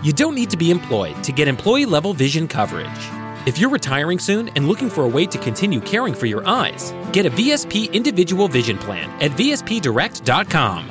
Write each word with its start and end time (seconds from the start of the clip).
You 0.00 0.12
don't 0.12 0.36
need 0.36 0.48
to 0.50 0.56
be 0.56 0.70
employed 0.70 1.24
to 1.24 1.32
get 1.32 1.48
employee 1.48 1.84
level 1.84 2.14
vision 2.14 2.46
coverage. 2.46 2.88
If 3.46 3.58
you're 3.58 3.68
retiring 3.68 4.20
soon 4.20 4.48
and 4.50 4.68
looking 4.68 4.88
for 4.88 5.02
a 5.02 5.08
way 5.08 5.26
to 5.26 5.38
continue 5.38 5.80
caring 5.80 6.14
for 6.14 6.26
your 6.26 6.46
eyes, 6.46 6.94
get 7.12 7.26
a 7.26 7.30
VSP 7.30 7.92
individual 7.92 8.46
vision 8.46 8.78
plan 8.78 9.10
at 9.20 9.32
VSPdirect.com. 9.32 10.88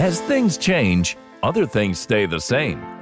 As 0.00 0.20
things 0.22 0.58
change, 0.58 1.16
other 1.44 1.64
things 1.64 2.00
stay 2.00 2.26
the 2.26 2.40
same, 2.40 2.82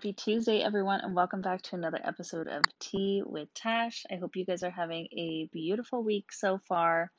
Happy 0.00 0.14
Tuesday, 0.14 0.62
everyone, 0.62 1.02
and 1.02 1.14
welcome 1.14 1.42
back 1.42 1.60
to 1.60 1.76
another 1.76 2.00
episode 2.02 2.48
of 2.48 2.62
Tea 2.78 3.22
with 3.22 3.52
Tash. 3.52 4.06
I 4.10 4.16
hope 4.16 4.34
you 4.34 4.46
guys 4.46 4.62
are 4.62 4.70
having 4.70 5.08
a 5.12 5.50
beautiful 5.52 6.02
week 6.02 6.32
so 6.32 6.58
far. 6.66 7.12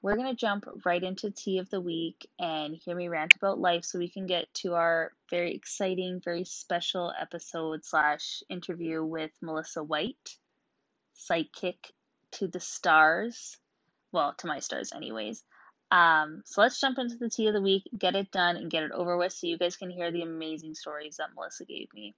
We're 0.00 0.14
going 0.14 0.28
to 0.28 0.36
jump 0.36 0.64
right 0.84 1.02
into 1.02 1.32
Tea 1.32 1.58
of 1.58 1.68
the 1.70 1.80
Week 1.80 2.24
and 2.38 2.76
hear 2.76 2.94
me 2.94 3.08
rant 3.08 3.34
about 3.34 3.58
life 3.58 3.84
so 3.84 3.98
we 3.98 4.08
can 4.08 4.26
get 4.26 4.46
to 4.62 4.74
our 4.74 5.10
very 5.28 5.56
exciting, 5.56 6.20
very 6.24 6.44
special 6.44 7.12
episode 7.20 7.84
slash 7.84 8.44
interview 8.48 9.02
with 9.02 9.32
Melissa 9.42 9.82
White, 9.82 10.36
psychic 11.14 11.90
to 12.30 12.46
the 12.46 12.60
stars. 12.60 13.56
Well, 14.12 14.36
to 14.38 14.46
my 14.46 14.60
stars, 14.60 14.92
anyways. 14.94 15.42
Um, 15.90 16.42
so 16.44 16.60
let's 16.60 16.80
jump 16.80 16.98
into 16.98 17.16
the 17.16 17.30
tea 17.30 17.46
of 17.46 17.54
the 17.54 17.62
week, 17.62 17.88
get 17.96 18.16
it 18.16 18.30
done, 18.30 18.56
and 18.56 18.70
get 18.70 18.82
it 18.82 18.92
over 18.92 19.16
with 19.16 19.32
so 19.32 19.46
you 19.46 19.58
guys 19.58 19.76
can 19.76 19.90
hear 19.90 20.10
the 20.10 20.22
amazing 20.22 20.74
stories 20.74 21.16
that 21.16 21.34
Melissa 21.34 21.64
gave 21.64 21.92
me. 21.94 22.14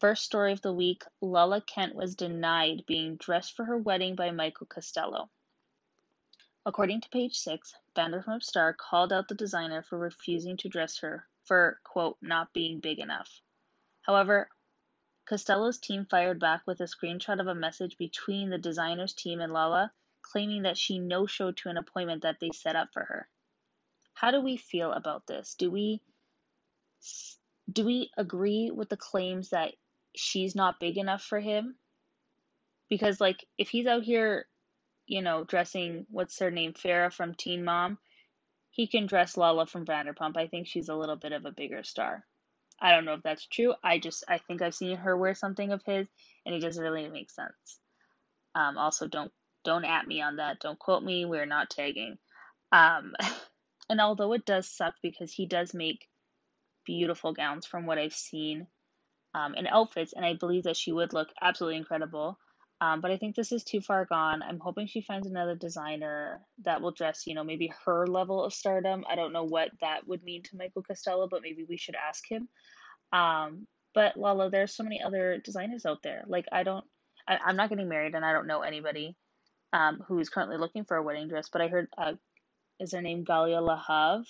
First 0.00 0.24
story 0.24 0.52
of 0.52 0.62
the 0.62 0.72
week 0.72 1.04
Lala 1.20 1.60
Kent 1.60 1.94
was 1.94 2.16
denied 2.16 2.84
being 2.86 3.16
dressed 3.16 3.54
for 3.54 3.64
her 3.64 3.78
wedding 3.78 4.16
by 4.16 4.30
Michael 4.30 4.66
Costello. 4.66 5.30
According 6.64 7.02
to 7.02 7.08
page 7.08 7.36
6, 7.36 7.74
Vanderpump 7.96 8.42
Star 8.42 8.72
called 8.72 9.12
out 9.12 9.28
the 9.28 9.34
designer 9.34 9.82
for 9.82 9.98
refusing 9.98 10.56
to 10.58 10.68
dress 10.68 10.98
her 10.98 11.28
for, 11.44 11.80
quote, 11.84 12.16
not 12.20 12.52
being 12.52 12.80
big 12.80 12.98
enough. 12.98 13.42
However, 14.02 14.48
Costello's 15.24 15.78
team 15.78 16.06
fired 16.06 16.40
back 16.40 16.66
with 16.66 16.80
a 16.80 16.84
screenshot 16.84 17.40
of 17.40 17.46
a 17.46 17.54
message 17.54 17.96
between 17.98 18.50
the 18.50 18.58
designer's 18.58 19.12
team 19.12 19.40
and 19.40 19.52
Lala 19.52 19.92
claiming 20.22 20.62
that 20.62 20.78
she 20.78 20.98
no 20.98 21.26
showed 21.26 21.56
to 21.58 21.68
an 21.68 21.76
appointment 21.76 22.22
that 22.22 22.36
they 22.40 22.50
set 22.54 22.76
up 22.76 22.88
for 22.92 23.04
her. 23.04 23.28
How 24.14 24.30
do 24.30 24.40
we 24.40 24.56
feel 24.56 24.92
about 24.92 25.26
this? 25.26 25.54
Do 25.58 25.70
we 25.70 26.00
do 27.70 27.84
we 27.84 28.10
agree 28.16 28.70
with 28.70 28.88
the 28.88 28.96
claims 28.96 29.50
that 29.50 29.74
she's 30.14 30.54
not 30.54 30.80
big 30.80 30.98
enough 30.98 31.22
for 31.22 31.40
him? 31.40 31.76
Because 32.88 33.20
like 33.20 33.44
if 33.58 33.68
he's 33.68 33.86
out 33.86 34.02
here, 34.02 34.46
you 35.06 35.22
know, 35.22 35.44
dressing 35.44 36.06
what's 36.10 36.38
her 36.38 36.50
name, 36.50 36.74
Farrah 36.74 37.12
from 37.12 37.34
Teen 37.34 37.64
Mom, 37.64 37.98
he 38.70 38.86
can 38.86 39.06
dress 39.06 39.36
Lala 39.36 39.66
from 39.66 39.86
Vanderpump. 39.86 40.36
I 40.36 40.48
think 40.48 40.66
she's 40.66 40.88
a 40.88 40.94
little 40.94 41.16
bit 41.16 41.32
of 41.32 41.44
a 41.44 41.52
bigger 41.52 41.82
star. 41.82 42.24
I 42.80 42.92
don't 42.92 43.04
know 43.04 43.14
if 43.14 43.22
that's 43.22 43.46
true. 43.46 43.74
I 43.82 43.98
just 43.98 44.24
I 44.28 44.38
think 44.38 44.60
I've 44.60 44.74
seen 44.74 44.96
her 44.96 45.16
wear 45.16 45.34
something 45.34 45.72
of 45.72 45.82
his 45.84 46.08
and 46.44 46.54
it 46.54 46.60
doesn't 46.60 46.82
really 46.82 47.08
make 47.08 47.30
sense. 47.30 47.80
Um, 48.54 48.76
also 48.76 49.06
don't 49.06 49.32
don't 49.64 49.84
at 49.84 50.06
me 50.06 50.22
on 50.22 50.36
that. 50.36 50.60
Don't 50.60 50.78
quote 50.78 51.02
me. 51.02 51.24
We're 51.24 51.46
not 51.46 51.70
tagging. 51.70 52.18
Um, 52.72 53.14
and 53.88 54.00
although 54.00 54.32
it 54.32 54.44
does 54.44 54.68
suck 54.68 54.94
because 55.02 55.32
he 55.32 55.46
does 55.46 55.74
make 55.74 56.08
beautiful 56.84 57.32
gowns 57.32 57.66
from 57.66 57.86
what 57.86 57.98
I've 57.98 58.14
seen 58.14 58.66
um, 59.34 59.54
and 59.56 59.66
outfits, 59.66 60.12
and 60.12 60.24
I 60.24 60.34
believe 60.34 60.64
that 60.64 60.76
she 60.76 60.92
would 60.92 61.12
look 61.12 61.28
absolutely 61.40 61.78
incredible. 61.78 62.38
Um, 62.80 63.00
but 63.00 63.12
I 63.12 63.16
think 63.16 63.36
this 63.36 63.52
is 63.52 63.62
too 63.62 63.80
far 63.80 64.04
gone. 64.06 64.42
I'm 64.42 64.58
hoping 64.58 64.88
she 64.88 65.02
finds 65.02 65.28
another 65.28 65.54
designer 65.54 66.40
that 66.64 66.82
will 66.82 66.90
dress, 66.90 67.28
you 67.28 67.34
know, 67.34 67.44
maybe 67.44 67.72
her 67.84 68.08
level 68.08 68.44
of 68.44 68.52
stardom. 68.52 69.04
I 69.08 69.14
don't 69.14 69.32
know 69.32 69.44
what 69.44 69.70
that 69.80 70.08
would 70.08 70.24
mean 70.24 70.42
to 70.44 70.56
Michael 70.56 70.82
Costello, 70.82 71.28
but 71.30 71.42
maybe 71.42 71.64
we 71.68 71.76
should 71.76 71.94
ask 71.94 72.24
him. 72.28 72.48
Um, 73.12 73.68
but 73.94 74.16
Lala, 74.16 74.50
there's 74.50 74.74
so 74.74 74.82
many 74.82 75.00
other 75.00 75.38
designers 75.44 75.86
out 75.86 76.02
there. 76.02 76.24
Like 76.26 76.46
I 76.50 76.64
don't, 76.64 76.84
I, 77.28 77.38
I'm 77.46 77.56
not 77.56 77.68
getting 77.68 77.88
married, 77.88 78.16
and 78.16 78.24
I 78.24 78.32
don't 78.32 78.48
know 78.48 78.62
anybody 78.62 79.16
um, 79.72 80.02
who 80.06 80.18
is 80.18 80.28
currently 80.28 80.56
looking 80.56 80.84
for 80.84 80.96
a 80.96 81.02
wedding 81.02 81.28
dress. 81.28 81.48
But 81.52 81.62
I 81.62 81.68
heard, 81.68 81.88
uh, 81.96 82.14
is 82.80 82.92
her 82.92 83.02
name 83.02 83.24
Galia 83.24 83.60
Lahav? 83.60 84.24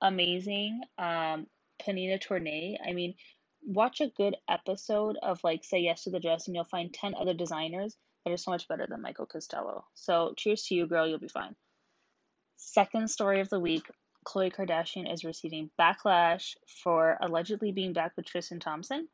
Amazing. 0.00 0.80
Um, 0.98 1.46
Pnina 1.80 2.20
Tornai. 2.22 2.76
I 2.86 2.92
mean, 2.92 3.14
watch 3.62 4.00
a 4.00 4.08
good 4.16 4.36
episode 4.48 5.16
of 5.22 5.42
like 5.44 5.64
Say 5.64 5.80
Yes 5.80 6.04
to 6.04 6.10
the 6.10 6.20
Dress, 6.20 6.46
and 6.46 6.54
you'll 6.54 6.64
find 6.64 6.92
10 6.92 7.14
other 7.14 7.34
designers 7.34 7.96
that 8.24 8.32
are 8.32 8.36
so 8.36 8.50
much 8.50 8.68
better 8.68 8.86
than 8.88 9.02
Michael 9.02 9.26
Costello. 9.26 9.84
So 9.94 10.34
cheers 10.36 10.64
to 10.64 10.74
you, 10.74 10.86
girl. 10.86 11.06
You'll 11.06 11.18
be 11.18 11.28
fine. 11.28 11.54
Second 12.56 13.10
story 13.10 13.40
of 13.40 13.48
the 13.50 13.60
week 13.60 13.86
Khloe 14.26 14.52
Kardashian 14.52 15.12
is 15.12 15.24
receiving 15.24 15.70
backlash 15.78 16.56
for 16.82 17.16
allegedly 17.20 17.70
being 17.70 17.92
back 17.92 18.12
with 18.16 18.26
Tristan 18.26 18.58
Thompson. 18.58 19.08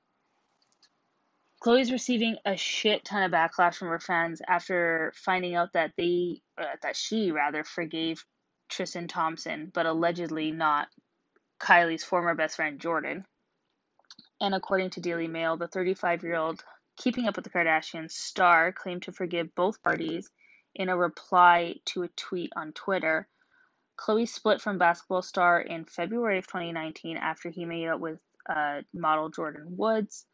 Khloe's 1.63 1.93
receiving 1.93 2.37
a 2.45 2.57
shit 2.57 3.05
ton 3.05 3.23
of 3.23 3.31
backlash 3.31 3.77
from 3.77 3.89
her 3.89 4.01
fans 4.01 4.43
after 4.49 5.13
finding 5.15 5.55
out 5.55 5.75
that 5.75 5.93
they, 5.97 6.43
uh, 6.59 6.65
that 6.83 6.97
she 6.97 7.31
rather, 7.31 7.63
forgave 7.63 8.25
Tristan 8.69 9.07
Thompson, 9.07 9.71
but 9.73 9.87
allegedly 9.87 10.51
not 10.51 10.89
Kylie's 11.61 12.03
former 12.03 12.35
best 12.35 12.57
friend 12.57 12.81
Jordyn. 12.81 13.25
And 14.41 14.57
according 14.57 14.91
to 14.91 15.01
Daily 15.01 15.29
Mail, 15.29 15.57
the 15.57 15.69
35 15.69 16.25
year 16.25 16.35
old 16.35 16.65
Keeping 16.97 17.29
Up 17.29 17.37
with 17.37 17.45
the 17.45 17.51
Kardashians 17.51 18.11
star 18.11 18.73
claimed 18.73 19.05
to 19.05 19.13
forgive 19.13 19.55
both 19.55 19.83
parties 19.83 20.29
in 20.75 20.89
a 20.89 20.97
reply 20.97 21.77
to 21.87 22.03
a 22.03 22.09
tweet 22.09 22.53
on 22.57 22.73
Twitter. 22.73 23.29
Khloe 23.97 24.29
split 24.29 24.61
from 24.61 24.79
basketball 24.79 25.23
star 25.23 25.61
in 25.61 25.85
February 25.85 26.39
of 26.39 26.47
2019 26.49 27.17
after 27.19 27.51
he 27.51 27.65
made 27.65 27.87
out 27.87 28.01
with 28.01 28.19
uh, 28.49 28.81
model 28.93 29.31
Jordyn 29.31 29.77
Woods. 29.77 30.27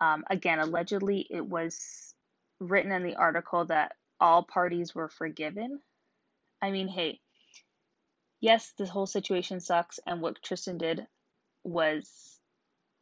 Um, 0.00 0.24
again, 0.28 0.58
allegedly, 0.58 1.26
it 1.30 1.44
was 1.44 2.14
written 2.60 2.92
in 2.92 3.02
the 3.02 3.16
article 3.16 3.64
that 3.66 3.92
all 4.20 4.42
parties 4.42 4.94
were 4.94 5.08
forgiven. 5.08 5.80
I 6.62 6.70
mean, 6.70 6.88
hey, 6.88 7.20
yes, 8.40 8.72
this 8.78 8.88
whole 8.88 9.06
situation 9.06 9.60
sucks, 9.60 10.00
and 10.06 10.20
what 10.20 10.42
Tristan 10.42 10.78
did 10.78 11.06
was 11.64 12.38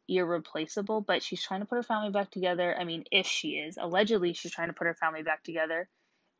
irreplaceable, 0.07 1.01
but 1.01 1.23
she's 1.23 1.43
trying 1.43 1.61
to 1.61 1.65
put 1.65 1.75
her 1.75 1.83
family 1.83 2.11
back 2.11 2.31
together. 2.31 2.75
I 2.77 2.83
mean, 2.83 3.05
if 3.11 3.25
she 3.25 3.49
is, 3.49 3.77
allegedly, 3.77 4.33
she's 4.33 4.51
trying 4.51 4.67
to 4.67 4.73
put 4.73 4.87
her 4.87 4.95
family 4.95 5.23
back 5.23 5.43
together. 5.43 5.89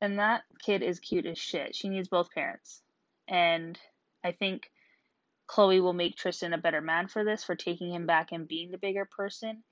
And 0.01 0.19
that 0.19 0.44
kid 0.63 0.84
is 0.84 1.00
cute 1.00 1.25
as 1.25 1.38
shit. 1.38 1.75
She 1.75 1.90
needs 1.90 2.08
both 2.08 2.31
parents. 2.31 2.81
And 3.28 3.80
I 4.24 4.34
think 4.34 4.69
Khloe 5.50 5.81
will 5.81 5.94
make 5.94 6.16
Tristan 6.16 6.54
a 6.54 6.58
better 6.58 6.81
man 6.81 7.08
for 7.08 7.24
this, 7.24 7.44
for 7.44 7.56
taking 7.56 7.94
him 7.94 8.06
back 8.06 8.31
and 8.31 8.48
being 8.48 8.72
the 8.72 8.78
bigger 8.78 9.06
person. 9.06 9.63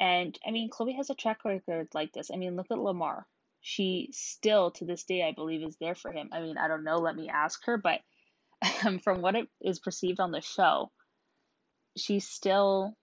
And 0.00 0.38
I 0.46 0.50
mean, 0.50 0.70
Khloe 0.70 0.96
has 0.96 1.10
a 1.10 1.14
track 1.14 1.44
record 1.44 1.88
like 1.94 2.12
this. 2.12 2.30
I 2.32 2.36
mean, 2.36 2.56
look 2.56 2.66
at 2.70 2.78
Lamar. 2.78 3.26
She 3.60 4.10
still, 4.12 4.70
to 4.72 4.84
this 4.84 5.04
day, 5.04 5.22
I 5.22 5.32
believe, 5.32 5.66
is 5.66 5.76
there 5.80 5.94
for 5.94 6.12
him. 6.12 6.30
I 6.32 6.40
mean, 6.40 6.58
I 6.58 6.68
don't 6.68 6.84
know. 6.84 6.98
Let 6.98 7.16
me 7.16 7.28
ask 7.28 7.64
her. 7.64 7.78
But 7.78 8.00
um, 8.84 8.98
from 8.98 9.22
what 9.22 9.36
it 9.36 9.48
is 9.60 9.78
perceived 9.78 10.20
on 10.20 10.32
the 10.32 10.40
show, 10.40 10.90
she 11.96 12.20
still 12.20 12.94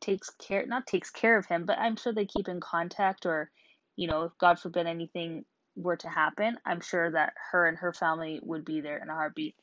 takes 0.00 0.30
care, 0.30 0.66
not 0.66 0.86
takes 0.86 1.10
care 1.10 1.38
of 1.38 1.46
him, 1.46 1.64
but 1.64 1.78
I'm 1.78 1.96
sure 1.96 2.12
they 2.12 2.26
keep 2.26 2.48
in 2.48 2.60
contact 2.60 3.26
or, 3.26 3.50
you 3.96 4.08
know, 4.08 4.24
if 4.24 4.32
God 4.38 4.58
forbid 4.58 4.86
anything 4.86 5.44
were 5.74 5.96
to 5.96 6.08
happen, 6.08 6.58
I'm 6.64 6.80
sure 6.80 7.10
that 7.10 7.34
her 7.52 7.66
and 7.66 7.78
her 7.78 7.92
family 7.92 8.40
would 8.42 8.64
be 8.64 8.80
there 8.80 8.98
in 8.98 9.08
a 9.08 9.14
heartbeat. 9.14 9.54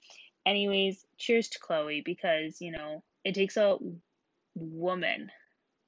Anyways, 0.46 1.06
cheers 1.18 1.50
to 1.50 1.60
Khloe 1.60 2.04
because, 2.04 2.62
you 2.62 2.72
know, 2.72 3.04
it 3.24 3.36
takes 3.36 3.58
a 3.58 3.78
woman 4.56 5.30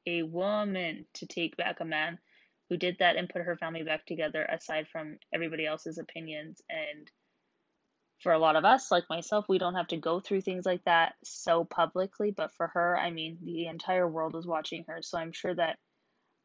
a 0.08 0.24
woman 0.24 1.06
to 1.16 1.26
take 1.26 1.58
back 1.58 1.80
a 1.80 1.86
man 1.86 2.20
who 2.70 2.78
did 2.78 2.98
that 3.00 3.16
and 3.16 3.30
put 3.30 3.44
her 3.44 3.58
family 3.58 3.84
back 3.84 4.06
together 4.06 4.44
aside 4.44 4.88
from 4.92 5.18
everybody 5.34 5.66
else's 5.66 5.98
opinions. 5.98 6.62
And 6.70 7.10
for 8.22 8.32
a 8.32 8.40
lot 8.40 8.56
of 8.56 8.64
us 8.66 8.92
like 8.92 9.04
myself 9.10 9.46
we 9.50 9.58
don't 9.58 9.76
have 9.76 9.88
to 9.88 9.98
go 9.98 10.22
through 10.22 10.40
things 10.42 10.66
like 10.66 10.84
that 10.86 11.14
so 11.24 11.66
publicly. 11.66 12.32
But 12.36 12.52
for 12.56 12.68
her 12.68 12.98
i 12.98 13.12
mean 13.12 13.38
the 13.44 13.68
entire 13.68 14.08
world 14.08 14.34
was 14.34 14.48
watching 14.48 14.86
her. 14.88 15.00
So 15.02 15.18
i'm 15.18 15.32
sure 15.32 15.54
that 15.56 15.78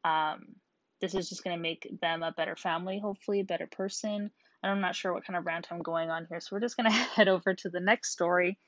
um, 0.02 0.46
this 1.00 1.14
is 1.14 1.28
just 1.28 1.44
going 1.44 1.56
to 1.56 1.62
make 1.62 1.86
them 2.00 2.22
a 2.22 2.32
better 2.32 2.56
family 2.56 2.98
hopefully 2.98 3.40
a 3.40 3.44
better 3.44 3.68
person. 3.70 4.30
And 4.62 4.72
i'm 4.72 4.80
not 4.80 4.96
sure 4.96 5.12
what 5.12 5.24
kind 5.26 5.36
of 5.36 5.46
rant 5.46 5.68
i'm 5.70 5.82
going 5.82 6.10
on 6.10 6.26
here. 6.28 6.40
So 6.40 6.56
we're 6.56 6.60
just 6.60 6.76
going 6.76 6.90
to 6.90 6.96
head 6.96 7.28
over 7.28 7.54
to 7.54 7.70
the 7.70 7.80
next 7.80 8.12
story 8.12 8.58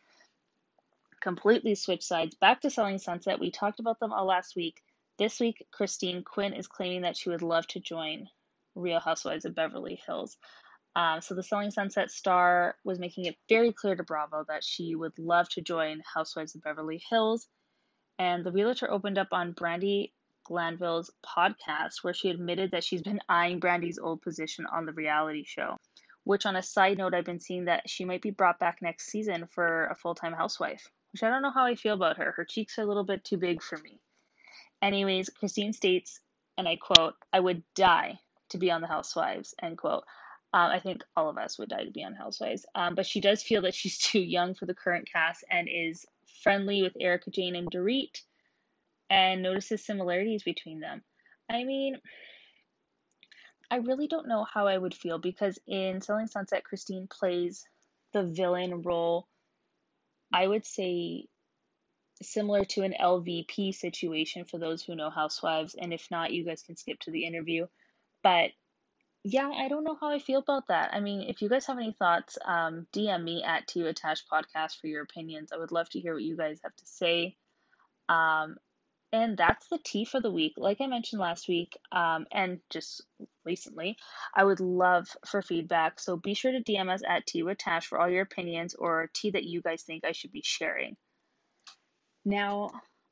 completely 1.22 1.74
switched 1.74 2.02
sides 2.02 2.34
back 2.34 2.60
to 2.60 2.70
selling 2.70 2.98
sunset 2.98 3.40
we 3.40 3.50
talked 3.50 3.80
about 3.80 4.00
them 4.00 4.12
all 4.12 4.26
last 4.26 4.56
week 4.56 4.82
this 5.18 5.38
week, 5.38 5.66
Christine 5.70 6.24
Quinn 6.24 6.54
is 6.54 6.66
claiming 6.66 7.02
that 7.02 7.16
she 7.16 7.28
would 7.28 7.42
love 7.42 7.66
to 7.68 7.80
join 7.80 8.28
Real 8.74 8.98
Housewives 8.98 9.44
of 9.44 9.54
Beverly 9.54 10.00
Hills. 10.06 10.36
Um, 10.96 11.20
so 11.20 11.34
the 11.34 11.42
Selling 11.42 11.70
Sunset 11.70 12.10
star 12.10 12.76
was 12.82 12.98
making 12.98 13.26
it 13.26 13.36
very 13.48 13.72
clear 13.72 13.94
to 13.94 14.02
Bravo 14.02 14.44
that 14.48 14.64
she 14.64 14.94
would 14.94 15.18
love 15.18 15.48
to 15.50 15.60
join 15.60 16.02
Housewives 16.12 16.54
of 16.54 16.62
Beverly 16.62 17.02
Hills. 17.08 17.46
And 18.18 18.44
the 18.44 18.52
realtor 18.52 18.90
opened 18.90 19.18
up 19.18 19.28
on 19.32 19.54
Brandi 19.54 20.12
Glanville's 20.44 21.10
podcast 21.24 22.02
where 22.02 22.14
she 22.14 22.30
admitted 22.30 22.72
that 22.72 22.84
she's 22.84 23.02
been 23.02 23.20
eyeing 23.28 23.60
Brandi's 23.60 23.98
old 23.98 24.22
position 24.22 24.66
on 24.66 24.86
the 24.86 24.92
reality 24.92 25.44
show. 25.44 25.76
Which, 26.24 26.46
on 26.46 26.56
a 26.56 26.62
side 26.62 26.98
note, 26.98 27.14
I've 27.14 27.24
been 27.24 27.40
seeing 27.40 27.66
that 27.66 27.88
she 27.88 28.04
might 28.04 28.22
be 28.22 28.30
brought 28.30 28.58
back 28.58 28.78
next 28.80 29.06
season 29.06 29.46
for 29.46 29.86
a 29.86 29.94
full 29.94 30.14
time 30.14 30.32
housewife, 30.32 30.88
which 31.12 31.22
I 31.22 31.30
don't 31.30 31.42
know 31.42 31.50
how 31.50 31.64
I 31.64 31.74
feel 31.74 31.94
about 31.94 32.18
her. 32.18 32.32
Her 32.32 32.44
cheeks 32.44 32.78
are 32.78 32.82
a 32.82 32.86
little 32.86 33.04
bit 33.04 33.24
too 33.24 33.36
big 33.36 33.62
for 33.62 33.78
me. 33.78 34.00
Anyways, 34.80 35.28
Christine 35.28 35.72
states, 35.72 36.20
and 36.58 36.66
I 36.66 36.76
quote, 36.76 37.14
I 37.32 37.40
would 37.40 37.62
die 37.74 38.18
to 38.50 38.58
be 38.58 38.70
on 38.70 38.80
the 38.80 38.86
Housewives, 38.86 39.54
end 39.62 39.78
quote. 39.78 40.04
Um, 40.54 40.70
I 40.70 40.80
think 40.80 41.02
all 41.16 41.30
of 41.30 41.38
us 41.38 41.58
would 41.58 41.70
die 41.70 41.84
to 41.84 41.90
be 41.90 42.04
on 42.04 42.14
Housewives. 42.14 42.66
Um, 42.74 42.94
but 42.94 43.06
she 43.06 43.20
does 43.20 43.42
feel 43.42 43.62
that 43.62 43.74
she's 43.74 43.98
too 44.10 44.20
young 44.20 44.54
for 44.54 44.66
the 44.66 44.74
current 44.74 45.08
cast 45.10 45.44
and 45.50 45.68
is 45.70 46.04
friendly 46.42 46.82
with 46.82 46.96
Erika 46.98 47.30
Jayne 47.30 47.56
and 47.56 47.70
Dorit 47.70 48.20
and 49.08 49.42
notices 49.42 49.84
similarities 49.84 50.42
between 50.42 50.80
them. 50.80 51.02
I 51.50 51.64
mean, 51.64 51.98
I 53.70 53.76
really 53.76 54.06
don't 54.06 54.28
know 54.28 54.44
how 54.44 54.66
I 54.66 54.76
would 54.76 54.94
feel 54.94 55.18
because 55.18 55.58
in 55.66 56.00
Selling 56.00 56.26
Sunset, 56.26 56.64
Christine 56.64 57.06
plays 57.08 57.64
the 58.12 58.22
villain 58.22 58.82
role, 58.82 59.28
I 60.32 60.46
would 60.46 60.66
say 60.66 61.26
similar 62.22 62.64
to 62.64 62.82
an 62.82 62.94
LVP 63.00 63.74
situation 63.74 64.44
for 64.44 64.58
those 64.58 64.82
who 64.82 64.94
know 64.94 65.10
Housewives. 65.10 65.74
And 65.74 65.92
if 65.92 66.10
not, 66.10 66.32
you 66.32 66.44
guys 66.44 66.62
can 66.62 66.76
skip 66.76 67.00
to 67.00 67.10
the 67.10 67.24
interview. 67.24 67.66
But 68.22 68.50
yeah, 69.24 69.48
I 69.48 69.68
don't 69.68 69.84
know 69.84 69.96
how 70.00 70.08
I 70.08 70.18
feel 70.18 70.40
about 70.40 70.68
that. 70.68 70.90
I 70.92 71.00
mean, 71.00 71.22
if 71.22 71.42
you 71.42 71.48
guys 71.48 71.66
have 71.66 71.78
any 71.78 71.94
thoughts, 71.98 72.38
um, 72.44 72.86
DM 72.92 73.22
me 73.22 73.44
at 73.44 73.68
Tea 73.68 73.82
with 73.82 73.96
Tash 73.96 74.24
Podcast 74.30 74.80
for 74.80 74.88
your 74.88 75.02
opinions. 75.02 75.52
I 75.52 75.58
would 75.58 75.72
love 75.72 75.88
to 75.90 76.00
hear 76.00 76.14
what 76.14 76.22
you 76.22 76.36
guys 76.36 76.60
have 76.64 76.74
to 76.74 76.86
say. 76.86 77.36
Um, 78.08 78.56
and 79.12 79.36
that's 79.36 79.68
the 79.68 79.78
tea 79.78 80.04
for 80.04 80.20
the 80.20 80.30
week. 80.30 80.54
Like 80.56 80.80
I 80.80 80.86
mentioned 80.86 81.20
last 81.20 81.46
week, 81.48 81.76
um, 81.92 82.26
and 82.32 82.60
just 82.70 83.02
recently, 83.44 83.96
I 84.34 84.44
would 84.44 84.60
love 84.60 85.08
for 85.26 85.42
feedback. 85.42 86.00
So 86.00 86.16
be 86.16 86.34
sure 86.34 86.52
to 86.52 86.62
DM 86.62 86.88
us 86.92 87.02
at 87.06 87.26
Tea 87.26 87.42
with 87.42 87.58
Tash 87.58 87.86
for 87.86 88.00
all 88.00 88.08
your 88.08 88.22
opinions 88.22 88.74
or 88.74 89.10
tea 89.12 89.30
that 89.32 89.44
you 89.44 89.60
guys 89.60 89.82
think 89.82 90.04
I 90.04 90.12
should 90.12 90.32
be 90.32 90.42
sharing. 90.42 90.96
Now, 92.24 92.70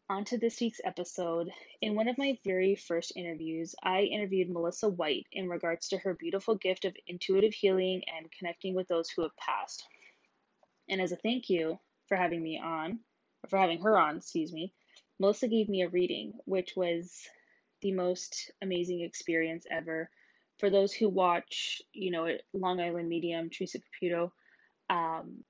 on 0.08 0.24
to 0.24 0.38
this 0.38 0.60
week's 0.60 0.80
episode. 0.84 1.50
In 1.82 1.94
one 1.94 2.08
of 2.08 2.18
my 2.18 2.36
very 2.44 2.74
first 2.74 3.12
interviews, 3.14 3.76
I 3.82 4.00
interviewed 4.00 4.50
Melissa 4.50 4.88
White 4.88 5.26
in 5.30 5.48
regards 5.48 5.88
to 5.88 5.98
her 5.98 6.14
beautiful 6.14 6.56
gift 6.56 6.84
of 6.84 6.96
intuitive 7.06 7.54
healing 7.54 8.02
and 8.16 8.30
connecting 8.36 8.74
with 8.74 8.88
those 8.88 9.08
who 9.08 9.22
have 9.22 9.36
passed. 9.36 9.86
And 10.88 11.00
as 11.00 11.12
a 11.12 11.16
thank 11.16 11.48
you 11.48 11.78
for 12.08 12.16
having 12.16 12.42
me 12.42 12.58
on, 12.58 12.98
or 13.44 13.50
for 13.50 13.58
having 13.58 13.80
her 13.82 13.96
on, 13.96 14.16
excuse 14.16 14.52
me, 14.52 14.72
Melissa 15.20 15.48
gave 15.48 15.68
me 15.68 15.82
a 15.82 15.88
reading, 15.88 16.32
which 16.46 16.72
was 16.74 17.12
the 17.82 17.92
most 17.92 18.50
amazing 18.62 19.02
experience 19.02 19.66
ever. 19.70 20.08
For 20.58 20.70
those 20.70 20.94
who 20.94 21.10
watch, 21.10 21.82
you 21.92 22.10
know, 22.10 22.36
Long 22.54 22.80
Island 22.80 23.08
Medium, 23.08 23.50
Theresa 23.50 23.80
Caputo, 23.80 24.32
um, 24.88 25.44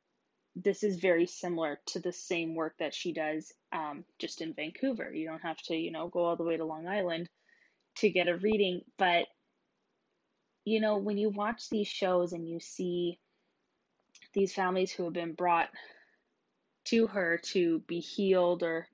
this 0.57 0.83
is 0.83 0.99
very 0.99 1.27
similar 1.27 1.79
to 1.87 2.01
the 2.01 2.13
same 2.13 2.57
work 2.57 2.75
that 2.81 2.95
she 2.95 3.13
does 3.13 3.53
um, 3.73 4.05
just 4.19 4.41
in 4.41 4.55
Vancouver. 4.55 5.15
You 5.15 5.29
don't 5.29 5.43
have 5.43 5.59
to, 5.67 5.77
you 5.77 5.93
know, 5.93 6.09
go 6.09 6.25
all 6.25 6.37
the 6.37 6.43
way 6.43 6.57
to 6.57 6.65
Long 6.65 6.89
Island 6.89 7.29
to 7.99 8.11
get 8.11 8.27
a 8.27 8.37
reading. 8.37 8.81
But, 8.99 9.27
you 10.65 10.81
know, 10.81 10.99
when 10.99 11.17
you 11.17 11.31
watch 11.31 11.71
these 11.71 11.89
shows 11.89 12.33
and 12.33 12.49
you 12.49 12.59
see 12.59 13.21
these 14.35 14.53
families 14.53 14.91
who 14.91 15.05
have 15.05 15.13
been 15.13 15.35
brought 15.35 15.69
to 16.87 17.07
her 17.07 17.41
to 17.53 17.79
be 17.87 18.01
healed 18.01 18.65
or 18.65 18.89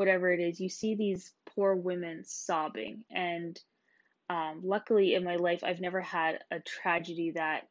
whatever 0.00 0.32
it 0.32 0.40
is, 0.40 0.58
you 0.58 0.70
see 0.70 0.94
these 0.94 1.30
poor 1.54 1.74
women 1.74 2.22
sobbing. 2.24 3.04
And 3.10 3.60
um, 4.30 4.62
luckily 4.64 5.14
in 5.14 5.24
my 5.24 5.36
life, 5.36 5.62
I've 5.62 5.82
never 5.82 6.00
had 6.00 6.38
a 6.50 6.58
tragedy 6.60 7.32
that 7.32 7.68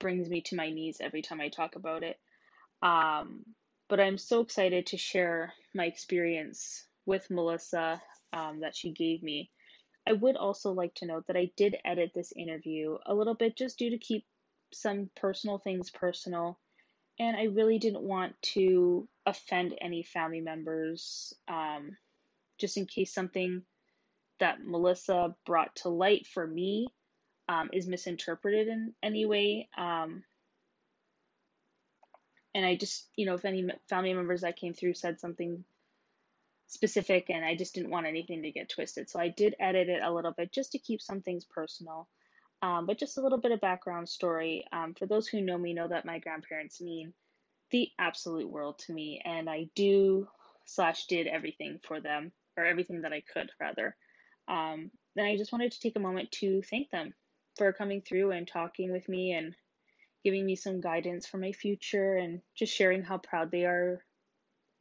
brings 0.00 0.30
me 0.30 0.40
to 0.46 0.56
my 0.56 0.70
knees 0.70 0.96
every 0.98 1.20
time 1.20 1.42
I 1.42 1.50
talk 1.50 1.76
about 1.76 2.04
it. 2.04 2.18
Um, 2.80 3.44
but 3.90 4.00
I'm 4.00 4.16
so 4.16 4.40
excited 4.40 4.86
to 4.86 4.96
share 4.96 5.52
my 5.74 5.84
experience 5.84 6.86
with 7.04 7.30
Melissa 7.30 8.00
um, 8.32 8.60
that 8.60 8.74
she 8.74 8.90
gave 8.90 9.22
me. 9.22 9.50
I 10.08 10.14
would 10.14 10.36
also 10.36 10.72
like 10.72 10.94
to 10.94 11.06
note 11.06 11.26
that 11.26 11.36
I 11.36 11.50
did 11.58 11.76
edit 11.84 12.12
this 12.14 12.32
interview 12.34 12.96
a 13.04 13.12
little 13.14 13.34
bit 13.34 13.58
just 13.58 13.78
due 13.78 13.90
to 13.90 13.98
keep 13.98 14.24
some 14.72 15.10
personal 15.16 15.58
things 15.58 15.90
personal. 15.90 16.58
And 17.20 17.36
I 17.36 17.44
really 17.54 17.78
didn't 17.78 18.04
want 18.04 18.40
to 18.54 19.06
offend 19.26 19.74
any 19.80 20.02
family 20.02 20.40
members, 20.40 21.34
um, 21.48 21.96
just 22.58 22.76
in 22.76 22.86
case 22.86 23.12
something 23.12 23.62
that 24.40 24.64
Melissa 24.64 25.34
brought 25.46 25.74
to 25.76 25.88
light 25.88 26.26
for 26.26 26.46
me 26.46 26.88
um, 27.48 27.70
is 27.72 27.86
misinterpreted 27.86 28.68
in 28.68 28.94
any 29.02 29.26
way. 29.26 29.68
Um, 29.76 30.24
and 32.54 32.66
I 32.66 32.74
just, 32.74 33.08
you 33.16 33.26
know, 33.26 33.34
if 33.34 33.44
any 33.44 33.66
family 33.88 34.12
members 34.12 34.42
that 34.42 34.56
came 34.56 34.74
through 34.74 34.94
said 34.94 35.20
something 35.20 35.64
specific 36.66 37.26
and 37.28 37.44
I 37.44 37.54
just 37.54 37.74
didn't 37.74 37.90
want 37.90 38.06
anything 38.06 38.42
to 38.42 38.50
get 38.50 38.68
twisted. 38.68 39.10
So 39.10 39.20
I 39.20 39.28
did 39.28 39.54
edit 39.60 39.88
it 39.88 40.02
a 40.02 40.12
little 40.12 40.32
bit 40.32 40.52
just 40.52 40.72
to 40.72 40.78
keep 40.78 41.00
some 41.00 41.20
things 41.20 41.44
personal. 41.44 42.08
Um, 42.62 42.86
but 42.86 42.98
just 42.98 43.18
a 43.18 43.20
little 43.20 43.38
bit 43.38 43.52
of 43.52 43.60
background 43.60 44.08
story. 44.08 44.64
Um, 44.72 44.94
for 44.94 45.06
those 45.06 45.26
who 45.26 45.40
know 45.40 45.58
me, 45.58 45.74
know 45.74 45.88
that 45.88 46.04
my 46.04 46.18
grandparents 46.18 46.80
mean 46.80 47.12
the 47.72 47.88
absolute 47.98 48.48
world 48.48 48.78
to 48.86 48.92
me, 48.92 49.20
and 49.24 49.50
I 49.50 49.68
do 49.74 50.28
slash 50.64 51.06
did 51.06 51.26
everything 51.26 51.80
for 51.86 52.00
them, 52.00 52.32
or 52.56 52.64
everything 52.64 53.02
that 53.02 53.12
I 53.12 53.22
could 53.32 53.50
rather. 53.60 53.96
Um, 54.46 54.90
then 55.16 55.26
I 55.26 55.36
just 55.36 55.52
wanted 55.52 55.72
to 55.72 55.80
take 55.80 55.96
a 55.96 56.00
moment 56.00 56.30
to 56.32 56.62
thank 56.62 56.90
them 56.90 57.14
for 57.56 57.72
coming 57.72 58.02
through 58.02 58.30
and 58.30 58.46
talking 58.46 58.92
with 58.92 59.08
me 59.08 59.32
and 59.32 59.54
giving 60.24 60.46
me 60.46 60.56
some 60.56 60.80
guidance 60.80 61.26
for 61.26 61.38
my 61.38 61.52
future 61.52 62.16
and 62.16 62.40
just 62.56 62.74
sharing 62.74 63.02
how 63.02 63.18
proud 63.18 63.50
they 63.50 63.64
are 63.64 64.04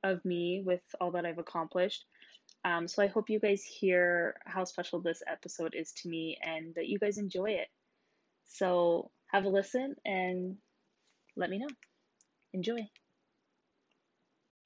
of 0.03 0.23
me 0.23 0.61
with 0.65 0.81
all 0.99 1.11
that 1.11 1.25
I've 1.25 1.37
accomplished. 1.37 2.05
Um, 2.63 2.87
so 2.87 3.01
I 3.01 3.07
hope 3.07 3.29
you 3.29 3.39
guys 3.39 3.63
hear 3.63 4.35
how 4.45 4.63
special 4.65 4.99
this 4.99 5.23
episode 5.27 5.73
is 5.75 5.91
to 5.93 6.09
me 6.09 6.37
and 6.43 6.75
that 6.75 6.87
you 6.87 6.99
guys 6.99 7.17
enjoy 7.17 7.51
it. 7.51 7.67
So 8.47 9.09
have 9.27 9.45
a 9.45 9.49
listen 9.49 9.95
and 10.05 10.57
let 11.35 11.49
me 11.49 11.59
know. 11.59 11.67
Enjoy. 12.51 12.83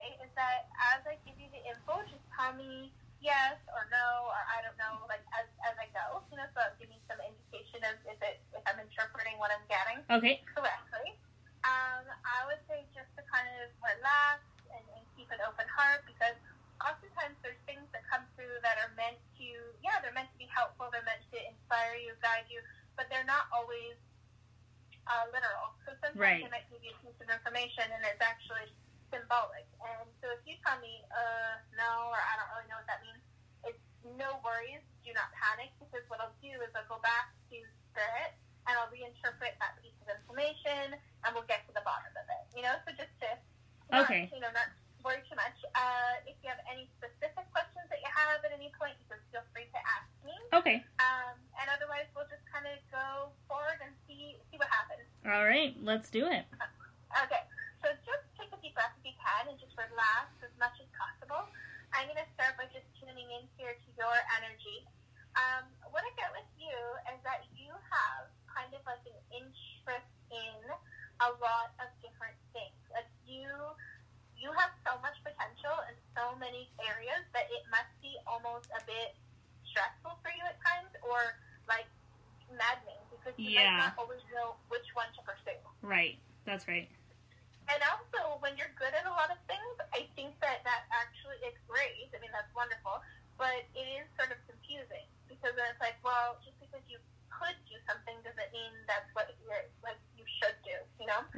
Is 0.06 0.34
that 0.38 0.70
as 0.94 1.02
I 1.06 1.18
give 1.26 1.38
you 1.38 1.50
the 1.50 1.62
info, 1.66 2.02
just 2.06 2.22
tell 2.34 2.54
me 2.54 2.94
yes 3.22 3.58
or 3.74 3.90
no 3.90 4.30
or 4.30 4.38
I 4.38 4.62
don't 4.62 4.78
know, 4.78 5.02
like 5.10 5.26
as, 5.34 5.50
as 5.66 5.74
I 5.82 5.90
go, 5.94 6.22
you 6.30 6.38
know, 6.38 6.46
so 6.54 6.62
give 6.78 6.90
me 6.94 7.02
some 7.10 7.18
indication 7.22 7.82
of 7.86 7.98
if 8.06 8.20
it 8.22 8.38
if 8.54 8.62
I'm 8.70 8.78
interpreting 8.78 9.38
what 9.42 9.50
I'm 9.50 9.66
getting 9.66 10.02
okay. 10.14 10.46
correctly. 10.54 11.18
Um, 11.66 12.06
I 12.22 12.46
would 12.46 12.62
say 12.70 12.86
just 12.94 13.10
to 13.18 13.26
kind 13.26 13.50
of 13.62 13.74
relax 13.82 14.46
and, 14.70 14.86
and 14.94 15.02
keep 15.18 15.30
an 15.34 15.42
open 15.42 15.66
heart 15.74 16.06
because 16.06 16.38
oftentimes 16.78 17.34
there's 17.42 17.58
things 17.66 17.86
that 17.90 18.06
come 18.06 18.22
through 18.38 18.62
that 18.62 18.78
are 18.78 18.94
meant 18.94 19.18
to, 19.42 19.48
yeah, 19.82 19.98
they're 20.06 20.14
meant 20.14 20.30
to 20.30 20.38
be 20.38 20.46
helpful, 20.46 20.94
they're 20.94 21.06
meant 21.06 21.26
to 21.34 21.40
inspire 21.42 21.98
you, 21.98 22.14
guide 22.22 22.46
you, 22.54 22.62
but 22.94 23.10
they're 23.10 23.26
not 23.26 23.50
always 23.50 23.98
uh, 25.10 25.26
literal. 25.34 25.74
So 25.86 25.98
sometimes 26.02 26.22
right. 26.22 26.42
they 26.46 26.52
might 26.54 26.70
give 26.70 26.82
you 26.86 26.94
a 26.94 27.00
piece 27.02 27.18
of 27.18 27.30
information 27.56 27.84
and 27.96 28.04
it's 28.04 28.22
actually 28.22 28.35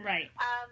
Right. 0.07 0.31
Um, 0.39 0.69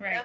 Right. 0.00 0.16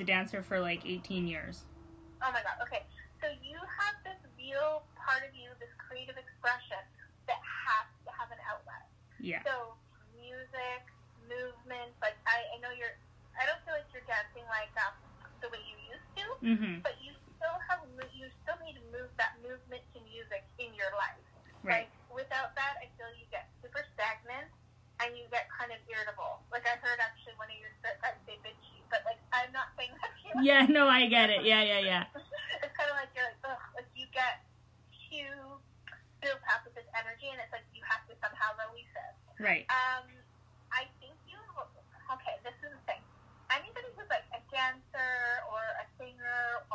a 0.00 0.04
dancer 0.04 0.42
for 0.42 0.60
like 0.60 0.86
18 0.86 1.26
years. 1.26 1.64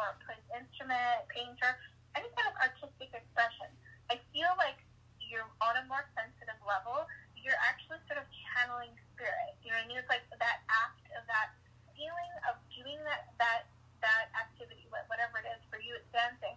or 0.06 0.14
put 0.24 0.38
an 0.38 0.64
instrument, 0.64 1.26
painter, 1.34 1.76
any 2.14 2.30
kind 2.38 2.48
of 2.48 2.56
artistic 2.62 3.12
expression. 3.12 3.70
I 4.08 4.22
feel 4.32 4.54
like 4.62 4.80
you're 5.18 5.50
on 5.60 5.76
a 5.82 5.84
more 5.90 6.06
sensitive 6.14 6.58
level. 6.64 7.10
You're 7.34 7.58
actually 7.62 8.02
sort 8.10 8.22
of 8.22 8.26
channeling 8.32 8.94
spirit. 9.14 9.58
You 9.62 9.74
know 9.74 9.82
what 9.82 9.86
I 9.86 9.90
mean? 9.90 10.00
It's 10.02 10.10
like 10.10 10.26
that 10.38 10.66
act 10.70 11.06
of 11.18 11.26
that 11.30 11.54
feeling 11.94 12.34
of 12.50 12.58
doing 12.74 12.98
that 13.06 13.34
that 13.42 13.70
that 14.02 14.30
activity, 14.38 14.86
whatever 14.90 15.42
it 15.42 15.48
is 15.50 15.62
for 15.70 15.82
you, 15.82 15.98
it's 15.98 16.10
dancing. 16.14 16.54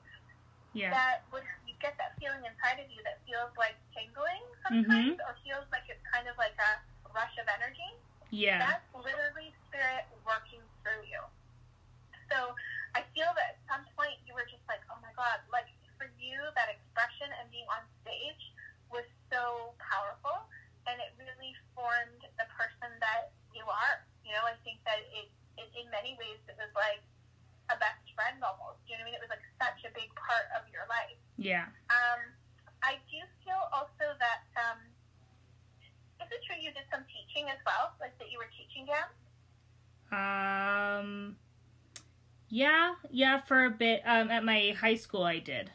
Yeah. 0.76 0.92
That 0.92 1.24
would 1.32 1.44
you 1.64 1.72
get 1.80 1.96
that 1.96 2.16
feeling 2.20 2.44
inside 2.44 2.76
of 2.80 2.88
you 2.92 3.00
that 3.08 3.24
feels 3.24 3.52
like 3.56 3.76
tingling 3.96 4.44
sometimes, 4.64 5.16
mm-hmm. 5.16 5.26
or 5.26 5.32
feels 5.40 5.64
like 5.72 5.88
it's 5.88 6.04
kind 6.12 6.28
of 6.28 6.36
like 6.36 6.56
a 6.60 6.72
rush 7.16 7.32
of 7.40 7.48
energy. 7.48 7.96
Yeah. 8.28 8.60
That's 8.60 8.88
literally 8.92 9.56
spirit 9.68 10.04
working 10.28 10.60
through 10.84 11.08
you. 11.08 11.24
So 12.28 12.52
I 12.98 13.06
feel 13.14 13.30
that 13.38 13.54
at 13.54 13.58
some 13.70 13.86
point 13.94 14.18
you 14.26 14.34
were 14.34 14.42
just 14.50 14.66
like, 14.66 14.82
oh 14.90 14.98
my 14.98 15.14
God, 15.14 15.38
like 15.54 15.70
for 15.94 16.10
you, 16.18 16.34
that 16.58 16.66
expression 16.66 17.30
and 17.38 17.46
being 17.54 17.66
on 17.70 17.86
stage 18.02 18.42
was 18.90 19.06
so 19.30 19.70
powerful 19.78 20.50
and 20.90 20.98
it 20.98 21.14
really 21.14 21.54
formed 21.78 22.26
the 22.42 22.46
person 22.58 22.90
that 22.98 23.30
you 23.54 23.62
are. 23.70 24.02
You 24.26 24.34
know, 24.34 24.42
I 24.42 24.58
think 24.66 24.82
that 24.82 24.98
it, 25.14 25.30
it 25.62 25.70
in 25.78 25.86
many 25.94 26.18
ways, 26.18 26.42
it 26.50 26.58
was 26.58 26.74
like 26.74 26.98
a 27.70 27.78
best 27.78 28.02
friend 28.18 28.42
almost. 28.42 28.82
You 28.90 28.98
know 28.98 29.06
what 29.06 29.14
I 29.14 29.14
mean? 29.14 29.18
It 29.20 29.22
was 29.22 29.30
like 29.30 29.46
such 29.62 29.86
a 29.86 29.94
big 29.94 30.10
part 30.18 30.50
of 30.58 30.66
your 30.74 30.82
life. 30.90 31.22
Yeah. 31.38 31.70
Um, 31.94 32.34
I 32.82 32.98
do 33.06 33.22
feel 33.46 33.62
also 33.70 34.10
that, 34.18 34.42
um, 34.58 34.82
is 36.18 36.26
it 36.34 36.42
true 36.50 36.58
you 36.58 36.74
did 36.74 36.90
some 36.90 37.06
teaching 37.06 37.46
as 37.46 37.62
well? 37.62 37.94
Like 38.02 38.18
that 38.18 38.34
you 38.34 38.42
were 38.42 38.50
teaching 38.58 38.90
down? 38.90 39.06
Um, 40.10 41.38
yeah, 42.48 42.96
yeah, 43.12 43.44
for 43.44 43.64
a 43.68 43.70
bit. 43.70 44.00
Um, 44.08 44.30
at 44.30 44.44
my 44.44 44.72
high 44.72 44.96
school, 44.96 45.22
I 45.22 45.38
did. 45.38 45.70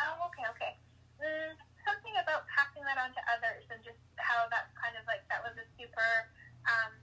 Oh, 0.00 0.28
okay, 0.32 0.48
okay. 0.56 0.72
Mm, 1.20 1.52
something 1.84 2.16
about 2.16 2.48
passing 2.48 2.80
that 2.88 2.96
on 2.96 3.12
to 3.12 3.22
others 3.28 3.68
and 3.68 3.84
just 3.84 4.00
how 4.16 4.48
that's 4.48 4.72
kind 4.80 4.96
of 4.96 5.04
like 5.04 5.20
that 5.28 5.44
was 5.44 5.52
a 5.60 5.66
super 5.76 6.10
um, 6.64 6.96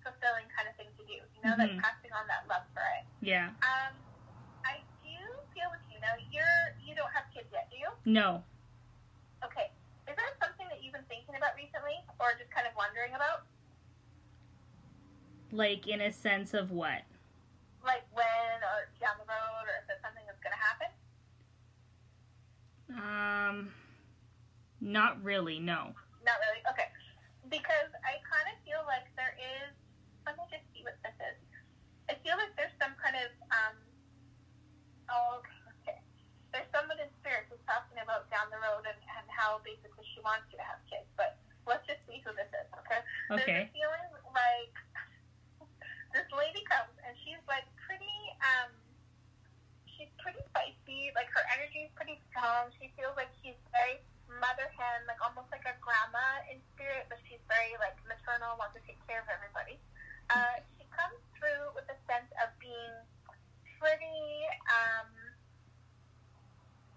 fulfilling 0.00 0.48
kind 0.56 0.64
of 0.64 0.74
thing 0.80 0.88
to 0.96 1.04
do. 1.04 1.20
You 1.20 1.40
know, 1.44 1.52
mm-hmm. 1.52 1.76
like 1.76 1.84
passing 1.84 2.12
on 2.16 2.24
that 2.32 2.48
love 2.48 2.64
for 2.72 2.84
it. 2.96 3.04
Yeah. 3.20 3.52
Um, 3.60 3.92
I 4.64 4.80
do 5.04 5.16
feel 5.52 5.68
with 5.68 5.84
you 5.92 6.00
now. 6.00 6.16
You're 6.32 6.72
you 6.80 6.96
don't 6.96 7.12
have 7.12 7.28
kids 7.28 7.52
yet, 7.52 7.68
do 7.68 7.76
you? 7.76 7.92
No. 8.08 8.40
Okay. 9.44 9.68
Is 10.08 10.16
that 10.16 10.32
something 10.40 10.64
that 10.72 10.80
you've 10.80 10.96
been 10.96 11.04
thinking 11.12 11.36
about 11.36 11.52
recently, 11.60 12.00
or 12.16 12.32
just 12.40 12.48
kind 12.48 12.64
of 12.64 12.72
wondering 12.72 13.12
about? 13.12 13.44
Like 15.52 15.84
in 15.84 16.00
a 16.00 16.12
sense 16.12 16.56
of 16.56 16.72
what? 16.72 17.04
Not 24.88 25.20
really. 25.20 25.60
No. 25.60 25.92
Not 26.24 26.40
really. 26.40 26.64
Okay. 26.72 26.88
Because 27.52 27.92
I 28.04 28.16
kind 28.24 28.48
of 28.48 28.56
feel 28.64 28.80
like 28.88 29.04
there 29.20 29.36
is. 29.36 29.76
Let 30.24 30.40
me 30.40 30.44
just 30.48 30.64
see 30.72 30.80
what 30.84 30.96
this 31.04 31.16
is. 31.20 31.36
I 32.08 32.16
feel 32.24 32.40
like 32.40 32.56
there's 32.56 32.74
some 32.80 32.96
kind 32.96 33.16
of. 33.20 33.30
Um, 33.52 33.76
oh, 35.12 35.44
okay. 35.44 35.60
okay. 35.84 36.00
There's 36.56 36.68
someone 36.72 36.96
in 36.96 37.12
spirit 37.20 37.48
who's 37.52 37.60
talking 37.68 38.00
about 38.00 38.32
down 38.32 38.48
the 38.48 38.60
road 38.64 38.88
and, 38.88 38.96
and 38.96 39.26
how 39.28 39.60
basically 39.60 40.08
she 40.16 40.24
wants 40.24 40.48
you 40.48 40.56
to 40.56 40.64
have 40.64 40.80
kids. 40.88 41.04
But 41.20 41.36
let's 41.68 41.84
just 41.84 42.00
see 42.08 42.24
who 42.24 42.32
this 42.32 42.48
is, 42.48 42.68
okay? 42.80 43.04
Okay. 43.28 43.44
There's 43.44 43.68
a 43.68 43.76
feeling 43.76 44.08
like 44.32 44.74
this 46.16 46.28
lady 46.32 46.64
comes 46.64 46.96
and 47.04 47.12
she's 47.20 47.40
like 47.44 47.68
pretty 47.76 48.16
um 48.40 48.72
she's 49.84 50.08
pretty 50.16 50.40
spicy, 50.48 51.12
like 51.12 51.28
her 51.36 51.44
energy 51.52 51.84
is 51.84 51.92
pretty 51.92 52.16
strong. 52.32 52.72
She 52.80 52.88
feels 52.96 53.12
like 53.20 53.28
she's 53.44 53.58
very 53.68 54.00
mother 54.38 54.66
hen, 54.74 55.04
like 55.06 55.18
almost 55.22 55.50
like 55.50 55.66
a 55.66 55.74
grandma 55.82 56.42
in 56.50 56.58
spirit, 56.74 57.06
but 57.10 57.18
she's 57.26 57.42
very 57.46 57.74
like 57.82 57.98
maternal, 58.06 58.58
wants 58.58 58.74
to 58.78 58.82
take 58.86 58.98
care 59.06 59.22
of 59.22 59.28
everybody. 59.30 59.78
Uh, 60.28 60.60
she 60.76 60.84
comes 60.92 61.18
through 61.36 61.72
with 61.72 61.88
a 61.88 61.98
sense 62.04 62.28
of 62.42 62.52
being 62.60 62.94
pretty 63.78 64.42
um 64.66 65.08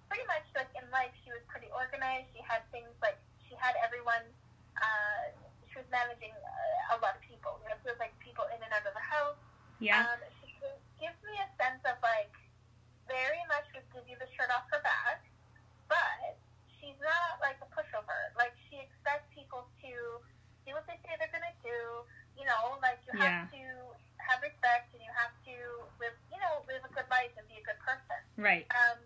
pretty 0.09 0.25
much 0.27 0.43
like 0.57 0.67
in 0.73 0.83
life 0.91 1.13
she 1.23 1.31
was 1.31 1.41
pretty 1.47 1.69
organized. 1.71 2.27
She 2.35 2.41
had 2.43 2.65
things 2.73 2.91
like 2.99 3.21
she 3.47 3.55
had 3.55 3.77
everyone 3.79 4.25
uh 4.81 5.31
she 5.71 5.79
was 5.79 5.87
managing 5.87 6.35
uh, 6.35 6.95
a 6.95 6.97
lot 6.99 7.15
of 7.15 7.23
people. 7.23 7.55
You 7.63 7.71
know, 7.71 7.77
so 7.79 7.93
it 7.93 7.95
was 7.95 8.03
like 8.03 8.11
people 8.19 8.43
in 8.51 8.59
and 8.59 8.71
out 8.75 8.83
of 8.83 8.91
the 8.91 9.05
house. 9.05 9.39
Yeah. 9.79 10.03
Um, 10.03 10.19
she 10.43 10.51
gives 10.99 11.17
me 11.23 11.39
a 11.39 11.47
sense 11.55 11.79
of 11.87 11.95
like 12.03 12.33
very 13.07 13.39
much 13.47 13.67
would 13.71 13.87
give 13.95 14.05
you 14.07 14.19
the 14.19 14.27
shirt 14.35 14.51
off 14.51 14.67
her 14.71 14.83
back, 14.83 15.23
not 17.01 17.41
like 17.41 17.57
a 17.59 17.69
pushover. 17.73 18.31
Like 18.37 18.53
she 18.69 18.79
expects 18.79 19.27
people 19.33 19.67
to 19.83 19.93
do 20.65 20.71
what 20.77 20.85
they 20.85 20.97
say 21.03 21.17
they're 21.17 21.33
gonna 21.33 21.55
do. 21.65 22.05
You 22.37 22.47
know, 22.47 22.77
like 22.79 23.01
you 23.05 23.13
have 23.19 23.51
to 23.51 23.63
have 24.21 24.39
respect 24.41 24.93
and 24.95 25.01
you 25.03 25.11
have 25.13 25.33
to 25.45 25.55
live, 25.99 26.15
you 26.31 26.39
know, 26.39 26.63
live 26.69 26.81
a 26.85 26.91
good 26.93 27.09
life 27.11 27.33
and 27.35 27.45
be 27.49 27.59
a 27.59 27.65
good 27.65 27.77
person. 27.83 28.21
Right. 28.39 28.65
Um, 28.71 29.01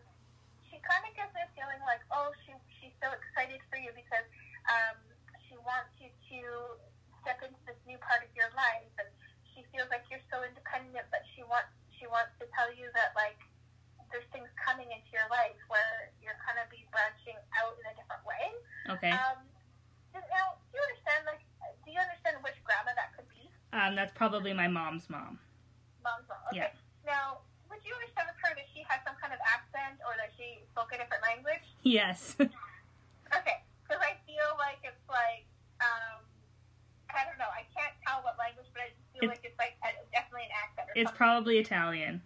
she 0.67 0.77
kind 0.85 1.01
of 1.07 1.11
gives 1.17 1.31
me 1.33 1.41
a 1.41 1.49
feeling 1.57 1.81
like, 1.87 2.03
oh, 2.13 2.31
she 2.45 2.53
she's 2.77 2.95
so 3.01 3.09
excited 3.11 3.59
for 3.71 3.79
you 3.79 3.89
because 3.95 4.27
um, 4.69 4.99
she 5.47 5.57
wants 5.63 5.91
you 5.97 6.11
to 6.11 6.39
step 7.23 7.41
into 7.41 7.57
this 7.65 7.79
new 7.89 7.97
part 8.05 8.21
of 8.21 8.29
your 8.37 8.51
life, 8.53 8.91
and 9.01 9.09
she 9.51 9.65
feels 9.73 9.89
like 9.89 10.05
you're 10.13 10.23
so 10.29 10.45
independent, 10.45 11.07
but 11.09 11.25
she 11.33 11.41
wants 11.47 11.73
she 11.97 12.05
wants 12.05 12.35
to 12.37 12.45
tell 12.53 12.69
you 12.75 12.91
that 12.93 13.15
like 13.17 13.39
there's 14.13 14.27
things 14.29 14.47
coming 14.61 14.87
into 14.93 15.09
your 15.11 15.25
life 15.33 15.57
where 15.67 16.13
you're 16.21 16.37
kind 16.45 16.61
of 16.61 16.69
be 16.69 16.85
branching 16.93 17.35
out 17.57 17.73
in 17.81 17.85
a 17.89 17.93
different 17.97 18.21
way. 18.23 18.53
Okay. 18.89 19.11
Um, 19.11 19.41
now, 20.13 20.55
do 20.71 20.77
you 20.77 20.83
understand? 20.85 21.25
Like, 21.25 21.41
do 21.83 21.89
you 21.91 21.99
understand 21.99 22.37
which 22.45 22.57
grandma 22.63 22.93
that 22.95 23.13
could 23.17 23.27
be? 23.33 23.49
Um, 23.73 23.95
that's 23.97 24.13
probably 24.13 24.53
my 24.53 24.67
mom's 24.67 25.09
mom. 25.09 25.39
Mom's 26.05 26.27
mom. 26.29 26.39
Okay. 26.53 26.69
Yeah. 26.69 26.73
Now, 27.05 27.41
would 27.69 27.81
you 27.83 27.93
understand 27.97 28.29
with 28.29 28.39
her 28.45 28.53
that 28.55 28.67
she 28.71 28.85
has 28.87 29.01
some 29.03 29.17
kind 29.19 29.33
of 29.33 29.41
accent 29.43 29.97
or 30.05 30.13
that 30.21 30.31
she 30.37 30.61
spoke 30.71 30.93
a 30.93 30.97
different 31.01 31.23
language? 31.25 31.65
Yes. 31.83 32.37
Okay, 33.33 33.57
because 33.81 33.97
I 34.05 34.13
feel 34.29 34.53
like 34.61 34.77
it's 34.85 35.01
like, 35.09 35.49
um, 35.81 36.21
I 37.09 37.25
don't 37.25 37.41
know, 37.41 37.49
I 37.49 37.65
can't 37.73 37.91
tell 38.05 38.21
what 38.21 38.37
language, 38.37 38.69
but 38.69 38.85
I 38.85 38.93
just 38.93 39.01
feel 39.11 39.25
It's- 39.27 39.33
like 39.33 39.43
it's 39.43 39.57
like 39.57 39.75
a, 39.81 39.97
definitely 40.13 40.45
an 40.47 40.55
accent 40.55 40.85
or 40.87 40.93
it's 40.93 41.09
something. 41.09 41.17
probably 41.17 41.55
Italian. 41.57 42.21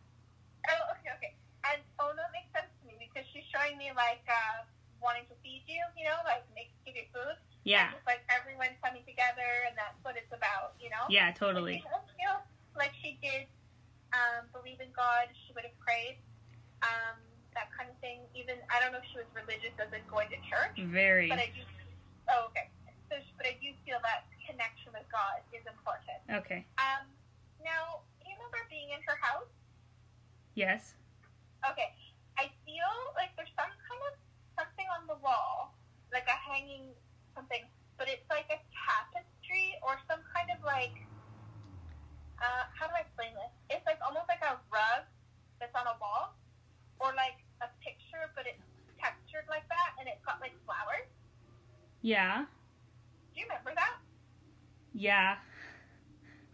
oh, 0.70 0.92
okay, 1.00 1.10
okay. 1.18 1.34
And, 1.66 1.80
oh, 2.04 2.12
no, 2.14 2.22
it 2.28 2.34
makes 2.36 2.52
sense 2.52 2.68
to 2.68 2.84
me 2.86 3.00
because 3.00 3.24
she's 3.32 3.48
showing 3.48 3.80
me 3.80 3.90
like, 3.96 4.22
uh, 4.28 4.68
wanting 5.00 5.24
to 5.32 5.36
feed 5.40 5.64
you, 5.72 5.80
you 5.96 6.04
know, 6.04 6.20
like 6.28 6.44
make, 6.52 6.76
give 6.84 7.00
you 7.00 7.08
food. 7.16 7.40
Yeah. 7.70 7.94
Just 7.94 8.10
like 8.10 8.26
everyone 8.34 8.74
coming 8.82 9.06
together 9.06 9.70
and 9.70 9.78
that's 9.78 9.94
what 10.02 10.18
it's 10.18 10.34
about, 10.34 10.74
you 10.82 10.90
know? 10.90 11.06
Yeah, 11.06 11.30
totally. 11.38 11.86
She 11.86 12.26
like 12.74 12.96
she 13.04 13.22
did 13.22 13.46
um, 14.16 14.50
believe 14.56 14.82
in 14.82 14.90
God. 14.96 15.30
She 15.46 15.54
would 15.54 15.68
have 15.68 15.78
prayed, 15.78 16.18
um, 16.82 17.20
that 17.54 17.70
kind 17.76 17.92
of 17.92 17.98
thing. 18.02 18.26
Even 18.34 18.58
I 18.74 18.82
don't 18.82 18.90
know 18.96 19.04
if 19.04 19.08
she 19.14 19.22
was 19.22 19.30
religious 19.38 19.76
as 19.78 19.92
in 19.94 20.02
going 20.10 20.34
to 20.34 20.40
church, 20.50 20.82
Very. 20.90 21.30
but 21.30 21.38
I 21.38 21.54
do. 21.54 21.62
Oh, 22.32 22.50
okay. 22.50 22.72
So, 23.12 23.22
but 23.38 23.46
I 23.46 23.60
do 23.62 23.70
feel 23.86 24.02
that 24.02 24.26
connection 24.42 24.90
with 24.96 25.06
God 25.14 25.46
is 25.54 25.62
important. 25.70 26.24
Okay. 26.42 26.66
Um, 26.82 27.06
now, 27.62 28.02
you 28.26 28.34
remember 28.34 28.64
being 28.72 28.90
in 28.96 29.02
her 29.06 29.18
house? 29.22 29.50
Yes. 30.58 30.98
Okay. 31.68 31.94
I 32.40 32.48
feel 32.64 32.94
like 33.20 33.36
there's 33.36 33.52
some 33.60 33.70
kind 33.70 34.02
of 34.10 34.16
something 34.56 34.88
on 34.90 35.06
the 35.06 35.20
wall, 35.20 35.76
like 36.16 36.26
a 36.32 36.38
hanging 36.40 36.96
something, 37.36 37.64
but 38.00 38.08
it's 38.08 38.26
like 38.32 38.48
a 38.48 38.58
tapestry 38.72 39.76
or 39.84 40.00
some 40.08 40.24
kind 40.32 40.48
of 40.50 40.64
like. 40.64 40.96
Uh, 42.40 42.64
how 42.72 42.88
do 42.88 42.96
I 42.96 43.04
explain 43.04 43.36
this? 43.36 43.52
It's 43.68 43.84
like 43.84 44.00
almost 44.00 44.32
like 44.32 44.40
a 44.40 44.56
rug 44.72 45.04
that's 45.60 45.76
on 45.76 45.84
a 45.92 46.00
wall, 46.00 46.32
or 47.04 47.12
like 47.20 47.36
a 47.60 47.68
picture, 47.84 48.32
but 48.32 48.48
it's 48.48 48.64
textured 48.96 49.44
like 49.52 49.68
that, 49.68 50.00
and 50.00 50.08
it's 50.08 50.24
got 50.24 50.40
like 50.40 50.56
flowers. 50.64 51.04
Yeah. 52.00 52.48
Do 53.36 53.44
you 53.44 53.46
remember 53.52 53.76
that? 53.76 54.00
Yeah. 54.96 55.36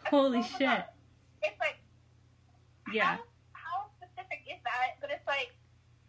Holy 0.09 0.41
shit. 0.41 0.89
It's 1.45 1.59
like 1.61 1.77
Yeah. 2.89 3.21
how, 3.21 3.29
how 3.53 3.77
specific 4.01 4.41
is 4.49 4.57
that? 4.65 4.97
But 4.97 5.13
it's 5.13 5.25
like 5.29 5.53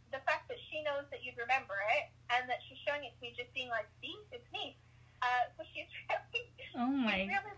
the 0.08 0.24
fact 0.24 0.48
that 0.48 0.56
she 0.72 0.80
knows 0.88 1.04
that 1.12 1.20
you'd 1.20 1.36
remember 1.36 1.76
it, 2.00 2.08
and 2.32 2.48
that 2.48 2.64
she's 2.64 2.80
showing 2.88 3.04
it 3.04 3.12
to 3.12 3.20
me, 3.20 3.36
just 3.36 3.52
being 3.52 3.68
like, 3.68 3.84
"See, 4.00 4.16
it's 4.32 4.48
me." 4.56 4.72
Uh, 5.20 5.52
so 5.60 5.64
she's 5.76 5.88
really, 6.08 6.48
Oh 6.80 6.88
she's 6.88 7.28
my. 7.28 7.28
really, 7.28 7.56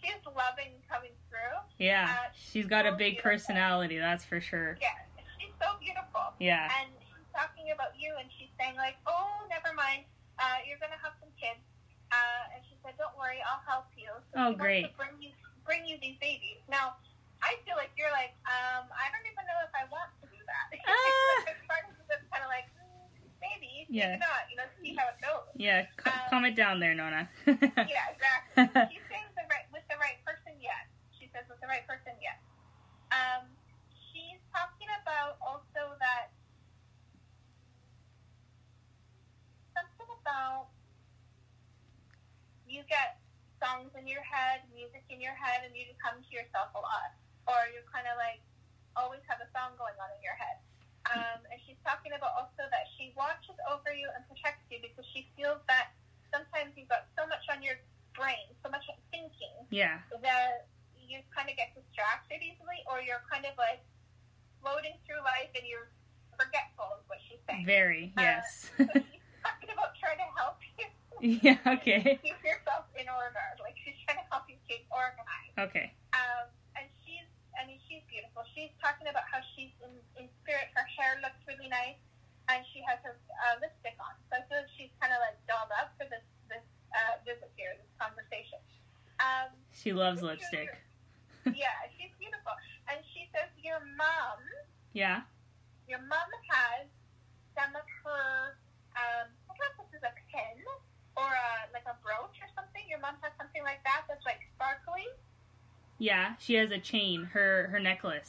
she's 0.00 0.20
loving 0.28 0.76
coming 0.88 1.12
through. 1.28 1.56
Yeah. 1.94 2.10
uh, 2.10 2.34
She's 2.34 2.66
got 2.66 2.86
a 2.86 2.92
big 2.98 3.22
beautiful. 3.22 3.30
personality, 3.30 3.98
that's 3.98 4.24
for 4.26 4.40
sure. 4.42 4.74
Yeah, 4.82 4.90
she's 5.38 5.54
so 5.62 5.78
beautiful. 5.78 6.34
Yeah. 6.42 6.66
And 6.82 6.90
she's 7.06 7.28
talking 7.30 7.70
about 7.70 7.94
you, 7.98 8.10
and 8.18 8.26
she's 8.34 8.50
saying 8.58 8.74
like, 8.74 8.98
"Oh, 9.06 9.46
never 9.48 9.70
mind. 9.74 10.02
Uh, 10.42 10.58
you're 10.66 10.78
gonna 10.82 10.98
have 10.98 11.14
some 11.22 11.30
kids." 11.38 11.62
Uh, 12.10 12.50
and 12.54 12.60
she 12.66 12.74
said, 12.82 12.94
"Don't 12.98 13.14
worry, 13.18 13.38
I'll 13.46 13.62
help 13.62 13.86
you." 13.94 14.10
So 14.34 14.34
Oh, 14.34 14.50
great. 14.58 14.90
To 14.90 14.98
bring 14.98 15.14
you, 15.22 15.30
bring 15.62 15.86
you 15.86 15.96
these 16.02 16.18
babies. 16.18 16.58
Now, 16.66 16.98
I 17.42 17.54
feel 17.62 17.76
like 17.78 17.94
you're 17.94 18.10
like, 18.10 18.34
um, 18.50 18.90
I 18.90 19.06
don't 19.14 19.26
even 19.30 19.44
know 19.46 19.60
if 19.62 19.72
I 19.76 19.84
want 19.94 20.10
to 20.22 20.26
do 20.30 20.40
that. 20.50 20.66
Ah. 20.90 21.46
Part 21.70 21.86
of 21.86 21.94
me 21.94 22.04
kind 22.32 22.42
of 22.42 22.50
like, 22.50 22.66
mm, 22.74 23.06
maybe, 23.38 23.86
Yeah. 23.92 24.18
maybe 24.18 24.24
not. 24.26 24.42
You 24.50 24.56
know, 24.58 24.66
see 24.82 24.92
how 24.98 25.06
it 25.12 25.18
goes. 25.22 25.46
Yeah. 25.54 25.86
C- 26.02 26.10
Um, 26.10 26.26
calm 26.30 26.44
it 26.48 26.56
down 26.58 26.80
there, 26.82 26.94
Nonna. 26.94 27.28
Yeah, 27.46 28.10
exactly. 28.10 28.64
She's 28.90 29.06
saying 29.12 29.28
the 29.38 29.44
right 29.52 29.66
with 29.70 29.84
the 29.92 29.98
right 30.02 30.18
person, 30.24 30.54
yes. 30.60 30.86
She 31.18 31.28
says 31.32 31.44
with 31.48 31.60
the 31.60 31.66
right 31.68 31.84
person, 31.86 32.14
yes. 32.22 32.38
Um, 33.12 33.44
she's 34.12 34.40
talking 34.54 34.88
about 35.02 35.36
also 35.44 35.96
that 36.00 36.32
something 39.74 40.10
about 40.22 40.68
you 42.68 42.82
get 42.90 43.20
songs 43.62 43.90
in 43.98 44.06
your 44.06 44.22
head, 44.22 44.62
music 44.74 45.02
in 45.10 45.20
your 45.20 45.34
head, 45.36 45.62
and 45.64 45.72
you 45.76 45.86
just 45.86 46.00
come 46.02 46.18
to 46.20 46.32
yourself 46.34 46.70
a 46.74 46.80
lot, 46.82 47.14
or 47.46 47.58
you 47.72 47.80
kind 47.90 48.06
of 48.10 48.16
like 48.18 48.42
always 48.96 49.22
have 49.30 49.38
a 49.42 49.48
song 49.54 49.74
going 49.78 49.94
on 49.98 50.10
in 50.18 50.22
your 50.22 50.36
head. 50.38 50.58
Um, 51.04 51.44
and 51.52 51.60
she's 51.68 51.76
talking 51.84 52.16
about 52.16 52.32
also 52.32 52.64
that 52.72 52.88
she 52.96 53.12
watches 53.12 53.52
over 53.68 53.92
you 53.92 54.08
and 54.16 54.24
protects 54.24 54.64
you 54.72 54.80
because 54.80 55.04
she 55.12 55.28
feels 55.36 55.60
that 55.68 55.92
sometimes 56.32 56.72
you've 56.80 56.88
got 56.88 57.04
so 57.12 57.28
much 57.28 57.44
on 57.52 57.60
your 57.60 57.76
brain, 58.16 58.48
so 58.64 58.72
much 58.72 58.88
thinking, 59.12 59.52
yeah. 59.68 60.00
that 60.24 60.64
you 60.96 61.20
kind 61.36 61.52
of 61.52 61.54
get 61.60 61.76
distracted 61.76 62.40
easily, 62.40 62.80
or 62.88 63.04
you're 63.04 63.20
kind 63.28 63.44
of 63.44 63.52
like 63.60 63.84
floating 64.64 64.96
through 65.04 65.20
life 65.20 65.52
and 65.52 65.68
you're 65.68 65.92
forgetful, 66.40 66.88
is 66.96 67.04
what 67.12 67.20
she's 67.28 67.42
saying. 67.44 67.68
Very. 67.68 68.08
Uh, 68.16 68.24
Yes. 68.40 68.72
so 68.80 68.88
she's 68.88 69.28
talking 69.44 69.68
about 69.76 69.92
trying 70.00 70.16
to 70.24 70.28
help 70.40 70.56
you 70.80 70.88
yeah. 71.44 71.60
Okay. 71.78 72.16
keep 72.24 72.40
yourself 72.40 72.88
in 72.96 73.06
order. 73.12 73.44
Like 73.60 73.76
she's 73.84 73.96
trying 74.08 74.24
to 74.24 74.26
help 74.32 74.48
you 74.48 74.56
keep 74.64 74.88
organized. 74.88 75.56
Okay. 75.68 75.92
Um, 76.16 76.48
and 76.80 76.88
she's, 77.04 77.28
I 77.54 77.64
mean, 77.68 77.78
she's 77.86 78.02
beautiful. 78.10 78.42
She's 78.56 78.72
talking 78.82 79.06
about 79.06 79.24
how 79.30 79.38
she's 79.54 79.70
in, 79.84 79.92
in 80.18 80.26
spirit. 80.42 80.68
Her 80.74 80.84
hair 80.98 81.20
looks 81.22 81.38
really 81.46 81.68
nice, 81.70 81.96
and 82.50 82.64
she 82.73 82.73
has 82.86 83.00
her 83.02 83.16
uh, 83.16 83.56
lipstick 83.60 83.96
on. 84.00 84.14
So 84.30 84.38
I 84.38 84.46
feel 84.48 84.60
like 84.62 84.72
she's 84.76 84.92
kind 85.00 85.10
of 85.12 85.20
like 85.24 85.36
dolled 85.48 85.72
up 85.76 85.92
for 85.98 86.04
this 86.08 86.24
uh, 86.52 87.18
visit 87.26 87.50
here, 87.58 87.74
this 87.74 87.90
conversation. 87.98 88.60
Um, 89.18 89.50
She 89.74 89.90
loves 89.92 90.22
lipstick. 90.22 90.70
yeah, 91.50 91.74
she's 91.98 92.14
beautiful. 92.22 92.54
And 92.86 93.02
she 93.10 93.26
says, 93.34 93.50
Your 93.58 93.82
mom, 93.98 94.38
Yeah. 94.94 95.26
your 95.90 96.00
mom 96.06 96.28
has 96.54 96.86
some 97.58 97.74
of 97.74 97.86
her, 98.06 98.58
um, 98.94 99.26
I 99.26 99.52
don't 99.54 99.58
know 99.58 99.82
if 99.82 99.90
this 99.90 99.98
is 99.98 100.04
a 100.06 100.14
pin 100.30 100.58
or 101.18 101.26
a, 101.26 101.50
like 101.74 101.86
a 101.90 101.94
brooch 102.02 102.38
or 102.42 102.48
something. 102.54 102.82
Your 102.86 102.98
mom 103.02 103.18
has 103.22 103.34
something 103.38 103.62
like 103.66 103.82
that 103.82 104.06
that's 104.06 104.22
like 104.26 104.42
sparkly. 104.54 105.06
Yeah. 105.98 106.34
She 106.38 106.54
has 106.58 106.70
a 106.70 106.78
chain. 106.78 107.22
Her 107.24 107.68
her 107.70 107.78
necklace. 107.78 108.26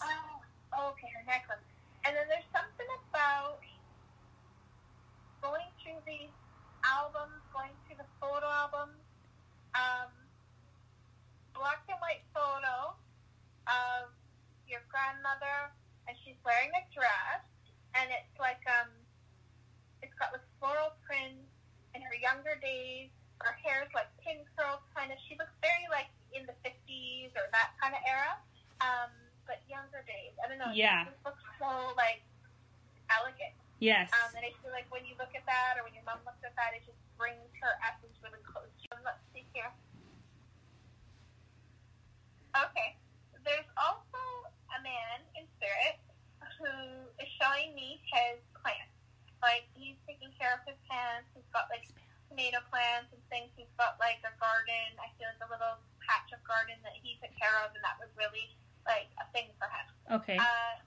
Oh, 0.73 0.93
okay, 0.93 1.09
her 1.17 1.25
necklace. 1.25 1.61
And 2.05 2.13
then 2.13 2.25
there's 2.29 2.45
something 2.53 2.85
about 3.09 3.57
through 6.05 6.29
albums, 6.85 7.41
going 7.49 7.73
through 7.85 7.97
the 7.97 8.09
photo 8.21 8.45
albums, 8.45 9.01
um, 9.73 10.13
black 11.57 11.81
and 11.89 11.97
white 11.99 12.21
photo 12.31 12.93
of 13.65 14.13
your 14.69 14.85
grandmother, 14.93 15.73
and 16.05 16.13
she's 16.21 16.37
wearing 16.45 16.69
a 16.77 16.83
dress, 16.93 17.41
and 17.97 18.07
it's 18.13 18.37
like 18.37 18.61
um, 18.69 18.93
it's 20.05 20.13
got 20.21 20.29
like 20.29 20.45
floral 20.61 20.93
prints 21.01 21.49
in 21.97 22.05
her 22.05 22.15
younger 22.21 22.55
days. 22.61 23.09
Her 23.41 23.57
hair's 23.57 23.89
like 23.97 24.07
pin 24.21 24.45
curls, 24.53 24.85
kind 24.93 25.09
of. 25.11 25.17
She 25.25 25.35
looks 25.35 25.53
very 25.59 25.89
like 25.89 26.07
in 26.31 26.45
the 26.45 26.55
50s 26.63 27.33
or 27.35 27.49
that 27.51 27.73
kind 27.81 27.97
of 27.97 28.01
era. 28.05 28.37
Um, 28.79 29.11
but 29.47 29.61
younger 29.69 30.01
days. 30.05 30.33
I 30.41 30.49
don't 30.49 30.57
know. 30.57 30.73
Yeah. 30.73 31.05
She 31.05 31.13
just 31.13 31.23
looks 31.25 31.43
so 31.61 31.93
like 31.95 32.21
elegant. 33.09 33.55
Yes. 33.79 34.07
Um, 34.15 34.31
and 34.39 34.43
I 34.47 34.55
feel 34.63 34.71
like 34.71 34.87
when 34.87 35.03
you 35.03 35.19
look 35.19 35.35
at 35.35 35.43
that, 35.45 35.75
or 35.75 35.83
when 35.83 35.93
your 35.93 36.07
mom 36.07 36.23
looks 36.23 36.41
at 36.47 36.55
that, 36.55 36.71
it 36.73 36.83
just 36.87 36.99
brings 37.19 37.51
her 37.59 37.75
essence 37.83 38.15
really 38.23 38.39
close. 38.47 38.71
to 38.71 38.83
you. 38.87 38.95
Let's 39.03 39.19
see 39.35 39.43
here. 39.51 39.71
Okay. 42.55 42.95
There's 43.43 43.67
also 43.75 44.21
a 44.73 44.79
man 44.81 45.21
in 45.35 45.43
spirit 45.59 45.99
who 46.57 46.71
is 47.19 47.29
showing 47.37 47.75
me 47.75 47.99
his 48.09 48.39
plants. 48.57 48.95
Like 49.43 49.67
he's 49.75 49.99
taking 50.07 50.31
care 50.39 50.55
of 50.55 50.63
his 50.65 50.79
plants. 50.87 51.29
He's 51.35 51.45
got 51.53 51.69
like 51.69 51.85
tomato 52.31 52.63
plants 52.71 53.11
and 53.13 53.21
things. 53.29 53.51
He's 53.53 53.69
got 53.77 53.99
like 54.01 54.23
a 54.25 54.33
garden. 54.41 54.97
I 54.97 55.11
feel 55.19 55.29
like 55.29 55.43
a 55.45 55.51
little 55.51 55.77
patch 56.01 56.31
of 56.33 56.41
garden 56.47 56.79
that 56.81 56.97
he 56.97 57.19
took 57.21 57.29
care 57.37 57.53
of, 57.61 57.75
and 57.75 57.83
that 57.85 57.99
was 58.01 58.09
really 58.17 58.49
like 58.87 59.11
a 59.21 59.25
thing 59.35 59.51
for 59.61 59.69
him. 59.69 59.87
Okay. 60.23 60.39
Uh, 60.41 60.81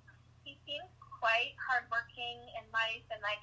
quite 1.18 1.54
hardworking 1.58 2.38
and 2.58 2.64
nice, 2.72 3.04
and 3.10 3.20
like 3.22 3.42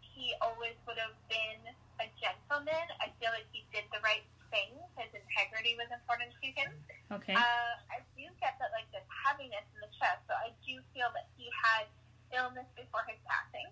he 0.00 0.34
always 0.42 0.74
would 0.88 0.98
have 0.98 1.14
been 1.30 1.62
a 2.02 2.06
gentleman. 2.18 2.86
I 3.00 3.12
feel 3.22 3.30
like 3.32 3.46
he 3.54 3.64
did 3.72 3.84
the 3.94 4.00
right 4.04 4.24
thing. 4.50 4.74
His 4.98 5.10
integrity 5.14 5.74
was 5.78 5.88
important 5.92 6.32
to 6.40 6.48
him. 6.56 6.70
Okay. 7.12 7.34
Uh, 7.36 7.72
I 7.92 8.00
do 8.18 8.26
get 8.42 8.56
that 8.58 8.70
like 8.74 8.88
this 8.90 9.04
heaviness 9.10 9.64
in 9.76 9.78
the 9.84 9.92
chest, 9.98 10.22
so 10.26 10.34
I 10.34 10.50
do 10.66 10.78
feel 10.96 11.08
that 11.14 11.28
he 11.38 11.46
had 11.54 11.86
illness 12.34 12.66
before 12.74 13.06
his 13.06 13.18
passing, 13.28 13.68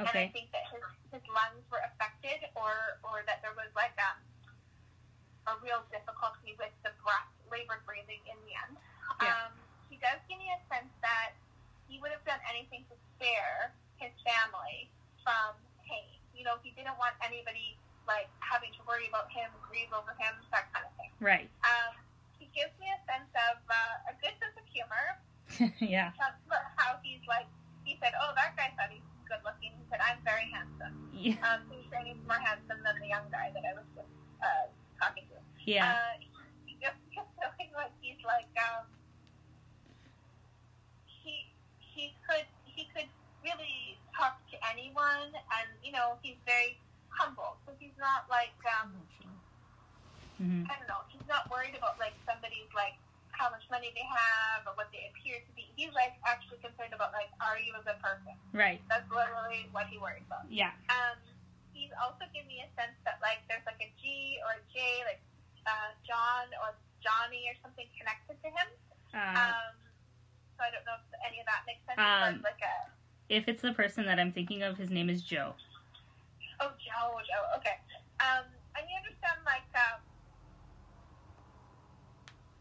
and 0.00 0.06
I 0.06 0.10
Okay. 0.10 0.26
think 0.32 0.48
that 0.56 0.64
his 0.72 0.84
his 1.12 1.24
lungs 1.32 1.64
were 1.72 1.82
affected, 1.84 2.46
or 2.56 2.72
or 3.04 3.24
that 3.28 3.40
there 3.44 3.52
was 3.58 3.68
like 3.76 3.96
um, 4.00 4.20
a 5.48 5.52
real 5.64 5.80
difficulty 5.92 6.54
with 6.60 6.72
the 6.84 6.92
breath, 7.04 7.28
labored 7.52 7.82
breathing 7.88 8.20
in 8.28 8.36
the 8.48 8.54
end. 8.68 8.76
Yeah. 9.20 9.48
Um, 9.48 9.52
he 9.88 9.96
does 9.98 10.20
give 10.28 10.36
me 10.38 10.52
a 10.52 10.60
sense 10.68 10.92
that 11.00 11.32
he 11.88 11.96
would 12.04 12.12
have 12.12 12.22
done 12.28 12.40
anything 12.52 12.84
to 12.92 12.96
spare 13.16 13.72
his 13.96 14.12
family 14.20 14.92
from 15.24 15.56
pain. 15.88 16.20
You 16.36 16.44
know, 16.44 16.60
he 16.60 16.76
didn't 16.76 17.00
want 17.00 17.16
anybody 17.24 17.80
like 18.04 18.28
having 18.44 18.72
to 18.76 18.82
worry 18.84 19.08
about 19.08 19.32
him, 19.32 19.48
grieve 19.64 19.88
over 19.96 20.12
him, 20.20 20.36
that 20.52 20.68
kind 20.76 20.84
of 20.84 20.92
thing. 21.00 21.08
Right. 21.20 21.48
Um, 21.64 21.96
he 22.36 22.48
gives 22.52 22.72
me 22.76 22.92
a 22.92 23.00
sense 23.08 23.32
of 23.48 23.56
uh, 23.68 24.12
a 24.12 24.14
good 24.20 24.36
sense 24.36 24.56
of 24.60 24.64
humor. 24.68 25.04
yeah. 25.80 26.12
Talks 26.20 26.40
about 26.44 26.68
how 26.76 27.00
he's 27.00 27.24
like, 27.24 27.48
he 27.88 27.96
said, 28.04 28.12
"Oh, 28.20 28.36
that 28.36 28.52
guy 28.60 28.68
thought 28.76 28.92
he's 28.92 29.04
good 29.24 29.40
looking." 29.48 29.72
He 29.72 29.84
said, 29.88 30.04
"I'm 30.04 30.20
very 30.28 30.44
handsome." 30.52 30.92
Yeah. 31.16 31.40
Um, 31.40 31.64
so 31.68 31.72
he's 31.80 31.88
saying 31.88 32.12
he's 32.12 32.20
more 32.28 32.36
handsome 32.40 32.84
than 32.84 33.00
the 33.00 33.08
young 33.08 33.24
guy 33.32 33.48
that 33.56 33.64
I 33.64 33.72
was 33.72 33.88
just 33.96 34.12
uh, 34.44 34.68
talking 35.00 35.24
to. 35.32 35.40
Yeah. 35.64 35.96
Uh, 35.96 36.20
he 36.68 36.76
just 36.80 37.00
kept 37.16 37.32
feeling 37.40 37.72
like 37.76 37.92
he's 38.04 38.20
like 38.24 38.48
um, 38.60 38.84
he 41.04 41.48
he 41.80 42.14
could 42.28 42.46
he 42.64 42.86
could 42.94 43.08
really 43.44 43.98
talk 44.16 44.38
to 44.52 44.56
anyone, 44.70 45.32
and 45.32 45.68
you 45.82 45.92
know 45.92 46.16
he's 46.22 46.38
very 46.46 46.78
humble. 47.08 47.56
So 47.66 47.72
he's 47.78 47.96
not 47.98 48.28
like 48.30 48.54
um, 48.68 48.92
hmm 50.38 50.62
I 50.70 50.72
don't 50.78 50.86
know. 50.88 51.02
He's 51.10 51.26
not 51.26 51.50
worried 51.50 51.74
about 51.74 51.98
like 51.98 52.14
somebody's 52.28 52.70
like 52.74 52.94
how 53.34 53.46
much 53.54 53.62
money 53.70 53.94
they 53.94 54.02
have 54.06 54.66
or 54.66 54.74
what 54.74 54.90
they 54.90 55.06
appear 55.14 55.38
to 55.38 55.50
be. 55.54 55.70
He's 55.78 55.94
like 55.94 56.18
actually 56.26 56.58
concerned 56.58 56.94
about 56.94 57.14
like 57.14 57.30
are 57.42 57.58
you 57.58 57.74
a 57.78 57.82
good 57.82 57.98
person? 58.02 58.34
Right. 58.54 58.82
That's 58.90 59.06
literally 59.10 59.66
what 59.74 59.86
he 59.90 59.98
worries 59.98 60.26
about. 60.26 60.46
Yeah. 60.50 60.74
Um, 60.90 61.18
he's 61.74 61.90
also 62.02 62.26
given 62.34 62.50
me 62.50 62.62
a 62.66 62.70
sense 62.78 62.94
that 63.06 63.18
like 63.22 63.42
there's 63.50 63.62
like 63.66 63.78
a 63.82 63.90
G 64.02 64.38
or 64.46 64.58
a 64.58 64.62
J, 64.74 65.06
like 65.06 65.22
uh, 65.66 65.90
John 66.06 66.50
or 66.62 66.74
Johnny 66.98 67.46
or 67.46 67.54
something 67.62 67.86
connected 67.94 68.38
to 68.42 68.48
him. 68.50 68.68
Uh, 69.14 69.54
Um, 69.54 69.74
so 70.58 70.66
I 70.66 70.74
don't 70.74 70.82
know 70.82 70.98
if 70.98 71.06
any 71.22 71.38
of 71.38 71.46
that 71.46 71.62
makes 71.70 71.82
sense. 71.86 71.98
Um, 72.02 72.42
but 72.42 72.50
like 72.54 72.62
a 72.66 72.76
if 73.38 73.46
it's 73.46 73.62
the 73.62 73.72
person 73.72 74.04
that 74.06 74.18
I'm 74.18 74.32
thinking 74.34 74.62
of, 74.66 74.76
his 74.76 74.90
name 74.90 75.08
is 75.08 75.22
Joe. 75.22 75.54
oh 76.60 76.74
Joe, 76.82 77.14
Joe, 77.22 77.44
okay. 77.62 77.78
Um, 78.18 78.44
and 78.74 78.82
you 78.90 78.94
understand 78.98 79.38
like 79.46 79.64
um, 79.78 80.02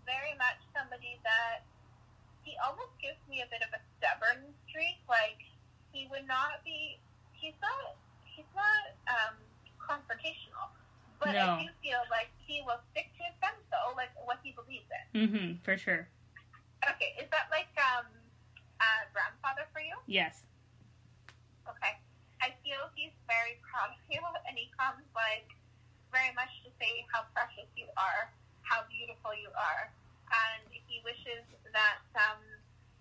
very 0.06 0.38
much 0.38 0.62
somebody 0.78 1.18
that 1.26 1.66
he 2.46 2.54
almost 2.64 2.94
gives 3.02 3.20
me 3.28 3.42
a 3.44 3.50
bit 3.50 3.60
of 3.66 3.74
a 3.74 3.82
stubborn 3.98 4.46
streak. 4.70 5.02
Like 5.10 5.42
he 5.92 6.08
would 6.14 6.30
not 6.30 6.62
be. 6.64 7.02
He's 7.34 7.58
not. 7.60 7.98
He's 8.24 8.48
not 8.56 8.94
um, 9.10 9.36
confrontational. 9.82 10.70
But 11.20 11.34
No. 11.34 11.58
I 11.58 11.66
do 11.66 11.74
feel 11.82 12.06
like 12.14 12.30
he 12.46 12.62
will 12.62 12.78
stick 12.94 13.10
to 13.18 13.22
his 13.26 13.34
guns, 13.42 13.58
though, 13.74 13.98
like 13.98 14.14
what 14.30 14.38
he 14.46 14.54
believes 14.54 14.86
in. 14.94 15.06
Mm-hmm. 15.18 15.48
For 15.66 15.74
sure. 15.74 16.06
Okay, 16.86 17.18
is 17.18 17.26
that 17.34 17.50
like 17.50 17.74
um, 17.82 18.06
a 18.78 18.90
grandfather 19.10 19.66
for 19.74 19.82
you? 19.82 19.98
Yes. 20.06 20.46
Okay. 21.66 21.98
I 22.38 22.54
feel 22.62 22.78
he's 22.94 23.18
very 23.26 23.58
proud 23.66 23.98
of 23.98 24.02
you, 24.14 24.22
and 24.46 24.54
he 24.54 24.70
comes 24.78 25.02
like 25.18 25.50
very 26.14 26.30
much 26.38 26.54
to 26.64 26.70
say 26.78 27.02
how 27.10 27.26
precious 27.34 27.66
you 27.74 27.90
are, 27.98 28.30
how 28.62 28.86
beautiful 28.86 29.34
you 29.34 29.50
are, 29.58 29.90
and 30.30 30.62
he 30.70 31.02
wishes 31.02 31.42
that 31.74 32.06
um, 32.14 32.38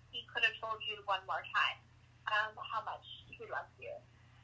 he 0.09 0.25
could 0.33 0.41
have 0.41 0.57
told 0.57 0.81
you 0.89 0.97
one 1.05 1.21
more 1.29 1.45
time 1.53 1.77
um, 2.33 2.57
how 2.57 2.81
much 2.81 3.05
he 3.29 3.45
loves 3.45 3.69
you. 3.77 3.93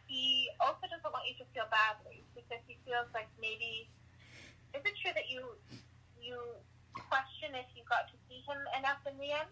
He 0.06 0.46
also 0.62 0.86
doesn't 0.86 1.10
want 1.10 1.26
you 1.26 1.34
to 1.42 1.46
feel 1.58 1.66
badly 1.74 2.22
because 2.38 2.62
he 2.70 2.78
feels 2.86 3.10
like 3.18 3.26
maybe 3.42 3.90
is 4.78 4.86
it 4.86 4.94
true 5.02 5.10
that 5.18 5.26
you 5.26 5.58
you 6.22 6.38
question 6.94 7.58
if 7.58 7.66
you 7.74 7.82
got 7.90 8.06
to 8.14 8.16
see 8.30 8.46
him 8.46 8.62
enough 8.78 9.02
in 9.10 9.18
the 9.18 9.34
end? 9.34 9.50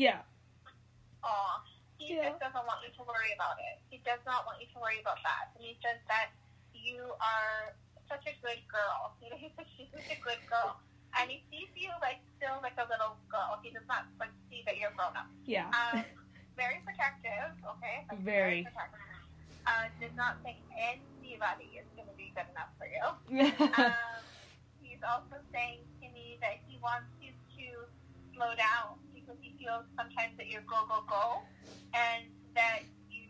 Yeah. 0.00 0.24
Aw, 1.20 1.60
he 2.00 2.16
Yeah. 2.16 2.32
just 2.32 2.40
doesn't 2.40 2.64
want 2.64 2.80
you 2.80 2.88
to 2.96 3.02
worry 3.04 3.36
about 3.36 3.60
it. 3.60 3.76
He 3.92 4.00
does 4.08 4.24
not 4.24 4.48
want 4.48 4.56
you 4.64 4.68
to 4.72 4.78
worry 4.80 5.04
about 5.04 5.20
that. 5.20 5.52
And 5.52 5.60
he 5.68 5.76
says 5.84 6.00
that 6.08 6.32
you 6.72 7.12
are 7.20 7.76
such 8.08 8.24
a 8.24 8.32
good 8.40 8.62
girl. 8.72 9.12
You 9.20 9.28
know, 9.28 9.36
he 9.36 9.52
says 9.52 9.68
she's 9.76 9.92
such 9.92 10.08
a 10.08 10.16
good 10.24 10.40
girl. 10.48 10.80
And 11.20 11.28
he 11.28 11.44
sees 11.52 11.68
you 11.76 11.92
like 12.00 12.24
still 12.40 12.56
like 12.64 12.78
a 12.80 12.88
little 12.88 13.20
girl. 13.28 13.60
He 13.60 13.68
does 13.68 13.84
not 13.84 14.08
like 14.16 14.32
see 14.48 14.64
that 14.64 14.80
you're 14.80 14.96
grown 14.96 15.12
up. 15.12 15.28
Yeah. 15.44 15.68
Um, 15.76 16.08
very 16.56 16.80
protective, 16.88 17.52
okay? 17.76 18.04
Like, 18.64 18.92
Uh, 19.66 19.86
does 20.00 20.14
not 20.16 20.40
think 20.42 20.58
anybody 20.74 21.78
is 21.78 21.86
going 21.94 22.08
to 22.08 22.16
be 22.16 22.32
good 22.34 22.48
enough 22.50 22.72
for 22.80 22.88
you. 22.88 23.04
um, 23.84 24.22
he's 24.80 25.02
also 25.04 25.36
saying 25.52 25.84
to 26.00 26.08
me 26.10 26.40
that 26.40 26.58
he 26.66 26.80
wants 26.82 27.12
you 27.20 27.30
to 27.30 27.66
slow 28.34 28.56
down 28.56 28.98
because 29.14 29.36
he 29.44 29.52
feels 29.60 29.84
sometimes 29.94 30.32
that 30.40 30.48
you're 30.48 30.64
go 30.66 30.88
go 30.88 31.04
go, 31.06 31.44
and 31.94 32.24
that 32.56 32.82
you. 33.12 33.28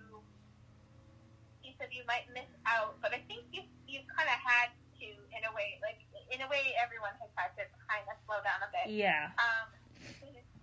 He 1.61 1.75
said 1.77 1.91
you 1.93 2.07
might 2.07 2.25
miss 2.33 2.49
out, 2.65 2.97
but 3.03 3.13
I 3.13 3.21
think 3.27 3.45
you 3.53 3.67
you 3.91 4.01
kind 4.15 4.31
of 4.31 4.39
had 4.41 4.71
to 5.03 5.09
in 5.35 5.43
a 5.45 5.53
way, 5.53 5.77
like 5.83 5.99
in 6.31 6.41
a 6.41 6.49
way, 6.49 6.73
everyone 6.79 7.13
has 7.19 7.31
had 7.35 7.51
to 7.59 7.67
kind 7.91 8.07
of 8.07 8.17
slow 8.25 8.39
down 8.47 8.63
a 8.63 8.71
bit. 8.71 8.95
yeah. 8.95 9.35
Um, 9.37 9.69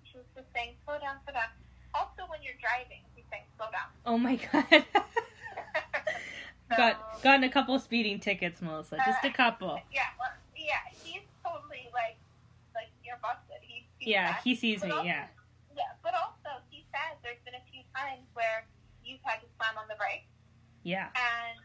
he 0.07 0.15
was 0.15 0.25
just 0.33 0.47
saying 0.55 0.79
slow 0.87 0.97
down, 0.97 1.19
slow 1.27 1.35
down. 1.35 1.51
Also, 1.93 2.23
when 2.31 2.39
you're 2.41 2.57
driving, 2.57 3.03
slow 3.57 3.67
down. 3.71 3.89
Oh 4.05 4.17
my 4.17 4.35
god. 4.51 4.65
So- 6.69 6.75
Got 6.75 7.23
gotten 7.23 7.43
a 7.45 7.49
couple 7.49 7.79
speeding 7.79 8.19
tickets, 8.19 8.61
Melissa. 8.61 8.97
Just 9.05 9.23
a 9.23 9.31
couple. 9.31 9.79
Yeah, 9.91 10.11
well, 10.19 10.35
yeah, 10.55 10.83
he's 11.01 11.23
totally 11.39 11.87
like, 11.95 12.19
like 12.75 12.91
you're 13.07 13.15
busted. 13.23 13.63
He 13.63 13.87
sees 13.97 14.07
Yeah, 14.11 14.33
that. 14.35 14.41
he 14.43 14.53
sees 14.53 14.81
But 14.81 14.87
me. 14.89 14.91
also- 14.93 15.07
Yeah. 15.07 15.27
Yeah, 15.77 15.83
but 16.03 16.13
also 16.13 16.59
he 16.69 16.83
says 16.91 17.15
there's 17.23 17.39
been 17.45 17.55
a 17.55 17.63
few 17.71 17.83
times 17.95 18.27
where 18.33 18.67
you've 19.05 19.23
had 19.23 19.39
to 19.39 19.47
slam 19.55 19.77
on 19.79 19.87
the 19.87 19.95
brakes, 19.95 20.27
Yeah. 20.83 21.07
and 21.15 21.55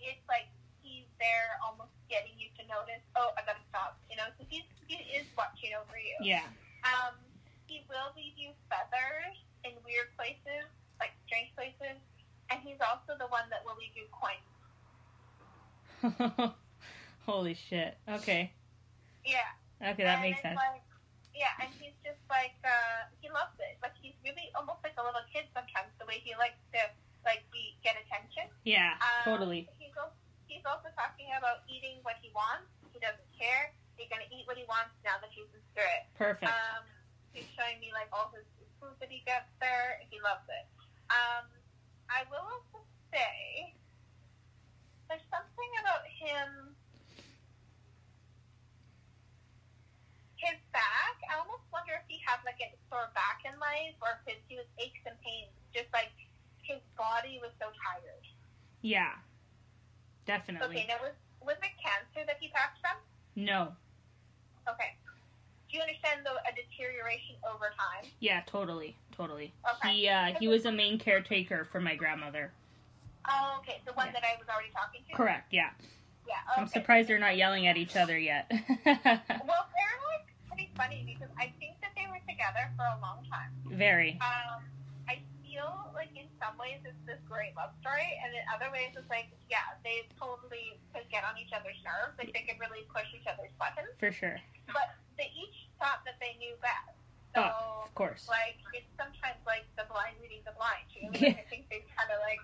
it's 0.00 0.24
like 0.28 0.48
he's 0.80 1.04
there 1.20 1.60
almost 1.60 1.92
getting 2.08 2.32
you 2.40 2.48
to 2.56 2.62
notice, 2.70 3.02
oh, 3.20 3.34
I 3.36 3.44
gotta 3.44 3.60
stop. 3.68 3.98
You 4.08 4.16
know, 4.16 4.30
so 4.40 4.46
he's, 4.48 4.64
he 4.88 5.02
is 5.18 5.26
watching 5.36 5.74
over 5.76 5.98
you. 6.00 6.16
Yeah. 6.24 6.48
Um, 6.86 7.18
he 7.66 7.84
will 7.92 8.08
leave 8.16 8.38
you 8.40 8.56
feathers 8.72 9.36
in 9.64 9.72
weird 9.84 10.12
places, 10.16 10.68
like 11.00 11.12
strange 11.26 11.50
places, 11.56 11.96
and 12.52 12.60
he's 12.62 12.78
also 12.84 13.16
the 13.18 13.26
one 13.32 13.48
that 13.50 13.64
will 13.64 13.76
leave 13.80 13.96
you 13.96 14.06
coins. 14.12 14.44
Holy 17.26 17.56
shit. 17.56 17.96
Okay. 18.08 18.52
Yeah. 19.24 19.48
Okay, 19.80 20.04
that 20.04 20.20
and 20.20 20.28
makes 20.28 20.40
sense. 20.44 20.56
Like, 20.56 20.84
yeah, 21.34 21.50
and 21.58 21.72
he's 21.80 21.96
just 22.04 22.20
like 22.30 22.54
uh, 22.62 23.08
he 23.18 23.32
loves 23.32 23.56
it. 23.58 23.80
Like 23.82 23.96
he's 23.98 24.14
really 24.22 24.52
almost 24.54 24.84
like 24.84 24.94
a 25.00 25.04
little 25.04 25.24
kid 25.32 25.48
sometimes. 25.56 25.90
The 25.98 26.06
way 26.06 26.20
he 26.22 26.36
likes 26.38 26.60
to 26.76 26.80
like 27.24 27.42
be 27.50 27.74
get 27.82 27.96
attention. 27.98 28.52
Yeah, 28.62 28.94
Um, 29.00 29.24
totally. 29.24 29.66
He's 29.80 29.96
also, 29.96 30.14
he's 30.46 30.62
also 30.68 30.92
talking 30.94 31.32
about 31.34 31.64
eating 31.66 31.98
what 32.06 32.20
he 32.22 32.30
wants. 32.36 32.68
He 32.92 33.00
doesn't 33.02 33.26
care. 33.34 33.72
He's 33.98 34.06
gonna 34.12 34.28
eat 34.30 34.46
what 34.46 34.54
he 34.60 34.68
wants 34.70 34.94
now 35.02 35.18
that 35.18 35.32
he's 35.34 35.48
in 35.50 35.60
spirit. 35.74 36.06
Perfect. 36.14 36.52
Um, 36.52 36.86
he's 37.34 37.48
showing 37.58 37.80
me 37.82 37.90
like 37.90 38.12
all 38.14 38.30
his 38.30 38.46
food 38.84 39.00
that 39.00 39.08
he 39.08 39.24
gets 39.24 39.48
there. 39.64 40.04
He 40.12 40.20
loves 40.20 40.44
it. 40.52 40.68
Um, 41.08 41.48
I 42.12 42.28
will 42.28 42.44
also 42.44 42.84
say 43.08 43.72
there's 45.08 45.24
something 45.32 45.70
about 45.80 46.04
him. 46.04 46.76
His 50.36 50.60
back, 50.76 51.16
I 51.32 51.40
almost 51.40 51.64
wonder 51.72 51.96
if 51.96 52.04
he 52.04 52.20
had 52.20 52.36
like 52.44 52.60
a 52.60 52.68
sore 52.92 53.08
back 53.16 53.48
in 53.48 53.56
life 53.56 53.96
or 54.04 54.20
if 54.20 54.28
his, 54.28 54.40
he 54.44 54.60
was 54.60 54.68
aches 54.76 55.00
and 55.08 55.16
pains. 55.24 55.48
Just 55.72 55.88
like 55.96 56.12
his 56.60 56.84
body 57.00 57.40
was 57.40 57.56
so 57.56 57.72
tired. 57.72 58.24
yeah. 58.84 59.16
Definitely. 60.24 60.80
Okay, 60.80 60.86
now 60.88 60.96
was, 61.04 61.12
was 61.44 61.56
it 61.60 61.76
cancer 61.76 62.24
that 62.24 62.40
he 62.40 62.48
passed 62.48 62.80
from? 62.80 62.96
No. 63.36 63.76
Okay. 64.64 64.96
Do 65.74 65.78
you 65.82 65.82
understand 65.90 66.22
though 66.22 66.38
a 66.46 66.54
deterioration 66.54 67.34
over 67.42 67.74
time? 67.74 68.06
Yeah, 68.22 68.46
totally. 68.46 68.94
Totally. 69.10 69.50
Okay. 69.82 70.06
He 70.06 70.08
uh 70.08 70.30
he 70.38 70.46
was 70.46 70.66
a 70.66 70.70
main 70.70 71.00
caretaker 71.02 71.66
for 71.66 71.80
my 71.80 71.96
grandmother. 71.98 72.52
Oh, 73.28 73.58
okay, 73.58 73.82
the 73.84 73.92
one 73.94 74.06
Yeah. 74.06 74.12
that 74.12 74.22
I 74.22 74.38
was 74.38 74.46
already 74.46 74.70
talking 74.70 75.02
to. 75.02 75.16
Correct, 75.18 75.50
yeah. 75.52 75.70
Yeah. 76.30 76.38
I'm 76.56 76.68
surprised 76.68 77.08
they're 77.10 77.18
not 77.18 77.36
yelling 77.36 77.66
at 77.66 77.76
each 77.76 77.96
other 77.96 78.14
yet. 78.16 78.46
Well, 78.86 79.66
they're 79.74 79.98
like 80.14 80.30
pretty 80.46 80.70
funny 80.78 81.02
because 81.02 81.26
I 81.42 81.50
think 81.58 81.74
that 81.82 81.90
they 81.98 82.06
were 82.06 82.22
together 82.22 82.70
for 82.78 82.86
a 82.86 82.94
long 83.02 83.26
time. 83.26 83.50
Very. 83.66 84.14
Um, 84.22 84.62
I 85.10 85.18
feel 85.42 85.90
like 85.98 86.14
in 86.14 86.30
some 86.38 86.54
ways 86.54 86.86
it's 86.86 87.02
this 87.02 87.18
great 87.26 87.56
love 87.58 87.74
story, 87.82 88.14
and 88.22 88.30
in 88.30 88.46
other 88.54 88.70
ways 88.70 88.94
it's 88.94 89.10
like, 89.10 89.26
yeah, 89.50 89.74
they 89.82 90.06
totally 90.22 90.78
could 90.94 91.10
get 91.10 91.26
on 91.26 91.34
each 91.34 91.50
other's 91.50 91.82
nerves. 91.82 92.14
Like 92.14 92.30
they 92.30 92.46
could 92.46 92.62
really 92.62 92.86
push 92.94 93.10
each 93.10 93.26
other's 93.26 93.50
buttons, 93.58 93.90
For 93.98 94.14
sure. 94.14 94.38
but 94.70 94.94
they 95.18 95.30
each 95.34 95.63
thought 95.84 96.00
that 96.08 96.16
they 96.16 96.32
knew 96.40 96.56
best. 96.64 96.96
So, 97.36 97.44
Oh, 97.44 97.84
of 97.84 97.92
course. 97.92 98.24
like, 98.24 98.56
it's 98.72 98.88
sometimes 98.96 99.36
like 99.44 99.68
the 99.76 99.84
blind 99.92 100.16
leading 100.24 100.40
the 100.48 100.56
blind. 100.56 100.88
You 100.96 101.04
know, 101.04 101.12
like, 101.20 101.44
I 101.44 101.46
think 101.52 101.68
they 101.68 101.84
kind 101.92 102.08
of 102.08 102.24
like 102.24 102.40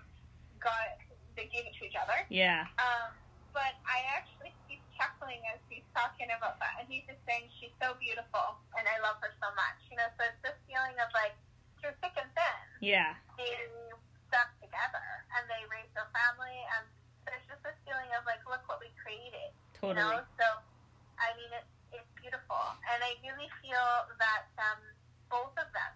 got 0.61 1.01
they 1.33 1.49
gave 1.49 1.65
it 1.65 1.73
to 1.79 1.87
each 1.89 1.97
other. 1.97 2.21
Yeah. 2.29 2.69
Um, 2.77 3.09
but 3.55 3.73
I 3.89 4.03
actually 4.13 4.53
he's 4.69 4.83
chuckling 4.93 5.41
as 5.49 5.57
he's 5.73 5.87
talking 5.97 6.29
about 6.37 6.61
that, 6.61 6.77
and 6.77 6.85
he's 6.85 7.07
just 7.09 7.23
saying 7.25 7.49
she's 7.57 7.73
so 7.81 7.97
beautiful, 7.97 8.61
and 8.77 8.85
I 8.85 9.01
love 9.01 9.17
her 9.25 9.33
so 9.41 9.49
much. 9.57 9.79
You 9.89 9.97
know, 9.97 10.07
so 10.19 10.27
it's 10.29 10.37
this 10.45 10.59
feeling 10.69 10.93
of 11.01 11.09
like 11.17 11.33
through 11.81 11.97
thick 12.03 12.13
and 12.19 12.29
thin, 12.37 12.61
Yeah. 12.83 13.17
they 13.41 13.49
stuck 14.29 14.53
together 14.61 15.01
and 15.33 15.49
they 15.49 15.65
raised 15.71 15.89
their 15.97 16.07
family, 16.13 16.53
and 16.77 16.85
there's 17.25 17.41
just 17.49 17.63
this 17.65 17.73
feeling 17.89 18.11
of 18.13 18.21
like, 18.29 18.43
look 18.45 18.61
what 18.69 18.77
we 18.83 18.91
created. 19.01 19.49
You 19.81 19.95
Totally. 19.95 19.97
know, 19.97 20.21
so 20.37 20.47
I 21.17 21.33
mean, 21.39 21.49
it's 21.57 21.73
beautiful, 22.31 22.63
and 22.87 23.03
I 23.03 23.11
really 23.27 23.51
feel 23.59 23.87
that 24.15 24.47
um, 24.55 24.79
both 25.27 25.51
of 25.59 25.67
them 25.75 25.93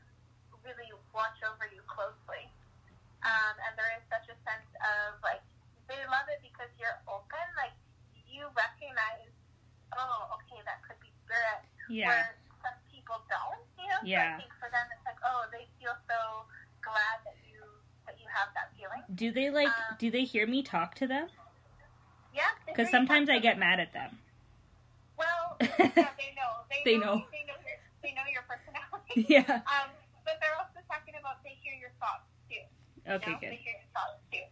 really 0.67 0.91
watch 1.15 1.39
over 1.47 1.63
you 1.71 1.79
closely, 1.87 2.43
um, 3.23 3.55
and 3.63 3.71
there 3.79 3.87
is 3.95 4.03
such 4.11 4.27
a 4.27 4.35
sense 4.43 4.67
of 4.83 5.15
like 5.23 5.39
they 5.87 5.95
love 6.11 6.27
it 6.27 6.43
because 6.43 6.67
you're 6.75 6.99
open, 7.07 7.39
like 7.55 7.71
you 8.27 8.43
recognize, 8.51 9.31
oh, 9.95 10.35
okay, 10.35 10.59
that 10.67 10.83
could 10.83 10.99
be 10.99 11.07
spirit, 11.23 11.63
Yeah. 11.87 12.11
where 12.11 12.27
some 12.59 12.75
people 12.91 13.23
don't. 13.31 13.63
You 13.79 13.87
know, 13.87 14.03
so 14.03 14.11
Yeah. 14.11 14.35
I 14.35 14.43
think 14.43 14.51
for 14.59 14.67
them 14.67 14.83
it's 14.91 15.05
like, 15.07 15.21
oh, 15.23 15.47
they 15.55 15.71
feel 15.79 15.95
so 16.03 16.19
glad 16.83 17.23
that 17.23 17.39
you 17.47 17.63
that 18.11 18.19
you 18.19 18.27
have 18.27 18.51
that 18.59 18.75
feeling. 18.75 19.07
Do 19.15 19.31
they 19.31 19.55
like 19.55 19.71
Um, 19.71 19.95
do 20.03 20.11
they 20.11 20.27
hear 20.27 20.43
me 20.43 20.67
talk 20.67 20.99
to 20.99 21.07
them? 21.07 21.31
Yeah, 22.35 22.51
Cuz 22.75 22.91
sometimes 22.91 23.31
I 23.31 23.39
get 23.39 23.55
mad 23.55 23.79
at 23.79 23.95
them. 23.95 24.19
Well, 25.17 25.55
yeah, 25.61 26.11
they 26.19 26.31
know. 26.35 26.51
They, 26.69 26.81
They 26.83 26.97
know. 26.99 27.23
know. 27.23 27.31
They 27.31 27.43
know 27.47 27.57
your. 27.63 27.79
They 28.03 28.11
know 28.13 28.27
your 28.31 28.45
personality. 28.45 29.25
Yeah. 29.31 29.63
Um, 29.71 29.89
but 30.27 30.37
they're 30.43 30.57
also 30.59 30.83
talking 30.91 31.15
about 31.15 31.39
they 31.47 31.55
hear 31.63 31.71
your 31.79 31.93
thoughts 32.03 32.27
too. 32.51 32.59
You 33.07 33.15
Okay, 33.17 33.31
know? 33.31 33.39
good. 33.39 33.51
They 33.55 33.61
hear 33.63 33.77
your 33.79 33.91
thoughts 33.95 34.19
too. 34.27 34.43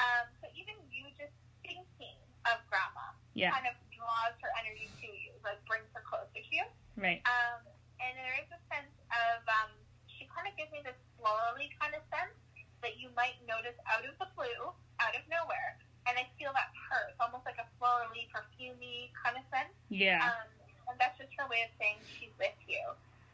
Um, 0.00 0.26
so 0.42 0.50
even 0.58 0.74
you 0.90 1.06
just 1.14 1.30
thinking 1.62 2.18
of 2.50 2.58
grandma 2.66 3.14
Yeah. 3.38 3.54
kind 3.54 3.70
of 3.70 3.78
draws 3.94 4.34
her 4.42 4.50
energy 4.58 4.90
to 4.90 5.06
you, 5.06 5.30
like 5.46 5.62
brings 5.70 5.86
her 5.94 6.02
closer 6.02 6.34
to 6.34 6.50
you. 6.50 6.66
Right. 6.98 7.22
Um, 7.30 7.62
and 8.02 8.12
there 8.18 8.36
is 8.42 8.48
a 8.50 8.58
sense 8.74 8.90
of 9.14 9.38
um, 9.46 9.70
she 10.10 10.26
kind 10.34 10.50
of 10.50 10.54
gives 10.58 10.74
me 10.74 10.82
this 10.82 10.98
florally 11.14 11.70
kind 11.78 11.94
of 11.94 12.02
sense 12.10 12.34
that 12.82 12.98
you 12.98 13.10
might 13.14 13.38
notice 13.46 13.76
out 13.86 14.02
of 14.02 14.14
the 14.18 14.26
blue, 14.34 14.74
out 14.98 15.14
of 15.14 15.22
nowhere. 15.30 15.78
And 16.08 16.16
I 16.16 16.24
feel 16.40 16.50
that's 16.56 16.72
her. 16.88 17.12
It's 17.12 17.20
almost 17.20 17.44
like 17.44 17.60
a 17.60 17.68
florally, 17.76 18.32
perfumey 18.32 19.12
kind 19.12 19.36
of 19.36 19.44
sense. 19.52 19.76
Yeah. 19.92 20.24
Um, 20.24 20.48
and 20.88 20.96
that's 20.96 21.20
just 21.20 21.28
her 21.36 21.44
way 21.52 21.68
of 21.68 21.70
saying 21.76 22.00
she's 22.16 22.32
with 22.40 22.56
you. 22.66 22.80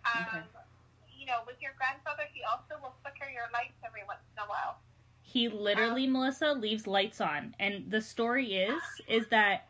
Um, 0.02 0.42
You 1.16 1.26
know, 1.26 1.40
with 1.46 1.56
your 1.62 1.72
grandfather, 1.78 2.24
he 2.34 2.42
also 2.42 2.76
will 2.82 2.92
flicker 3.00 3.30
your 3.30 3.48
lights 3.52 3.78
every 3.86 4.02
once 4.06 4.20
in 4.36 4.42
a 4.42 4.46
while. 4.46 4.76
He 5.22 5.48
literally, 5.48 6.06
Melissa, 6.06 6.52
leaves 6.52 6.86
lights 6.86 7.20
on. 7.20 7.54
And 7.58 7.90
the 7.90 8.02
story 8.02 8.54
is, 8.54 8.82
is 9.08 9.26
that 9.28 9.68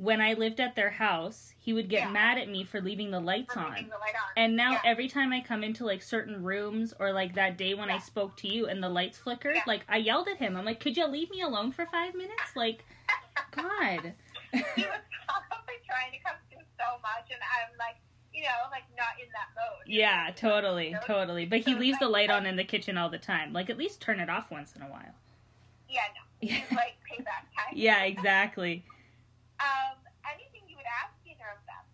when 0.00 0.20
I 0.22 0.32
lived 0.32 0.60
at 0.60 0.74
their 0.76 0.88
house, 0.88 1.52
he 1.58 1.74
would 1.74 1.90
get 1.90 2.04
Yeah. 2.04 2.10
mad 2.10 2.38
at 2.38 2.48
me 2.48 2.64
for 2.64 2.80
leaving 2.80 3.10
the 3.10 3.20
lights 3.20 3.54
on. 3.54 3.70
leaving 3.74 3.90
the 3.90 3.98
light 3.98 4.14
on. 4.14 4.30
And 4.34 4.56
now 4.56 4.72
Yeah. 4.72 4.80
every 4.84 5.08
time 5.08 5.30
I 5.30 5.42
come 5.42 5.62
into 5.62 5.84
like 5.84 6.00
certain 6.02 6.42
rooms 6.42 6.94
or 6.98 7.12
like 7.12 7.34
that 7.34 7.58
day 7.58 7.74
when 7.74 7.90
I 7.90 7.98
spoke 7.98 8.34
to 8.38 8.48
you 8.48 8.66
and 8.66 8.82
the 8.82 8.88
lights 8.88 9.18
flickered, 9.18 9.56
Yeah. 9.56 9.62
like 9.66 9.84
I 9.88 9.98
yelled 9.98 10.28
at 10.28 10.38
him. 10.38 10.56
I'm 10.56 10.64
like, 10.64 10.80
"Could 10.80 10.96
you 10.96 11.06
leave 11.06 11.30
me 11.30 11.42
alone 11.42 11.70
for 11.70 11.84
5 11.84 12.14
minutes?" 12.14 12.56
Like, 12.56 12.82
god. 13.50 14.14
he 14.52 14.58
was 14.58 14.64
probably 15.28 15.74
trying 15.86 16.12
to 16.12 16.18
come 16.20 16.36
through 16.50 16.64
so 16.78 16.98
much, 17.02 17.30
and 17.30 17.40
I'm 17.42 17.76
like, 17.78 17.96
you 18.32 18.42
know, 18.44 18.70
like 18.70 18.84
not 18.96 19.20
in 19.22 19.28
that 19.32 19.48
mode. 19.54 19.86
yeah, 19.86 20.30
totally, 20.34 20.96
totally. 21.04 21.44
But 21.44 21.58
he 21.60 21.74
So 21.74 21.78
leaves 21.78 21.98
the 21.98 22.08
light 22.08 22.30
on 22.30 22.46
in 22.46 22.56
the 22.56 22.64
kitchen 22.64 22.96
all 22.96 23.10
the 23.10 23.18
time. 23.18 23.52
Like 23.52 23.68
at 23.68 23.76
least 23.76 24.00
turn 24.00 24.18
it 24.18 24.30
off 24.30 24.50
once 24.50 24.74
in 24.74 24.80
a 24.80 24.86
while. 24.86 25.14
Yeah, 25.90 26.04
no. 26.14 26.48
Like 26.74 26.96
payback 27.06 27.44
time. 27.54 27.74
Yeah, 27.74 28.04
exactly. 28.04 28.82
Um, 29.60 29.96
anything 30.24 30.68
you 30.68 30.76
would 30.76 30.88
ask 30.88 31.14
either 31.24 31.48
of 31.52 31.60
them? 31.68 31.84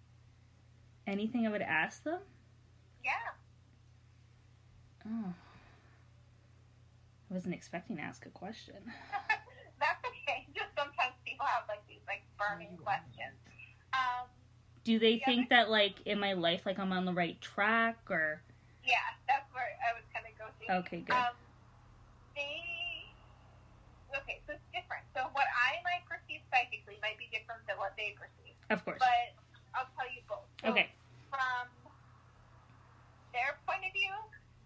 Anything 1.07 1.47
I 1.47 1.51
would 1.51 1.63
ask 1.63 2.03
them? 2.03 2.21
Yeah. 3.05 3.31
Oh. 5.07 5.35
I 7.31 7.35
wasn't 7.35 7.55
expecting 7.55 7.97
to 7.97 8.03
ask 8.03 8.25
a 8.27 8.31
question. 8.31 8.77
That's 9.81 10.03
okay. 10.03 10.47
Just 10.55 10.71
sometimes 10.79 11.15
people 11.27 11.47
have 11.47 11.65
like 11.69 11.83
these 11.89 12.03
like 12.07 12.23
burning 12.39 12.77
questions. 12.79 13.39
Um, 13.93 14.27
Do 14.85 14.99
they 14.99 15.19
Yeah, 15.23 15.27
think 15.27 15.51
that 15.51 15.71
like 15.71 16.03
in 16.07 16.19
my 16.19 16.35
life 16.35 16.67
like 16.67 16.79
I'm 16.79 16.93
on 16.93 17.05
the 17.05 17.13
right 17.15 17.41
track 17.41 17.99
or 18.11 18.43
yeah, 18.83 19.03
that's 19.27 19.47
where 19.53 19.67
I 19.83 19.95
was 19.95 20.07
gonna 20.15 20.35
go 20.39 20.47
to. 20.47 20.65
Okay, 20.87 21.01
good. 21.03 21.15
Um, 21.15 21.35
they 22.35 22.63
okay, 24.15 24.43
so 24.47 24.55
it's 24.55 24.69
different. 24.75 25.07
So 25.15 25.27
what 25.35 25.47
I 25.51 25.83
might 25.87 26.03
perceive 26.07 26.43
psychically 26.51 26.99
might 27.03 27.19
be 27.19 27.31
different 27.31 27.63
than 27.67 27.79
what 27.79 27.95
they 27.99 28.15
perceive. 28.19 28.56
Of 28.71 28.85
course. 28.85 28.99
But 28.99 29.35
I'll 29.75 29.89
tell 29.97 30.09
you 30.11 30.23
both. 30.29 30.47
So 30.63 30.71
Okay. 30.73 30.91
From 31.31 31.69
their 33.33 33.59
point 33.69 33.85
of 33.87 33.93
view, 33.93 34.13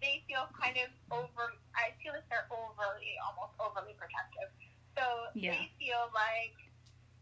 they 0.01 0.23
feel 0.29 0.49
kind 0.57 0.77
of 0.81 0.89
over. 1.13 1.53
I 1.77 1.93
feel 2.03 2.13
like 2.17 2.25
they're 2.31 2.49
overly, 2.49 3.19
almost 3.21 3.53
overly 3.61 3.93
protective. 3.99 4.49
So 4.97 5.05
Yeah. 5.35 5.53
they 5.59 5.69
feel 5.79 6.09
like 6.15 6.57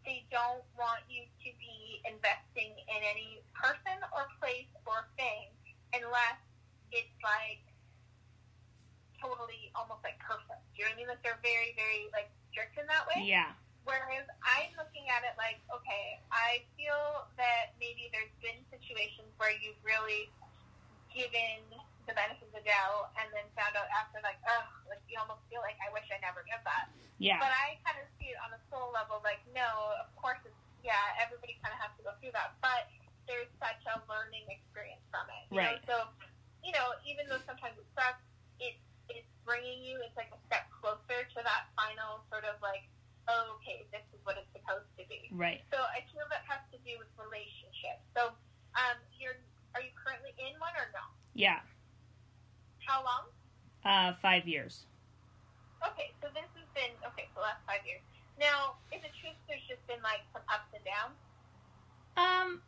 they 0.06 0.24
don't 0.30 0.64
want 0.78 1.02
you 1.10 1.24
to 1.26 1.50
be 1.58 2.00
investing 2.06 2.72
in 2.78 3.00
any 3.02 3.42
person 3.52 3.98
or 4.14 4.28
place 4.40 4.70
or 4.86 5.04
thing 5.18 5.50
unless 5.92 6.38
it's 6.92 7.12
like 7.22 7.60
totally 9.20 9.70
almost 9.74 10.00
like 10.06 10.18
perfect. 10.22 10.62
Do 10.74 10.82
you 10.82 10.86
know 10.86 10.94
what 10.94 10.94
I 10.94 11.00
mean? 11.02 11.08
Like 11.10 11.22
they're 11.26 11.42
very, 11.42 11.74
very 11.74 12.06
like 12.14 12.30
strict 12.54 12.78
in 12.78 12.86
that 12.86 13.04
way. 13.10 13.26
Yeah. 13.26 13.50
Whereas 13.84 14.28
I'm 14.44 14.70
looking 14.76 15.08
at 15.08 15.24
it 15.24 15.32
like, 15.40 15.58
okay, 15.72 16.20
I 16.28 16.60
feel 16.76 17.24
that 17.40 17.72
maybe 17.80 18.12
there's 18.12 18.32
been 18.44 18.60
situations 18.68 19.32
where 19.40 19.50
you've 19.64 19.80
really 19.80 20.28
given 21.08 21.64
the 22.04 22.12
benefit 22.12 22.44
of 22.52 22.52
the 22.52 22.64
doubt 22.68 23.16
and 23.16 23.28
then 23.32 23.48
found 23.56 23.72
out 23.80 23.88
after, 23.96 24.20
like, 24.20 24.36
oh, 24.44 24.64
like 24.92 25.00
you 25.08 25.16
almost 25.16 25.40
feel 25.48 25.64
like 25.64 25.76
I 25.80 25.88
wish 25.92 26.04
I 26.12 26.20
never 26.20 26.44
did 26.44 26.60
that. 26.68 26.92
Yeah. 27.16 27.40
But 27.40 27.48
I 27.52 27.80
kind 27.84 27.96
of 27.96 28.06
see 28.20 28.28
it 28.32 28.38
on 28.44 28.52
a 28.52 28.60
soul 28.68 28.92
level, 28.92 29.24
like, 29.24 29.40
no, 29.56 29.66
of 30.04 30.12
course 30.20 30.38
it's 30.44 30.54
yeah, 30.84 31.18
everybody 31.18 31.56
kind 31.64 31.72
of 31.74 31.80
has 31.82 31.92
to 31.98 32.02
go 32.06 32.12
through 32.22 32.32
that, 32.38 32.54
but 32.62 32.86
there's 33.26 33.50
such 33.60 33.82
a 33.90 33.98
learning 34.08 34.46
experience 34.48 35.02
from 35.10 35.26
it. 35.32 35.44
You 35.52 35.58
Right. 35.64 35.80
Know? 35.84 36.06
So, 36.06 36.28
you 36.64 36.70
know, 36.72 36.94
even 37.04 37.26
though 37.28 37.40
sometimes 37.44 37.76
it 37.76 37.88
sucks, 37.96 38.22
it's 38.62 38.78
it's 39.10 39.28
bringing 39.44 39.80
you. 39.84 39.98
It's 40.04 40.14
like 40.16 40.30
a 40.32 40.40
step 40.48 40.68
closer 40.72 41.24
to 41.24 41.38
that 41.44 41.68
final 41.76 42.24
sort 42.32 42.46
of 42.48 42.56
like, 42.64 42.86
oh, 43.26 43.58
okay, 43.60 43.84
this 43.92 44.06
is 44.16 44.20
what 44.24 44.38
it's 44.40 44.48
supposed 44.54 44.88
to 44.96 45.04
be. 45.12 45.28
Right. 45.34 45.60
So 45.74 45.76
I 45.82 46.06
feel 46.14 46.24
that 46.32 46.46
has 46.48 46.62
to 46.72 46.78
do 46.86 46.94
with 46.96 47.10
relationships. 47.20 48.00
So, 48.16 48.32
um, 48.78 48.96
you're 49.20 49.36
are 49.76 49.82
you 49.84 49.92
currently 49.98 50.32
in 50.40 50.56
one 50.62 50.72
or 50.78 50.88
no? 50.96 51.04
Yeah. 51.34 51.60
How 52.86 53.04
long? 53.04 53.28
Uh, 53.84 54.16
five 54.24 54.47
years. 54.58 54.82
Okay, 55.86 56.10
so 56.20 56.26
this 56.34 56.50
has 56.58 56.66
been 56.74 56.90
okay 57.06 57.30
for 57.30 57.38
the 57.38 57.46
last 57.46 57.62
five 57.62 57.86
years. 57.86 58.02
Now, 58.42 58.74
in 58.90 58.98
the 58.98 59.12
truth, 59.22 59.38
there's 59.46 59.62
just 59.70 59.82
been 59.86 60.02
like 60.02 60.26
some 60.34 60.42
ups 60.50 60.66
and 60.74 60.82
downs. 60.82 61.14
Um, 62.18 62.58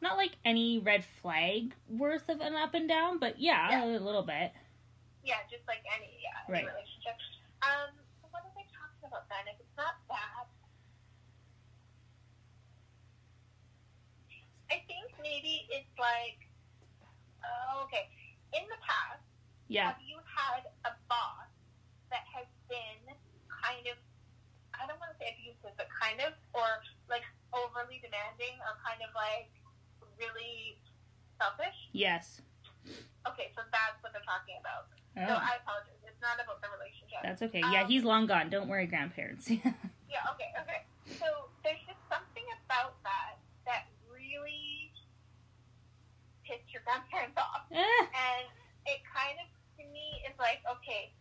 not 0.00 0.16
like 0.16 0.32
any 0.48 0.80
red 0.80 1.04
flag 1.20 1.76
worth 1.92 2.28
of 2.32 2.40
an 2.40 2.54
up 2.56 2.72
and 2.72 2.88
down, 2.88 3.18
but 3.20 3.36
yeah, 3.36 3.84
Yeah. 3.84 3.84
a 3.84 4.00
little 4.00 4.24
bit. 4.24 4.52
Yeah, 5.24 5.44
just 5.52 5.68
like 5.68 5.84
any 5.92 6.08
yeah 6.24 6.40
Right. 6.48 6.64
any 6.64 6.72
relationship. 6.72 7.16
Um, 7.60 7.92
so 8.24 8.28
what 8.32 8.40
are 8.48 8.54
they 8.56 8.64
talking 8.72 9.04
about 9.04 9.28
then? 9.28 9.44
If 9.52 9.60
it's 9.60 9.76
not 9.76 10.00
that, 10.08 10.48
I 14.72 14.80
think 14.88 15.12
maybe 15.20 15.68
it's 15.68 15.92
like, 16.00 16.40
oh, 17.44 17.84
okay. 17.84 18.08
In 18.56 18.64
the 18.68 18.80
past, 18.80 19.20
Yeah. 19.68 19.92
have 19.92 20.00
you 20.00 20.16
had 20.24 20.64
a 20.88 20.92
boss 21.08 21.48
that 22.10 22.24
has 22.32 22.46
been 22.68 23.14
kind 23.68 23.84
of, 23.92 23.96
I 24.72 24.88
don't 24.88 24.96
want 24.96 25.12
to 25.12 25.18
say 25.20 25.36
abusive, 25.36 25.76
but 25.76 25.88
kind 25.92 26.24
of, 26.24 26.32
or 26.56 26.80
like 27.12 27.24
overly 27.52 28.00
demanding, 28.00 28.56
or 28.64 28.72
kind 28.80 29.00
of 29.04 29.12
like 29.12 29.52
really 30.16 30.80
selfish? 31.36 31.76
Yes. 31.92 32.40
Okay, 33.28 33.52
so 33.52 33.60
that's 33.68 33.98
what 34.00 34.16
they're 34.16 34.24
talking 34.24 34.56
about. 34.64 34.88
So 35.12 35.28
Oh, 35.28 35.36
I 35.44 35.60
apologize. 35.60 36.00
It's 36.06 36.22
not 36.24 36.40
about 36.40 36.62
the 36.64 36.70
relationship. 36.72 37.20
that's 37.22 37.42
okay. 37.44 37.60
Yeah, 37.60 37.84
Um, 37.84 37.90
he's 37.90 38.04
long 38.06 38.24
gone. 38.26 38.48
Don't 38.48 38.68
worry, 38.68 38.86
grandparents. 38.88 39.50
Yeah, 40.08 40.24
okay, 40.32 40.48
okay. 40.64 40.88
So 41.20 41.52
there's 41.60 41.84
just 41.84 42.00
something 42.08 42.48
about 42.64 42.96
that 43.04 43.36
that 43.68 43.92
really 44.08 44.88
pissed 46.48 46.64
your 46.72 46.80
grandparents 46.88 47.36
off. 47.36 47.68
And 47.76 48.44
it 48.88 49.04
kind 49.04 49.36
of, 49.36 49.48
to 49.76 49.84
me, 49.92 50.24
is 50.24 50.32
like, 50.40 50.64
okay, 50.64 51.12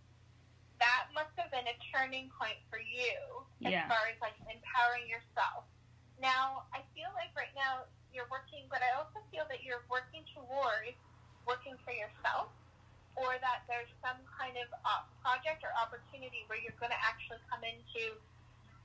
that 0.79 1.09
must 1.13 1.33
have 1.37 1.49
been 1.49 1.65
a 1.67 1.77
turning 1.89 2.29
point 2.37 2.57
for 2.69 2.77
you 2.79 3.17
as 3.65 3.73
Yeah. 3.73 3.87
far 3.89 4.05
as 4.09 4.17
like 4.21 4.37
empowering 4.45 5.09
yourself. 5.09 5.65
Now, 6.21 6.65
I 6.73 6.81
feel 6.93 7.09
like 7.17 7.33
right 7.37 7.53
now 7.57 7.85
you're 8.13 8.29
working, 8.29 8.65
but 8.69 8.81
I 8.81 8.93
also 8.97 9.21
feel 9.29 9.45
that 9.49 9.61
you're 9.65 9.85
working 9.89 10.25
towards 10.33 10.97
working 11.45 11.77
for 11.85 11.93
yourself 11.93 12.51
or 13.17 13.37
that 13.41 13.65
there's 13.65 13.89
some 14.05 14.17
kind 14.37 14.53
of 14.61 14.69
uh, 14.85 15.01
project 15.25 15.65
or 15.65 15.73
opportunity 15.73 16.45
where 16.45 16.59
you're 16.61 16.75
going 16.77 16.93
to 16.93 17.01
actually 17.01 17.41
come 17.49 17.61
into 17.65 18.17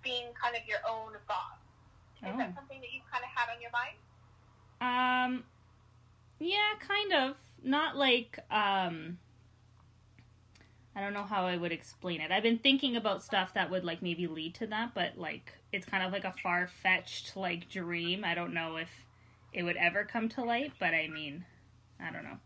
being 0.01 0.33
kind 0.37 0.57
of 0.57 0.65
your 0.65 0.81
own 0.89 1.13
boss. 1.29 1.59
Is 2.25 2.33
Oh. 2.33 2.39
that 2.39 2.55
something 2.55 2.81
that 2.81 2.93
you 2.95 3.01
kind 3.11 3.25
of 3.25 3.31
had 3.35 3.51
on 3.53 3.61
your 3.61 3.73
mind? 3.75 3.99
Um, 4.81 5.45
yeah, 6.39 6.75
kind 6.81 7.13
of. 7.13 7.37
Not 7.65 7.97
like 7.97 8.39
um. 8.51 9.19
I 10.95 11.01
don't 11.01 11.15
know 11.15 11.25
how 11.25 11.47
I 11.47 11.57
would 11.57 11.73
explain 11.73 12.21
it. 12.21 12.31
I've 12.31 12.43
been 12.43 12.59
thinking 12.59 12.97
about 12.97 13.23
stuff 13.23 13.55
that 13.55 13.71
would 13.71 13.85
like 13.85 14.03
maybe 14.03 14.27
lead 14.27 14.55
to 14.57 14.67
that, 14.69 14.93
but 14.95 15.17
like 15.17 15.55
it's 15.73 15.87
kind 15.87 16.05
of 16.05 16.13
like 16.13 16.25
a 16.25 16.35
far 16.43 16.69
fetched 16.83 17.35
like 17.37 17.69
dream. 17.71 18.25
I 18.25 18.35
don't 18.35 18.53
know 18.53 18.77
if 18.77 18.91
it 19.53 19.63
would 19.63 19.77
ever 19.77 20.05
come 20.05 20.29
to 20.31 20.45
light, 20.45 20.73
but 20.79 20.93
I 20.93 21.09
mean, 21.09 21.45
I 21.99 22.13
don't 22.13 22.25
know. 22.25 22.37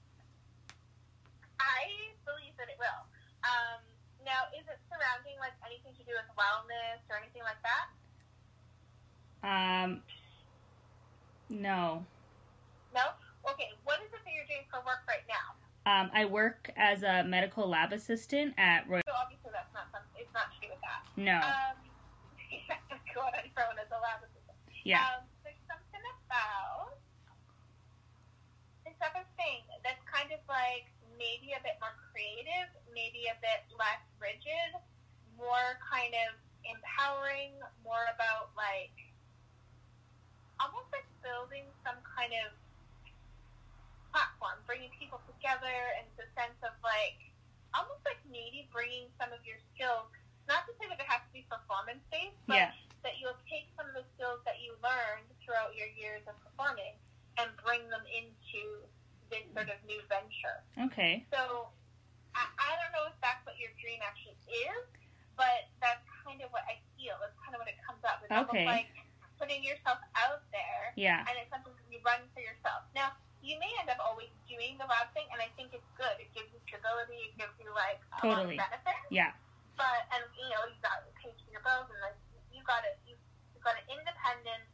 I 1.58 2.14
believe 2.24 2.54
that 2.58 2.68
it 2.70 2.78
will. 2.78 3.02
Um, 3.42 3.82
now, 4.24 4.46
is 4.54 4.62
it 4.66 4.78
surrounding 4.90 5.38
like 5.42 5.54
anything 5.66 5.94
to 5.98 6.04
do 6.06 6.14
with 6.14 6.30
wellness 6.38 7.02
or 7.10 7.18
anything 7.18 7.42
like 7.42 7.58
that? 7.66 7.86
Um, 9.42 10.02
no. 11.48 12.04
No. 12.94 13.14
Okay. 13.50 13.74
What 13.84 13.98
is 14.02 14.10
it 14.14 14.22
that 14.22 14.32
you're 14.34 14.46
doing 14.46 14.66
for 14.70 14.78
work 14.86 15.02
right 15.06 15.26
now? 15.26 15.54
Um, 15.86 16.10
I 16.10 16.26
work 16.26 16.74
as 16.74 17.06
a 17.06 17.22
medical 17.22 17.62
lab 17.70 17.94
assistant 17.94 18.58
at 18.58 18.90
Royal. 18.90 19.06
So 19.06 19.14
obviously 19.14 19.54
that's 19.54 19.70
not 19.70 19.86
some. 19.94 20.02
It's 20.18 20.34
not 20.34 20.50
to 20.50 20.58
do 20.58 20.66
with 20.74 20.82
that. 20.82 21.06
No. 21.14 21.38
Um, 21.38 21.78
go 23.14 23.22
on 23.22 23.30
and 23.38 23.46
throw 23.54 23.70
in 23.70 23.78
as 23.78 23.86
a 23.94 24.00
lab 24.02 24.18
assistant. 24.26 24.58
Yeah. 24.82 25.06
Um, 25.06 25.30
there's 25.46 25.62
something 25.70 26.02
about 26.26 26.98
this 28.82 28.98
other 28.98 29.22
thing 29.38 29.62
that's 29.86 30.02
kind 30.10 30.34
of 30.34 30.42
like 30.50 30.90
maybe 31.14 31.54
a 31.54 31.62
bit 31.62 31.78
more 31.78 31.94
creative, 32.10 32.66
maybe 32.90 33.30
a 33.30 33.38
bit 33.38 33.70
less 33.78 34.02
rigid, 34.18 34.74
more 35.38 35.78
kind 35.86 36.18
of 36.26 36.34
empowering, 36.66 37.54
more 37.86 38.10
about 38.10 38.50
like 38.58 38.90
almost 40.58 40.90
like 40.90 41.06
building 41.22 41.70
some 41.86 42.02
kind 42.02 42.34
of 42.42 42.50
platform, 44.16 44.56
bringing 44.64 44.88
people 44.96 45.20
together, 45.28 45.76
and 46.00 46.08
the 46.16 46.24
sense 46.32 46.56
of 46.64 46.72
like 46.80 47.20
almost 47.76 48.00
like 48.08 48.16
maybe 48.32 48.64
bringing 48.72 49.12
some 49.20 49.28
of 49.36 49.44
your 49.44 49.60
skills. 49.76 50.08
Not 50.48 50.64
to 50.64 50.72
say 50.80 50.88
that 50.88 50.96
it 50.96 51.04
has 51.04 51.20
to 51.28 51.32
be 51.36 51.44
performance 51.52 52.00
based, 52.08 52.40
but 52.48 52.56
Yeah. 52.56 52.72
that 53.04 53.20
you'll 53.20 53.36
take 53.44 53.68
some 53.76 53.84
of 53.84 53.92
the 53.92 54.06
skills 54.16 54.40
that 54.48 54.64
you 54.64 54.72
learned 54.80 55.28
throughout 55.44 55.76
your 55.76 55.92
years 55.92 56.24
of 56.24 56.32
performing 56.40 56.96
and 57.36 57.52
bring 57.60 57.84
them 57.92 58.00
into 58.08 58.88
this 59.28 59.44
sort 59.52 59.68
of 59.68 59.76
new 59.84 60.00
venture. 60.08 60.64
Okay. 60.88 61.26
So 61.28 61.68
I, 62.32 62.48
I 62.56 62.70
don't 62.80 62.92
know 62.96 63.04
if 63.12 63.16
that's 63.20 63.44
what 63.44 63.58
your 63.60 63.74
dream 63.76 64.00
actually 64.00 64.38
is, 64.48 64.86
but 65.36 65.68
that's 65.84 66.00
kind 66.24 66.40
of 66.40 66.48
what 66.54 66.64
I 66.64 66.80
feel. 66.96 67.18
It's 67.26 67.36
kind 67.44 67.52
of 67.52 67.60
what 67.60 67.68
it 67.68 67.76
comes 67.84 68.00
up. 68.08 68.22
With. 68.24 68.30
It's 68.32 68.40
Okay. 68.48 68.64
almost 68.64 68.86
like 68.86 68.90
putting 69.36 69.60
yourself 69.66 69.98
out 70.16 70.40
there 70.54 70.94
Yeah. 70.96 71.26
and 71.28 71.34
it's 71.36 71.50
something 71.52 71.74
that 71.76 71.86
you 71.92 72.00
run 72.06 72.24
for 72.32 72.40
yourself. 72.40 72.86
Now, 72.96 73.12
you 73.46 73.54
may 73.62 73.70
end 73.78 73.86
up 73.86 74.02
always 74.02 74.34
doing 74.50 74.74
the 74.82 74.86
lab 74.90 75.06
thing, 75.14 75.30
and 75.30 75.38
I 75.38 75.46
think 75.54 75.70
it's 75.70 75.86
good. 75.94 76.18
It 76.18 76.26
gives 76.34 76.50
you 76.50 76.58
stability. 76.66 77.30
It 77.30 77.38
gives 77.38 77.54
you 77.62 77.70
like 77.70 78.02
a 78.18 78.26
Totally. 78.26 78.58
lot 78.58 78.74
of 78.74 78.82
benefits. 78.82 79.06
Yeah. 79.14 79.30
But 79.78 80.10
and 80.10 80.26
you 80.34 80.50
know 80.50 80.66
you 80.66 80.74
got 80.82 81.06
to 81.06 81.10
pay 81.14 81.30
for 81.30 81.48
your 81.54 81.62
bills, 81.62 81.86
and 81.94 82.02
like 82.02 82.18
you 82.50 82.66
got 82.66 82.82
it. 82.82 82.98
You 83.06 83.14
you 83.54 83.62
got 83.62 83.78
an 83.78 83.86
independent 83.86 84.66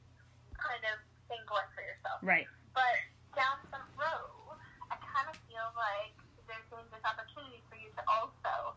kind 0.56 0.82
of 0.88 0.96
thing 1.28 1.44
going 1.44 1.68
for 1.76 1.84
yourself. 1.84 2.24
Right. 2.24 2.48
But 2.72 2.96
down 3.36 3.60
the 3.68 3.82
road, 4.00 4.56
I 4.88 4.96
kind 5.04 5.28
of 5.28 5.36
feel 5.50 5.68
like 5.76 6.16
there's 6.48 6.64
going 6.72 6.86
to 6.86 6.88
be 6.88 6.96
this 6.96 7.04
opportunity 7.04 7.60
for 7.68 7.76
you 7.76 7.92
to 7.92 8.02
also 8.08 8.72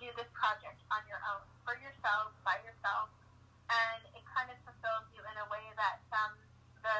do 0.00 0.08
this 0.16 0.28
project 0.32 0.80
on 0.88 1.04
your 1.10 1.20
own, 1.28 1.44
for 1.68 1.76
yourself, 1.80 2.32
by 2.46 2.56
yourself, 2.64 3.12
and 3.68 4.00
it 4.16 4.24
kind 4.30 4.48
of 4.48 4.56
fulfills 4.64 5.04
you 5.12 5.20
in 5.26 5.36
a 5.42 5.46
way 5.52 5.64
that 5.76 6.00
um, 6.16 6.32
the 6.80 6.98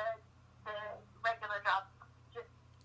the 0.66 0.76
regular 1.22 1.60
job 1.64 1.84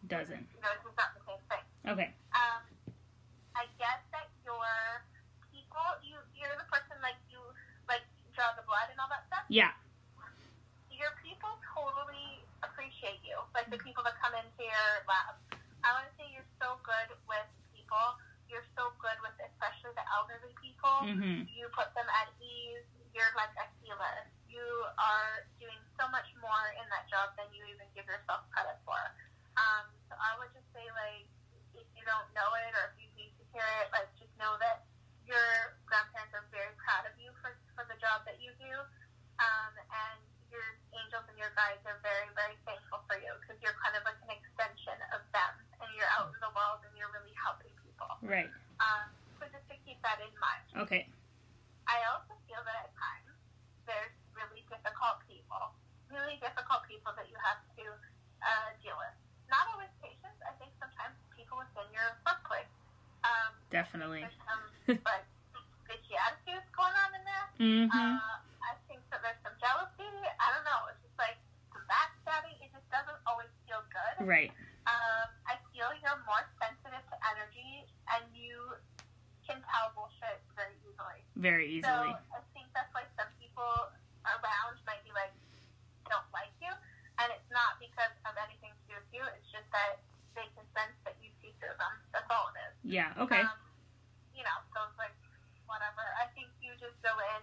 Doesn't. 0.09 0.41
know 0.57 0.71
it's 0.73 0.97
not 0.97 1.13
the 1.13 1.21
same 1.29 1.41
thing. 1.47 1.63
Okay. 1.85 2.09
Um, 2.33 2.61
I 3.53 3.69
guess 3.77 4.01
that 4.09 4.25
your 4.41 4.57
people, 5.53 5.85
you 6.01 6.17
you're 6.33 6.53
the 6.57 6.65
person 6.73 6.97
like 7.05 7.17
you 7.29 7.37
like 7.85 8.01
draw 8.33 8.49
the 8.57 8.65
blood 8.65 8.89
and 8.89 8.97
all 8.97 9.09
that 9.13 9.29
stuff 9.29 9.45
Yeah. 9.53 9.71
your 10.89 11.13
people 11.23 11.53
totally 11.77 12.41
appreciate 12.65 13.21
you. 13.23 13.37
Like 13.55 13.69
the 13.71 13.77
people 13.79 14.01
that 14.03 14.17
come 14.19 14.33
into 14.35 14.65
your 14.65 14.89
lab. 15.07 15.37
I 15.85 15.95
want 15.95 16.09
to 16.11 16.13
say 16.19 16.27
you're 16.33 16.49
so 16.59 16.75
good 16.83 17.15
with 17.29 17.47
people. 17.71 18.17
You're 18.51 18.65
so 18.75 18.91
good 18.99 19.15
with 19.23 19.37
especially 19.39 19.93
the 19.95 20.03
elderly 20.11 20.51
people. 20.59 21.05
Mhm. 21.07 21.47
You 21.53 21.69
put 21.71 21.93
them 21.95 22.09
at 22.17 22.33
ease. 22.41 22.83
You're 23.15 23.31
like 23.37 23.53
a 23.61 23.67
healer. 23.79 24.27
You 24.49 24.59
are 24.99 25.45
doing 25.61 25.77
so 26.01 26.09
much 26.11 26.27
more 26.41 26.65
in 26.81 26.85
that 26.91 27.07
job 27.07 27.31
than 27.39 27.47
you 27.55 27.63
even 27.71 27.87
give 27.95 28.03
yourself 28.09 28.43
credit 28.51 28.75
for. 28.83 28.99
Um, 29.55 29.87
so 30.09 30.17
I 30.17 30.33
would 30.41 30.49
just 30.57 30.65
say 30.73 30.83
like 30.97 31.29
if 31.77 31.85
you 31.93 32.03
don't 32.03 32.27
know 32.33 32.49
it 32.65 32.73
or 32.73 32.91
if 32.91 32.95
you 32.97 33.07
need 33.13 33.31
to 33.37 33.45
hear 33.53 33.65
it, 33.85 33.93
like 33.93 34.09
just 34.17 34.33
know 34.41 34.57
that 34.57 34.89
your 35.29 35.77
grandparents 35.85 36.33
are 36.33 36.43
very 36.49 36.73
proud 36.81 37.05
of 37.05 37.13
you 37.21 37.29
for, 37.39 37.53
for 37.77 37.85
the 37.85 37.95
job 38.01 38.25
that 38.25 38.41
you 38.41 38.49
do. 38.57 38.73
Um, 39.39 39.73
and 39.77 40.19
your 40.49 40.65
angels 40.91 41.23
and 41.29 41.37
your 41.37 41.53
guides 41.53 41.79
are 41.85 42.01
very, 42.01 42.27
very 42.33 42.57
thankful 42.65 43.05
for 43.05 43.15
you 43.21 43.29
because 43.39 43.55
you're 43.61 43.77
kind 43.79 43.93
of 43.93 44.03
like 44.03 44.17
an 44.25 44.33
extension 44.33 44.97
of 45.13 45.21
them 45.31 45.53
and 45.79 45.87
you're 45.93 46.09
out 46.17 46.33
in 46.33 46.39
the 46.41 46.51
world 46.57 46.81
and 46.83 46.91
you're 46.97 47.13
really 47.13 47.31
helping 47.37 47.71
people. 47.85 48.09
Right. 48.25 48.49
Um, 48.81 49.07
so 49.37 49.45
just 49.53 49.63
to 49.69 49.77
keep 49.85 50.01
that 50.01 50.19
in 50.19 50.33
mind. 50.41 50.65
Okay. 50.89 51.07
I 51.85 52.01
also 52.09 52.33
feel 52.49 52.59
that 52.65 52.89
at 52.89 52.91
times 52.97 53.31
there's 53.85 54.17
really 54.33 54.65
difficult 54.67 55.21
people, 55.29 55.77
really 56.09 56.41
difficult 56.41 56.83
people 56.89 57.13
that 57.15 57.29
you 57.29 57.37
have 57.39 57.61
to 57.77 57.85
uh, 58.43 58.69
deal 58.81 58.97
with 58.97 59.15
not 59.49 59.65
always 59.73 59.91
patients. 59.99 60.39
I 60.45 60.53
think 60.61 60.71
sometimes 60.79 61.17
people 61.33 61.59
within 61.59 61.89
your 61.91 62.15
workplace. 62.23 62.69
Um, 63.25 63.51
Definitely. 63.69 64.23
There's 64.23 64.41
some 64.45 64.63
like 65.03 65.27
bitchy 65.89 66.15
attitudes 66.15 66.65
going 66.73 66.93
on 66.93 67.09
in 67.17 67.23
there. 67.25 67.45
Mm-hmm. 67.59 67.91
Uh, 67.91 68.39
I 68.63 68.73
think 68.87 69.01
that 69.11 69.19
there's 69.25 69.41
some 69.43 69.57
jealousy. 69.59 70.07
I 70.07 70.47
don't 70.55 70.65
know. 70.65 70.87
It's 70.93 71.01
just 71.03 71.17
like 71.17 71.37
some 71.73 71.83
backstabbing. 71.89 72.57
It 72.61 72.71
just 72.71 72.87
doesn't 72.93 73.19
always 73.27 73.49
feel 73.67 73.81
good. 73.89 74.25
Right. 74.25 74.53
Um, 74.87 75.27
I 75.45 75.59
feel 75.69 75.91
you're 76.01 76.21
more 76.25 76.45
sensitive 76.57 77.03
to 77.13 77.17
energy, 77.29 77.85
and 78.09 78.25
you 78.33 78.57
can 79.45 79.61
tell 79.69 79.93
bullshit 79.93 80.41
very 80.57 80.73
easily. 80.85 81.19
Very 81.37 81.65
easily. 81.69 82.13
So 82.13 82.37
I 82.37 82.41
think 82.53 82.69
that's 82.73 82.89
why 82.93 83.05
some 83.17 83.29
people 83.37 83.69
around 84.25 84.77
might 84.85 85.01
be 85.05 85.13
like, 85.13 85.33
don't 86.09 86.25
like 86.33 86.53
you, 86.57 86.73
and 87.21 87.27
it's 87.33 87.49
not 87.53 87.77
because 87.77 88.13
of 88.25 88.33
anything 88.41 88.73
you. 89.13 89.21
It's 89.37 89.49
just 89.51 89.67
that 89.73 89.99
they 90.37 90.45
can 90.55 90.65
sense 90.77 90.95
that 91.05 91.15
you 91.23 91.29
see 91.41 91.51
through 91.59 91.75
them. 91.77 91.93
That's 92.13 92.29
all 92.29 92.49
it 92.53 92.57
is. 92.69 92.73
yeah. 92.85 93.13
Okay. 93.17 93.41
Um, 93.43 93.57
you 94.35 94.43
know, 94.45 94.57
so 94.71 94.85
it's 94.87 94.97
like 94.99 95.15
whatever. 95.67 96.03
I 96.21 96.29
think 96.37 96.47
you 96.63 96.71
just 96.79 96.95
go 97.03 97.11
in, 97.37 97.41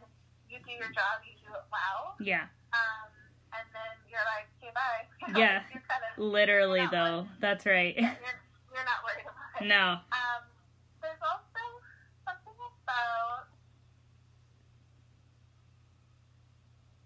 you 0.48 0.58
do 0.64 0.72
your 0.74 0.88
job, 0.96 1.20
you 1.26 1.34
do 1.42 1.50
it 1.52 1.66
well, 1.68 2.16
Yeah. 2.22 2.48
um, 2.72 3.10
and 3.52 3.66
then 3.74 3.92
you're 4.08 4.24
like, 4.24 4.48
okay, 4.58 4.72
bye. 4.72 5.04
You 5.26 5.34
know, 5.34 5.38
Yeah. 5.40 5.62
You're 5.74 5.84
kind 5.86 6.02
of 6.06 6.12
Literally 6.16 6.86
though. 6.90 7.26
That's 7.42 7.66
right. 7.66 7.92
you're, 7.94 8.16
you're 8.72 8.88
not 8.88 9.02
worried 9.04 9.26
about 9.28 9.60
it. 9.60 9.68
no. 9.68 10.00
Um, 10.14 10.42
there's 11.02 11.20
also 11.22 11.62
something 12.24 12.56
about. 12.56 13.50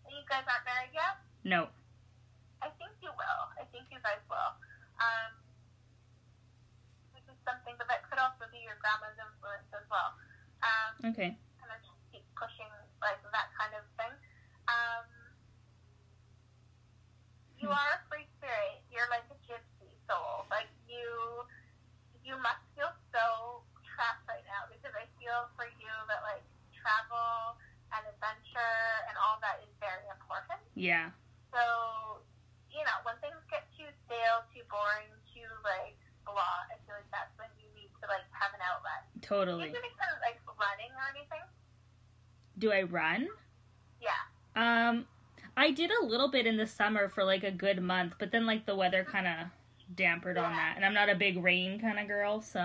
You 0.09 0.23
guys 0.29 0.45
aren't 0.47 0.65
married 0.67 0.93
yet? 0.95 1.19
No. 1.45 1.69
I 2.63 2.69
think 2.79 2.93
you 3.03 3.11
will. 3.11 3.43
I 3.59 3.65
think 3.81 3.97
you 3.97 4.01
guys 4.05 4.20
will. 4.28 4.53
Um, 5.01 5.33
which 7.16 7.24
is 7.33 7.39
something, 7.49 7.72
but 7.81 7.89
that 7.89 8.05
could 8.12 8.20
also 8.20 8.45
be 8.53 8.61
your 8.61 8.76
grandma's 8.85 9.16
influence 9.16 9.64
as 9.72 9.89
well. 9.89 10.12
Um, 10.61 10.93
Okay. 11.16 11.33
kind 11.57 11.72
of 11.72 11.81
just 11.81 11.97
keep 12.12 12.28
pushing 12.37 12.68
like 13.01 13.16
that 13.33 13.49
kind 13.57 13.72
of 13.72 13.89
thing. 13.97 14.12
Um, 14.68 15.09
you 17.57 17.72
Hmm. 17.72 17.81
are 17.81 17.91
a 17.97 18.01
free 18.12 18.28
spirit. 18.37 18.85
You're 18.93 19.09
like 19.09 19.24
a 19.33 19.39
gypsy 19.49 19.97
soul. 20.05 20.45
Like 20.53 20.68
you, 20.85 21.49
you 22.20 22.37
must 22.45 22.61
feel 22.76 22.93
so 23.16 23.64
trapped 23.97 24.28
right 24.28 24.45
now 24.45 24.68
because 24.68 24.93
I 24.93 25.09
feel 25.16 25.49
for 25.57 25.64
you 25.81 25.93
that 26.12 26.20
like 26.28 26.45
travel 26.76 27.57
and 27.97 28.05
adventure 28.12 28.85
and 29.09 29.16
all 29.16 29.41
that 29.41 29.64
is 29.64 29.72
very 29.81 30.05
important. 30.12 30.61
Yeah. 30.76 31.12
So, 31.53 32.22
you 32.71 32.83
know, 32.87 32.99
when 33.03 33.18
things 33.21 33.39
get 33.51 33.66
too 33.75 33.89
stale, 34.07 34.47
too 34.55 34.64
boring, 34.71 35.11
too 35.35 35.47
like 35.66 35.99
blah, 36.25 36.66
I 36.71 36.79
feel 36.87 36.97
like 36.97 37.11
that's 37.11 37.35
when 37.37 37.51
you 37.59 37.66
need 37.75 37.91
to 38.03 38.07
like 38.07 38.27
have 38.31 38.55
an 38.55 38.62
outlet. 38.62 39.03
Totally. 39.23 39.71
Even 39.71 39.83
if 39.83 39.93
it's 39.95 40.23
like 40.23 40.39
running 40.59 40.93
or 40.95 41.07
anything. 41.11 41.45
Do 42.59 42.73
I 42.73 42.83
run? 42.85 43.29
Yeah. 44.01 44.21
Um, 44.55 45.07
I 45.57 45.71
did 45.71 45.91
a 45.91 46.05
little 46.05 46.29
bit 46.29 46.47
in 46.47 46.57
the 46.57 46.66
summer 46.66 47.09
for 47.09 47.25
like 47.25 47.45
a 47.45 47.51
good 47.51 47.83
month, 47.83 48.14
but 48.18 48.33
then 48.33 48.47
like 48.47 48.66
the 48.66 48.77
weather 48.77 49.05
kind 49.05 49.27
of 49.27 49.49
dampered 49.97 50.39
on 50.39 50.55
that, 50.55 50.75
and 50.77 50.85
I'm 50.85 50.95
not 50.95 51.09
a 51.11 51.16
big 51.16 51.43
rain 51.43 51.81
kind 51.81 51.99
of 51.99 52.07
girl, 52.07 52.41
so 52.41 52.61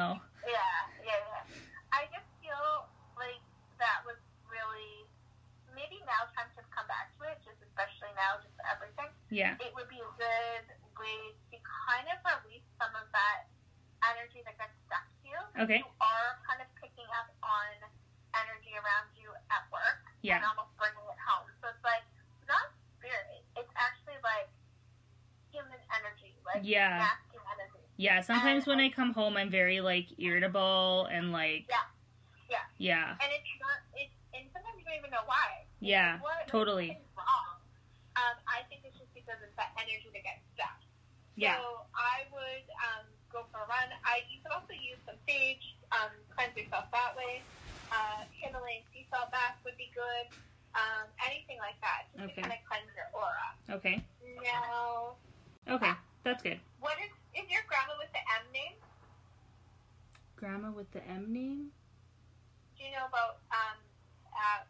Yeah, 0.45 0.77
yeah, 1.01 1.17
yeah. 1.17 1.43
I 1.89 2.05
just 2.13 2.27
feel 2.37 2.85
like 3.17 3.41
that 3.79 4.05
was 4.05 4.19
really 4.45 5.07
maybe 5.73 5.97
now 6.05 6.29
time 6.37 6.51
to 6.53 6.61
come 6.69 6.85
back 6.85 7.15
to 7.17 7.25
it, 7.31 7.41
just 7.41 7.57
especially 7.65 8.13
now, 8.13 8.37
just 8.43 8.55
everything. 8.67 9.09
Yeah, 9.29 9.57
It 9.59 9.73
would 9.73 9.89
be 9.89 9.99
a 9.99 10.11
good 10.19 10.65
way 10.97 11.17
to 11.51 11.57
kind 11.61 12.05
of 12.09 12.17
release 12.45 12.65
some 12.79 12.93
of 12.95 13.07
that 13.11 13.49
energy 14.13 14.45
that 14.45 14.55
gets 14.61 14.75
stuck 14.85 15.05
to 15.05 15.25
you. 15.25 15.39
Okay. 15.65 15.81
You 15.81 15.89
are 16.01 16.31
kind 16.45 16.61
of 16.61 16.69
picking 16.77 17.07
up 17.17 17.29
on 17.41 17.67
energy 18.37 18.73
around 18.77 19.09
you 19.17 19.31
at 19.49 19.65
work 19.73 20.05
Yeah. 20.21 20.37
and 20.39 20.45
almost 20.45 20.71
bringing 20.77 21.01
it 21.09 21.19
home. 21.25 21.47
So 21.63 21.71
it's 21.73 21.81
like 21.83 22.05
not 22.45 22.69
spirit. 22.99 23.41
It's 23.57 23.71
actually 23.75 24.19
like 24.21 24.47
human 25.51 25.79
energy, 25.95 26.35
like 26.45 26.61
Yeah. 26.63 27.09
energy. 27.33 27.81
yeah. 27.97 28.21
Sometimes 28.21 28.67
when 28.67 28.79
I 28.79 28.89
come 28.89 29.13
home, 29.13 29.37
I'm 29.37 29.49
very 29.49 29.79
like 29.81 30.07
irritable 30.19 31.07
and 31.11 31.31
like 31.31 31.65
Yeah. 31.69 31.87
Yeah. 32.49 32.65
yeah, 32.77 33.17
and 33.23 33.29
it's 33.33 33.49
not 33.57 33.79
it's 33.97 34.13
and 34.35 34.45
sometimes 34.53 34.77
you 34.77 34.85
don't 34.85 34.99
even 34.99 35.09
know 35.09 35.23
why. 35.25 35.65
Yeah, 35.79 36.19
what, 36.19 36.45
totally. 36.47 36.89
What's 36.93 37.17
wrong? 37.17 37.57
Um, 38.15 38.35
I 38.47 38.63
think 38.69 38.83
it's 38.85 38.97
just 38.99 39.11
because 39.15 39.39
it's 39.43 39.55
that 39.57 39.71
energy 39.79 40.07
that 40.13 40.23
gets 40.23 40.43
stuck. 40.53 40.77
Yeah, 41.35 41.59
So 41.59 41.87
I 41.95 42.25
would 42.31 42.67
um, 42.79 43.05
go 43.31 43.43
for 43.51 43.59
a 43.63 43.67
run. 43.67 43.91
I 44.07 44.23
you 44.31 44.39
could 44.43 44.51
also 44.55 44.71
use 44.73 44.99
some 45.05 45.19
sage, 45.27 45.63
um, 45.91 46.11
cleanse 46.31 46.55
yourself 46.55 46.87
that 46.91 47.15
way. 47.19 47.43
Uh, 47.91 48.23
Himalayan 48.31 48.83
sea 48.91 49.07
salt 49.11 49.31
bath 49.31 49.59
would 49.63 49.77
be 49.77 49.91
good. 49.93 50.31
Um, 50.75 51.07
anything 51.23 51.55
like 51.63 51.79
that, 51.79 52.11
just 52.11 52.27
Okay. 52.27 52.35
to 52.35 52.41
kind 52.47 52.53
of 52.55 52.61
cleanse 52.67 52.91
your 52.95 53.07
aura. 53.15 53.47
okay, 53.79 54.03
Now, 54.43 55.15
okay, 55.71 55.93
that's 56.23 56.43
good. 56.43 56.59
what 56.79 56.99
is 56.99 57.11
is 57.31 57.47
your 57.51 57.63
grandma 57.67 57.95
with 57.99 58.11
the 58.11 58.19
M 58.19 58.45
name? 58.51 58.75
Grandma 60.35 60.71
with 60.71 60.91
the 60.91 60.99
M 61.07 61.31
name? 61.31 61.71
Do 62.77 62.83
you 62.83 62.91
know 62.91 63.07
about 63.07 63.39
um, 63.55 63.79
uh, 64.35 64.63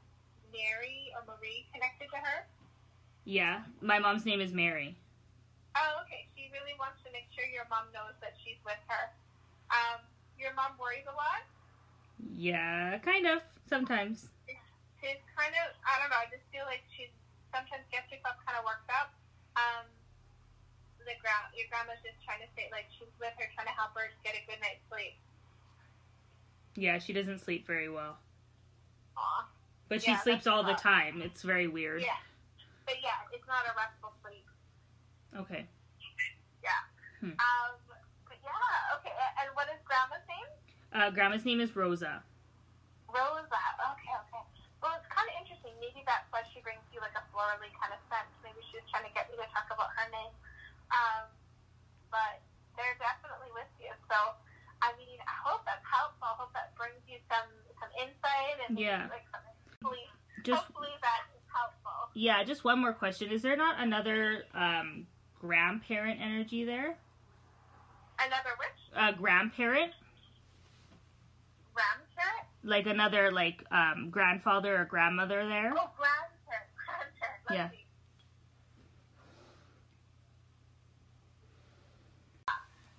Mary 0.54 1.10
or 1.18 1.26
Marie 1.26 1.66
connected 1.74 2.10
to 2.14 2.18
her? 2.18 2.46
Yeah, 3.26 3.64
my 3.82 3.98
mom's 3.98 4.26
name 4.26 4.42
is 4.42 4.54
Mary. 4.54 4.96
Oh, 5.76 6.06
okay. 6.06 6.25
Really 6.66 6.82
wants 6.82 6.98
to 7.06 7.14
make 7.14 7.30
sure 7.30 7.46
your 7.46 7.70
mom 7.70 7.86
knows 7.94 8.18
that 8.26 8.34
she's 8.42 8.58
with 8.66 8.82
her. 8.90 9.14
Um, 9.70 10.02
your 10.34 10.50
mom 10.58 10.74
worries 10.82 11.06
a 11.06 11.14
lot. 11.14 11.46
Yeah, 12.34 12.98
kind 13.06 13.30
of 13.30 13.46
sometimes. 13.70 14.34
She's 14.98 15.22
kind 15.38 15.54
of, 15.62 15.78
I 15.86 16.02
don't 16.02 16.10
know, 16.10 16.18
I 16.18 16.26
just 16.34 16.42
feel 16.50 16.66
like 16.66 16.82
she 16.90 17.14
sometimes 17.54 17.86
gets 17.94 18.10
herself 18.10 18.42
kind 18.50 18.58
of 18.58 18.66
worked 18.66 18.90
up. 18.90 19.14
Um, 19.54 19.86
the 21.06 21.14
gra- 21.22 21.54
your 21.54 21.70
grandma's 21.70 22.02
just 22.02 22.18
trying 22.26 22.42
to 22.42 22.50
say, 22.58 22.66
like, 22.74 22.90
she's 22.98 23.14
with 23.22 23.38
her, 23.38 23.46
trying 23.54 23.70
to 23.70 23.78
help 23.78 23.94
her 23.94 24.10
get 24.26 24.34
a 24.34 24.42
good 24.50 24.58
night's 24.58 24.82
sleep. 24.90 25.14
Yeah, 26.74 26.98
she 26.98 27.14
doesn't 27.14 27.46
sleep 27.46 27.70
very 27.70 27.94
well, 27.94 28.18
Aw. 29.22 29.46
but 29.86 30.02
she 30.02 30.18
Yeah, 30.18 30.26
sleeps 30.26 30.50
all 30.50 30.66
the 30.66 30.74
time. 30.74 31.22
It's 31.22 31.46
very 31.46 31.70
weird. 31.70 32.02
Yeah. 32.02 32.18
But 32.90 33.06
yeah, 33.06 33.22
it's 33.30 33.46
not 33.46 33.70
a 33.70 33.78
restful 33.78 34.18
sleep. 34.26 34.50
Okay. 35.38 35.70
Hmm. 37.22 37.36
Um, 37.38 37.72
but 38.28 38.38
yeah, 38.44 38.96
okay. 39.00 39.14
And 39.42 39.50
what 39.56 39.68
is 39.72 39.80
grandma's 39.88 40.26
name? 40.28 40.50
Uh, 40.96 41.10
grandma's 41.12 41.46
name 41.46 41.60
is 41.60 41.76
Rosa. 41.76 42.24
Rosa. 43.10 43.62
Okay, 43.96 44.14
okay. 44.28 44.44
Well, 44.84 44.94
it's 45.00 45.08
kind 45.10 45.26
of 45.32 45.36
interesting. 45.42 45.72
Maybe 45.80 46.04
that's 46.06 46.28
why 46.30 46.44
she 46.54 46.60
brings 46.62 46.84
you 46.94 47.00
like 47.02 47.16
a 47.18 47.24
florally 47.34 47.72
kind 47.80 47.96
of 47.96 48.02
sense. 48.12 48.30
Maybe 48.44 48.60
she's 48.70 48.84
trying 48.92 49.08
to 49.08 49.14
get 49.16 49.32
you 49.32 49.38
to 49.40 49.48
talk 49.56 49.66
about 49.72 49.90
her 49.98 50.08
name. 50.12 50.34
Um, 50.94 51.26
but 52.14 52.44
they're 52.78 52.96
definitely 53.02 53.50
with 53.56 53.72
you. 53.82 53.90
So, 54.12 54.18
I 54.84 54.92
mean, 55.00 55.18
I 55.26 55.36
hope 55.42 55.64
that's 55.66 55.84
helpful. 55.88 56.28
I 56.28 56.36
hope 56.38 56.54
that 56.54 56.76
brings 56.78 57.00
you 57.08 57.18
some 57.32 57.48
some 57.80 57.92
insight 58.00 58.56
and 58.68 58.78
Yeah. 58.80 59.08
like 59.12 59.26
hopefully, 59.32 60.06
Just 60.44 60.64
hopefully 60.70 60.94
that 61.02 61.28
is 61.36 61.44
helpful. 61.52 62.12
yeah, 62.14 62.44
just 62.44 62.64
one 62.64 62.80
more 62.80 62.94
question. 62.94 63.32
Is 63.32 63.42
there 63.42 63.58
not 63.58 63.80
another 63.82 64.44
um, 64.54 65.08
grandparent 65.40 66.22
energy 66.22 66.64
there? 66.64 66.96
Another 68.26 68.58
witch, 68.58 68.82
A 68.98 69.14
grandparent, 69.14 69.94
grandparent. 71.78 72.48
like 72.66 72.88
another 72.90 73.30
like 73.32 73.62
um, 73.70 74.10
grandfather 74.10 74.82
or 74.82 74.86
grandmother 74.86 75.46
there? 75.46 75.70
Oh, 75.78 75.94
grandparent, 75.94 76.70
grandparent. 76.74 77.42
Let's 77.46 77.54
Yeah. 77.54 77.70
see. 77.70 77.86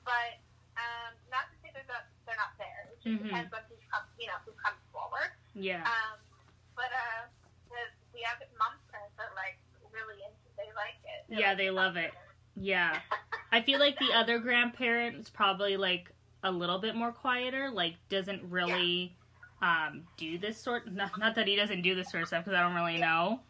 But 0.07 0.39
um, 0.79 1.11
not 1.35 1.51
to 1.51 1.55
say 1.59 1.75
they're 1.75 1.91
not, 1.91 2.07
they're 2.23 2.39
not 2.39 2.55
there. 2.63 2.87
It 2.95 3.03
just 3.03 3.19
Mhm. 3.19 3.27
depends 3.27 3.51
on 3.51 3.63
who 3.67 3.75
comes, 3.91 4.07
you 4.23 4.31
know, 4.31 4.39
who 4.47 4.53
comes 4.63 4.79
forward. 4.95 5.35
Yeah. 5.59 5.83
Um, 5.83 6.23
but 6.79 6.95
uh, 6.95 7.27
the, 7.75 7.83
the 8.15 8.23
other 8.31 8.47
mom's 8.63 8.79
parents 8.95 9.19
are 9.19 9.35
like 9.35 9.59
really 9.91 10.23
into. 10.23 10.47
They 10.55 10.71
like 10.79 11.03
it. 11.03 11.27
They're 11.29 11.41
Yeah, 11.43 11.49
like, 11.51 11.59
they 11.59 11.71
love 11.75 11.97
it. 11.97 12.15
Yeah. 12.55 13.01
I 13.53 13.61
feel 13.63 13.79
like 13.79 13.99
the 13.99 14.13
other 14.15 14.39
grandparent 14.39 15.17
is 15.19 15.31
probably 15.31 15.77
like 15.77 16.11
a 16.43 16.51
little 16.51 16.79
bit 16.79 16.95
more 16.95 17.13
quieter, 17.13 17.71
like 17.71 17.95
doesn't 18.09 18.43
really 18.51 19.15
um 19.63 20.03
do 20.19 20.37
this 20.39 20.59
sort 20.61 20.87
not, 20.93 21.19
not 21.19 21.35
that 21.37 21.47
he 21.47 21.57
doesn't 21.57 21.83
do 21.83 21.95
this 21.95 22.11
sort 22.11 22.23
of 22.23 22.29
stuff 22.29 22.45
because 22.45 22.57
I 22.59 22.63
don't 22.63 22.75
really 22.75 22.99
know. 22.99 23.41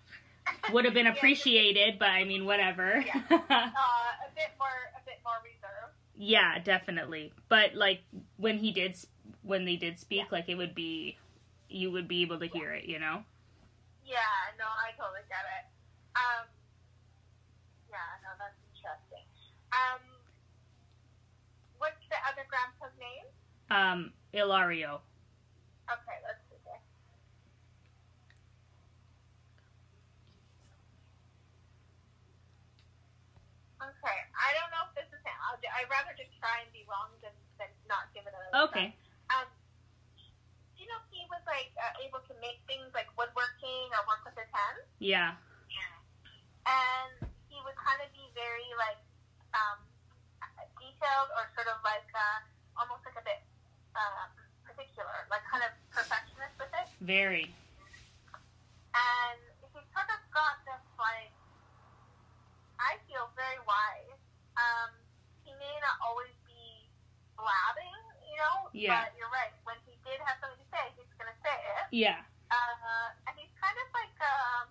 Would 0.72 0.84
have 0.84 0.94
been 0.94 1.09
appreciated, 1.09 1.99
but 1.99 2.09
I 2.09 2.24
mean 2.24 2.44
whatever. 2.47 3.05
Uh, 3.30 3.32
a 3.32 4.30
bit 4.34 4.53
more, 4.59 4.68
a 4.94 5.03
bit 5.05 5.18
more 5.24 5.34
reserved. 5.42 5.94
yeah, 6.16 6.59
definitely. 6.62 7.32
But 7.49 7.74
like 7.74 8.01
when 8.36 8.59
he 8.59 8.70
did 8.72 8.94
when 9.42 9.64
they 9.64 9.76
did 9.76 9.99
speak, 9.99 10.18
Yeah. 10.18 10.24
like 10.30 10.49
it 10.49 10.55
would 10.55 10.74
be 10.74 11.16
you 11.68 11.90
would 11.90 12.07
be 12.07 12.22
able 12.22 12.38
to 12.38 12.47
hear 12.47 12.72
it, 12.72 12.84
you 12.84 12.99
know? 13.01 13.24
Yeah, 14.05 14.22
no, 14.57 14.64
I 14.66 14.92
totally 14.97 15.26
get 15.28 15.42
it. 15.59 15.66
Um, 16.14 16.47
yeah, 17.90 18.07
no, 18.22 18.30
that's 18.38 18.55
interesting. 18.70 19.26
Um, 19.77 20.01
what's 21.79 22.01
the 22.09 22.16
other 22.24 22.45
grandpa's 22.49 22.97
name? 22.97 23.27
Um 23.68 24.12
Ilario. 24.33 25.03
Okay, 25.91 26.16
let's 26.24 26.41
see 26.49 26.59
here. 26.64 26.81
Okay, 33.77 34.18
I 34.35 34.49
don't 34.57 34.70
know 34.72 34.83
if 34.89 34.93
this 34.97 35.09
is 35.12 35.20
him. 35.22 35.37
I'll, 35.47 35.61
I'd 35.61 35.91
rather 35.93 36.16
just 36.16 36.33
try 36.41 36.64
and 36.64 36.68
be 36.72 36.83
wrong 36.89 37.12
than, 37.20 37.35
than 37.61 37.68
not 37.87 38.09
give 38.16 38.24
it 38.27 38.33
a 38.35 38.66
Okay. 38.66 38.97
Um, 39.31 39.47
you 40.81 40.87
know, 40.89 40.99
he 41.12 41.22
was 41.29 41.43
like 41.47 41.70
uh, 41.79 41.93
able 42.03 42.22
to 42.27 42.35
make 42.41 42.59
things 42.66 42.89
like 42.97 43.11
woodworking 43.18 43.87
or 43.95 44.01
work 44.09 44.22
with 44.24 44.35
his 44.39 44.49
hands, 44.51 44.87
Yeah. 44.99 45.35
and 46.66 47.31
he 47.51 47.59
would 47.62 47.79
kind 47.79 48.01
of 48.03 48.11
be 48.14 48.27
very 48.35 48.66
like 48.81 48.99
detailed 51.07 51.30
or 51.38 51.46
sort 51.54 51.70
of 51.70 51.78
like 51.86 52.07
uh, 52.11 52.42
almost 52.82 53.07
like 53.07 53.14
a 53.14 53.22
bit 53.22 53.38
um, 53.94 54.30
particular, 54.66 55.30
like 55.30 55.42
kind 55.46 55.62
of 55.62 55.70
perfectionist 55.94 56.59
with 56.59 56.70
it. 56.74 56.86
Very. 56.98 57.46
And 58.90 59.38
he 59.70 59.78
sort 59.94 60.11
of 60.11 60.20
got 60.34 60.59
this 60.66 60.82
like 60.98 61.30
I 62.82 62.98
feel 63.07 63.30
very 63.38 63.61
wise. 63.62 64.18
Um, 64.59 64.90
he 65.46 65.54
may 65.62 65.76
not 65.78 65.96
always 66.02 66.34
be 66.48 66.90
blabbing, 67.38 68.02
you 68.26 68.36
know, 68.42 68.66
Yeah. 68.74 69.07
but 69.07 69.14
you're 69.14 69.30
right. 69.30 69.54
When 69.62 69.78
he 69.86 69.94
did 70.02 70.18
have 70.26 70.42
something 70.42 70.59
to 70.59 70.68
say, 70.74 70.84
he's 70.98 71.12
gonna 71.20 71.36
say 71.46 71.54
it. 71.54 71.86
Yeah. 71.94 72.20
Uh, 72.50 73.09
and 73.30 73.34
he's 73.38 73.52
kind 73.62 73.76
of 73.78 73.88
like 73.94 74.16
um, 74.26 74.66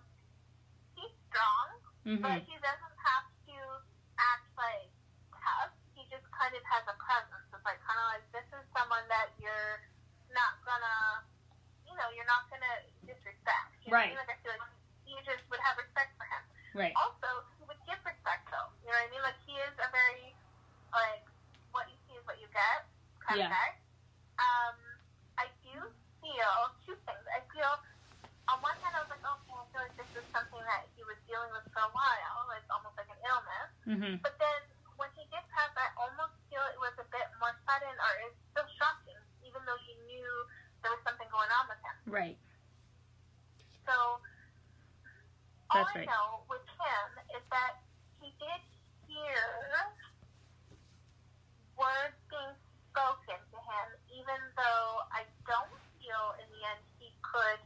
he's 1.00 1.12
strong, 1.32 1.66
but 2.20 2.38
Mhm. 2.44 2.46
he 2.50 2.54
doesn't 2.60 2.96
have 3.04 3.26
to 3.46 3.56
act 4.18 4.46
like 4.58 4.90
tough. 5.38 5.75
Kind 6.36 6.52
of 6.52 6.64
has 6.68 6.84
a 6.84 6.96
presence. 7.00 7.48
It's 7.48 7.64
like 7.64 7.80
kind 7.88 7.96
of 7.96 8.06
like 8.12 8.24
this 8.36 8.44
is 8.52 8.64
someone 8.76 9.02
that 9.08 9.32
you're 9.40 9.80
not 10.36 10.60
gonna, 10.68 11.24
you 11.88 11.96
know, 11.96 12.08
you're 12.12 12.28
not 12.28 12.44
gonna 12.52 12.84
disrespect. 13.08 13.72
You 13.82 13.90
know 13.90 13.96
Right. 13.96 14.12
mean? 14.12 14.20
Like 14.20 14.36
I 14.36 14.38
feel 14.44 14.52
like 14.52 14.68
you 15.08 15.16
just 15.24 15.40
would 15.48 15.62
have 15.64 15.80
respect 15.80 16.12
for 16.20 16.28
him. 16.28 16.44
Right. 16.76 16.92
Also, 16.92 17.40
he 17.56 17.64
would 17.64 17.80
give 17.88 17.96
respect 18.04 18.44
though. 18.52 18.68
You 18.84 18.92
know 18.92 19.00
what 19.00 19.08
I 19.08 19.12
mean? 19.16 19.24
Like 19.24 19.40
he 19.48 19.56
is 19.64 19.72
a 19.80 19.88
very 19.88 20.36
like 20.92 21.24
what 21.72 21.88
you 21.88 21.96
see 22.04 22.14
is 22.20 22.24
what 22.28 22.36
you 22.36 22.48
get 22.52 22.84
kind 23.24 23.40
Yeah. 23.40 23.48
of 23.48 23.56
guy. 23.56 23.70
Um, 24.36 24.76
I 25.40 25.46
do 25.64 25.72
feel 26.20 26.52
two 26.84 26.96
things. 27.08 27.24
I 27.32 27.40
feel 27.48 27.80
on 28.52 28.60
one 28.60 28.76
hand 28.84 28.92
I 28.92 29.00
was 29.02 29.08
like, 29.08 29.24
okay, 29.24 29.56
I 29.56 29.64
feel 29.72 29.82
like 29.88 29.96
this 29.96 30.10
is 30.20 30.26
something 30.36 30.60
that 30.68 30.84
he 30.94 31.02
was 31.08 31.16
dealing 31.24 31.48
with 31.56 31.64
for 31.72 31.80
a 31.80 31.92
while, 31.96 32.44
like 32.52 32.62
almost 32.68 32.94
like 33.00 33.08
an 33.08 33.20
illness. 33.24 33.70
Mhm. 33.88 34.14
But 34.20 34.36
then 34.36 34.60
when 34.96 35.08
he 35.16 35.24
did 35.28 35.44
pass, 35.52 35.72
I 35.76 35.88
almost 36.00 36.36
feel 36.48 36.64
it 36.72 36.80
was 36.80 36.92
a 37.00 37.06
bit 37.12 37.28
more 37.40 37.52
sudden, 37.68 37.94
or 37.96 38.10
it's 38.28 38.40
still 38.52 38.68
shocking, 38.80 39.20
even 39.44 39.60
though 39.64 39.78
you 39.88 39.96
knew 40.08 40.30
there 40.82 40.92
was 40.92 41.00
something 41.04 41.28
going 41.32 41.48
on 41.52 41.64
with 41.68 41.80
him. 41.80 41.96
Right. 42.08 42.38
So 43.86 44.20
all 45.70 45.82
That's 45.84 45.94
I 45.94 46.02
right. 46.02 46.08
know 46.08 46.42
with 46.48 46.64
him 46.78 47.06
is 47.36 47.44
that 47.50 47.78
he 48.20 48.32
did 48.40 48.60
hear 49.06 49.40
words 51.76 52.16
being 52.32 52.54
spoken 52.90 53.38
to 53.38 53.58
him, 53.60 53.86
even 54.10 54.40
though 54.56 55.04
I 55.12 55.28
don't 55.44 55.76
feel 56.00 56.24
in 56.40 56.48
the 56.48 56.60
end 56.72 56.82
he 56.98 57.12
could 57.20 57.60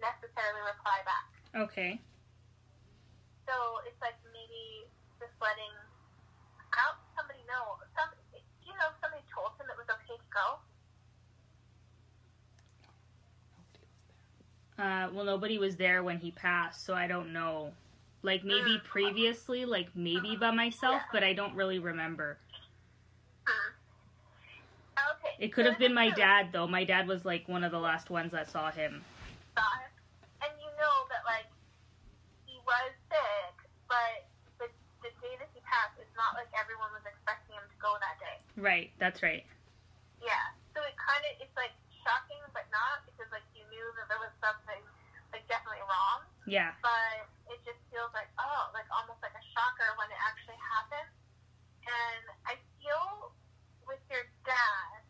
necessarily 0.00 0.62
reply 0.64 0.98
back. 1.04 1.28
Okay. 1.54 2.00
So 3.46 3.54
it's 3.84 4.00
like 4.00 4.16
maybe 4.32 4.88
just 5.20 5.34
letting 5.38 5.74
out 6.74 6.98
somebody 7.14 7.44
know. 7.46 7.78
Some, 7.94 8.10
you 8.64 8.74
know, 8.80 8.90
somebody 9.04 9.22
told 9.30 9.52
him 9.60 9.68
it 9.68 9.76
was 9.78 9.86
okay 9.90 10.16
to 10.16 10.28
go. 10.32 10.58
Uh, 14.78 15.06
well, 15.14 15.28
nobody 15.44 15.58
was 15.58 15.76
there 15.76 16.02
when 16.02 16.16
he 16.16 16.30
passed, 16.30 16.86
so 16.86 16.94
I 16.94 17.06
don't 17.06 17.30
know. 17.30 17.68
Like 18.22 18.44
maybe 18.44 18.80
mm. 18.80 18.84
previously, 18.84 19.68
like 19.68 19.92
maybe 19.94 20.32
mm-hmm. 20.32 20.40
by 20.40 20.50
myself, 20.52 21.02
but 21.12 21.20
I 21.22 21.34
don't 21.34 21.54
really 21.54 21.78
remember. 21.78 22.38
Mm. 23.44 23.68
Okay. 24.96 25.44
It 25.44 25.52
could 25.52 25.66
have 25.66 25.76
been 25.76 25.92
my 25.92 26.08
So- 26.08 26.16
dad 26.16 26.48
though. 26.48 26.66
My 26.66 26.84
dad 26.84 27.06
was 27.06 27.26
like 27.28 27.44
one 27.44 27.60
of 27.60 27.72
the 27.72 27.78
last 27.78 28.08
ones 28.08 28.32
that 28.32 28.48
saw 28.48 28.72
him. 28.72 29.04
saw 29.52 29.68
him. 29.84 29.92
And 30.40 30.52
you 30.56 30.72
know 30.80 30.96
that 31.12 31.28
like 31.28 31.52
he 32.48 32.56
was 32.64 32.96
sick, 33.12 33.68
but 33.84 34.24
the 34.56 34.72
the 35.04 35.12
day 35.20 35.36
that 35.36 35.52
he 35.52 35.60
passed, 35.60 36.00
it's 36.00 36.16
not 36.16 36.32
like 36.40 36.48
everyone 36.56 36.88
was 36.96 37.04
expecting 37.04 37.52
him 37.52 37.68
to 37.68 37.76
go 37.84 37.92
that 38.00 38.16
day. 38.16 38.40
Right. 38.56 38.88
That's 38.96 39.20
right. 39.20 39.44
Yeah. 40.24 40.56
So 40.72 40.80
it 40.88 40.96
kind 40.96 41.20
of 41.20 41.44
it's 41.44 41.52
like 41.52 41.76
shocking, 42.00 42.40
but 42.56 42.64
not 42.72 43.04
because 43.04 43.28
like 43.28 43.44
you 43.52 43.68
knew 43.68 43.86
that 44.00 44.08
there 44.08 44.24
was 44.24 44.32
something 44.40 44.80
like 45.34 45.42
definitely 45.50 45.82
wrong, 45.90 46.22
Yeah. 46.46 46.78
but 46.78 47.26
it 47.50 47.58
just 47.66 47.82
feels 47.90 48.14
like 48.14 48.30
oh, 48.38 48.70
like 48.70 48.86
almost 48.94 49.18
like 49.18 49.34
a 49.34 49.44
shocker 49.50 49.90
when 49.98 50.06
it 50.14 50.20
actually 50.22 50.60
happened. 50.62 51.10
And 51.82 52.24
I 52.46 52.54
feel 52.78 53.34
with 53.90 53.98
your 54.06 54.22
dad, 54.46 55.02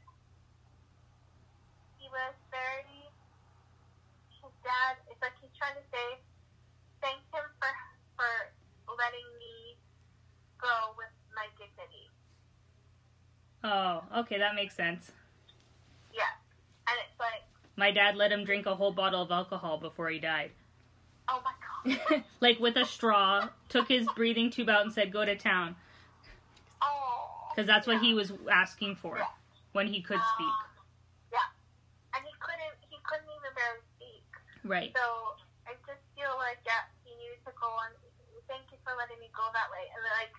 he 2.01 2.09
was 2.09 2.33
very. 2.49 3.05
His 4.41 4.57
dad, 4.65 4.97
it's 5.13 5.21
like 5.21 5.37
he's 5.45 5.53
trying 5.61 5.77
to 5.77 5.87
say, 5.93 6.21
thank 7.05 7.21
him 7.29 7.45
for 7.61 7.73
for 8.17 8.33
letting 8.97 9.29
me 9.37 9.77
go 10.57 10.97
with 10.97 11.13
my 11.37 11.53
dignity. 11.61 12.09
Oh, 13.65 14.05
okay, 14.25 14.34
that 14.45 14.55
makes 14.55 14.77
sense. 14.77 15.11
Yeah, 16.13 16.29
and 16.87 16.97
it's 17.09 17.19
like, 17.19 17.43
My 17.77 17.91
dad 17.91 18.15
let 18.17 18.31
him 18.31 18.45
drink 18.45 18.67
a 18.67 18.75
whole 18.75 18.93
bottle 18.93 19.23
of 19.23 19.31
alcohol 19.33 19.79
before 19.79 20.11
he 20.11 20.19
died. 20.19 20.51
oh 21.29 21.41
my 21.41 21.57
god, 21.97 22.25
like 22.41 22.61
with 22.61 22.77
a 22.77 22.85
straw, 22.85 23.49
took 23.71 23.89
his 23.89 24.07
breathing 24.15 24.51
tube 24.51 24.69
out 24.69 24.83
and 24.83 24.93
said, 24.93 25.11
"Go 25.11 25.25
to 25.25 25.35
town," 25.35 25.75
oh, 26.83 27.49
because 27.51 27.67
that's 27.67 27.87
what 27.87 28.05
yeah. 28.05 28.13
he 28.13 28.15
was 28.15 28.33
asking 28.53 28.97
for 28.97 29.19
when 29.73 29.87
he 29.89 30.03
could 30.05 30.21
speak. 30.37 30.47
Um, 30.47 30.69
yeah, 31.33 31.49
and 32.13 32.23
he 32.29 32.33
couldn't. 32.37 32.77
He 32.93 33.01
couldn't 33.03 33.33
even 33.33 33.51
barely 33.57 33.85
speak. 33.97 34.29
Right. 34.61 34.93
So 34.93 35.41
I 35.65 35.73
just 35.89 36.05
feel 36.13 36.37
like 36.37 36.61
yeah, 36.69 36.85
he 37.09 37.17
needed 37.17 37.41
to 37.49 37.53
go 37.57 37.73
on. 37.73 37.89
Thank 38.45 38.69
you 38.69 38.79
for 38.85 38.93
letting 39.01 39.17
me 39.25 39.33
go 39.33 39.49
that 39.57 39.73
way. 39.73 39.89
And 39.89 40.05
like 40.21 40.37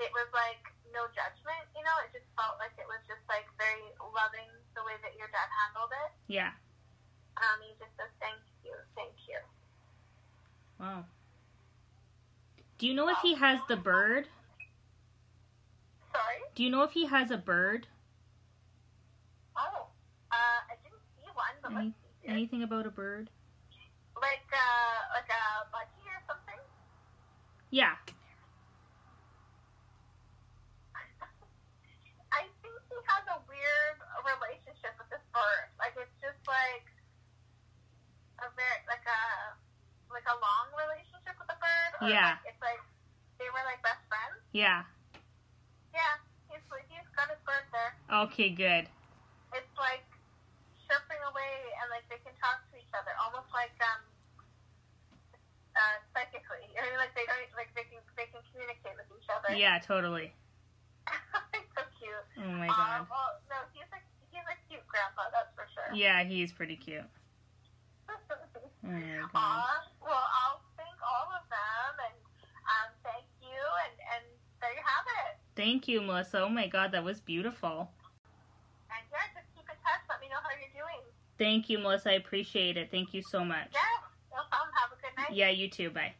it 0.00 0.12
was 0.14 0.28
like 0.34 0.62
no 0.92 1.06
judgment, 1.14 1.64
you 1.74 1.82
know. 1.82 1.96
It 2.06 2.14
just 2.14 2.28
felt 2.38 2.58
like 2.58 2.74
it 2.78 2.86
was 2.86 3.02
just 3.06 3.22
like 3.30 3.46
very 3.58 3.86
loving 4.00 4.50
the 4.74 4.82
way 4.86 4.94
that 5.02 5.14
your 5.18 5.28
dad 5.30 5.48
handled 5.64 5.92
it. 6.06 6.10
Yeah. 6.30 6.54
Um, 7.38 7.58
he 7.62 7.74
just 7.78 7.94
says 7.98 8.10
thank 8.22 8.38
you, 8.62 8.74
thank 8.94 9.14
you. 9.26 9.38
Wow. 10.78 11.04
Do 12.78 12.86
you 12.86 12.94
know 12.94 13.08
if 13.08 13.18
he 13.22 13.34
has 13.34 13.60
the 13.68 13.76
bird? 13.76 14.26
Sorry. 16.12 16.42
Do 16.54 16.62
you 16.62 16.70
know 16.70 16.82
if 16.82 16.92
he 16.92 17.06
has 17.06 17.30
a 17.30 17.36
bird? 17.38 17.86
Oh, 19.56 19.86
uh, 20.30 20.60
I 20.70 20.74
didn't 20.82 21.02
see 21.14 21.26
one, 21.34 21.56
but 21.62 21.72
Any, 21.72 21.94
anything 22.26 22.62
about 22.62 22.86
a 22.86 22.90
bird? 22.90 23.30
Like 24.20 24.46
uh, 24.52 24.98
like 25.14 25.30
a 25.30 25.66
budgie 25.74 26.06
or 26.06 26.22
something. 26.26 26.60
Yeah. 27.70 27.94
I 32.30 32.42
think 32.62 32.74
he 32.90 32.96
has 33.06 33.24
a 33.30 33.38
weird 33.48 33.98
relationship 34.24 34.96
with 34.98 35.08
this 35.12 35.22
bird. 35.30 35.68
Like 35.78 35.94
it's 36.00 36.16
just 36.20 36.40
like 36.48 36.86
a 38.42 38.48
very 38.58 38.80
like 38.90 39.04
a 39.06 39.22
like 40.10 40.26
a 40.26 40.36
long 40.40 40.66
relationship 40.74 41.34
with 41.38 41.48
the 41.48 41.58
bird. 41.60 41.90
Or 42.02 42.08
Yeah. 42.10 42.40
Like, 42.40 42.50
it's 42.56 42.62
like 42.64 42.82
they 43.38 43.48
were 43.52 43.64
like 43.68 43.80
best 43.84 44.02
friends. 44.08 44.40
Yeah. 44.56 44.82
Yeah, 45.94 46.14
he's 46.50 46.64
he's 46.90 47.08
got 47.14 47.30
his 47.30 47.38
bird 47.46 47.64
there. 47.70 47.92
Okay, 48.26 48.50
good. 48.50 48.90
It's 49.54 49.74
like 49.78 50.02
chirping 50.88 51.22
away 51.30 51.54
and 51.82 51.86
like 51.94 52.02
they 52.10 52.18
can 52.26 52.34
talk 52.42 52.62
to 52.70 52.74
each 52.78 52.90
other, 52.96 53.14
almost 53.22 53.46
like 53.54 53.74
um 53.82 54.02
uh 55.74 55.96
psychically. 56.14 56.66
I 56.78 56.86
mean, 56.86 56.98
like 56.98 57.14
they 57.18 57.26
don't 57.26 57.46
like 57.58 57.70
they 57.78 57.86
can 57.90 58.02
they 58.18 58.26
can 58.30 58.42
communicate 58.50 58.94
with 58.98 59.06
each 59.14 59.28
other. 59.30 59.54
Yeah, 59.54 59.78
totally. 59.82 60.34
so 61.74 61.82
cute. 61.98 62.26
Oh 62.42 62.50
my 62.58 62.70
Uh, 62.70 62.74
god. 62.74 63.06
well, 63.10 63.30
no, 63.50 63.58
he's 63.74 63.86
he's 63.90 64.13
a 64.48 64.56
cute 64.68 64.86
grandpa, 64.86 65.30
that's 65.32 65.52
for 65.54 65.66
sure. 65.72 65.94
Yeah, 65.94 66.24
he's 66.24 66.52
pretty 66.52 66.76
cute. 66.76 67.04
Oh 68.86 68.90
my 68.90 69.00
god. 69.32 69.64
Well, 70.02 70.12
I'll 70.12 70.60
thank 70.76 70.92
all 71.00 71.32
of 71.32 71.48
them, 71.48 71.92
and 72.04 72.16
um, 72.68 72.92
thank 73.02 73.24
you, 73.40 73.48
and, 73.88 73.96
and 74.12 74.24
there 74.60 74.70
you 74.72 74.84
have 74.84 75.06
it. 75.24 75.38
Thank 75.56 75.88
you, 75.88 76.02
Melissa. 76.02 76.42
Oh 76.42 76.50
my 76.50 76.66
god, 76.66 76.92
that 76.92 77.02
was 77.02 77.18
beautiful. 77.18 77.88
And 78.90 79.00
yeah, 79.10 79.24
just 79.32 79.48
keep 79.56 79.64
in 79.64 79.76
touch. 79.80 80.04
Let 80.10 80.20
me 80.20 80.28
know 80.28 80.36
how 80.42 80.50
you're 80.60 80.84
doing. 80.84 81.00
Thank 81.38 81.70
you, 81.70 81.78
Melissa. 81.78 82.10
I 82.10 82.14
appreciate 82.14 82.76
it. 82.76 82.90
Thank 82.90 83.14
you 83.14 83.22
so 83.22 83.42
much. 83.42 83.68
Yeah, 83.72 83.80
no 84.36 84.42
problem. 84.50 84.74
Have 84.76 84.92
a 84.92 85.00
good 85.00 85.16
night. 85.16 85.34
Yeah, 85.34 85.48
you 85.48 85.70
too. 85.70 85.88
Bye. 85.88 86.12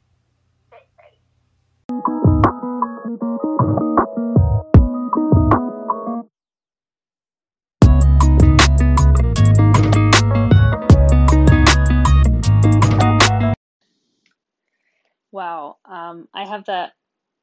Um, 16.15 16.29
I 16.33 16.47
have 16.47 16.67
that 16.67 16.93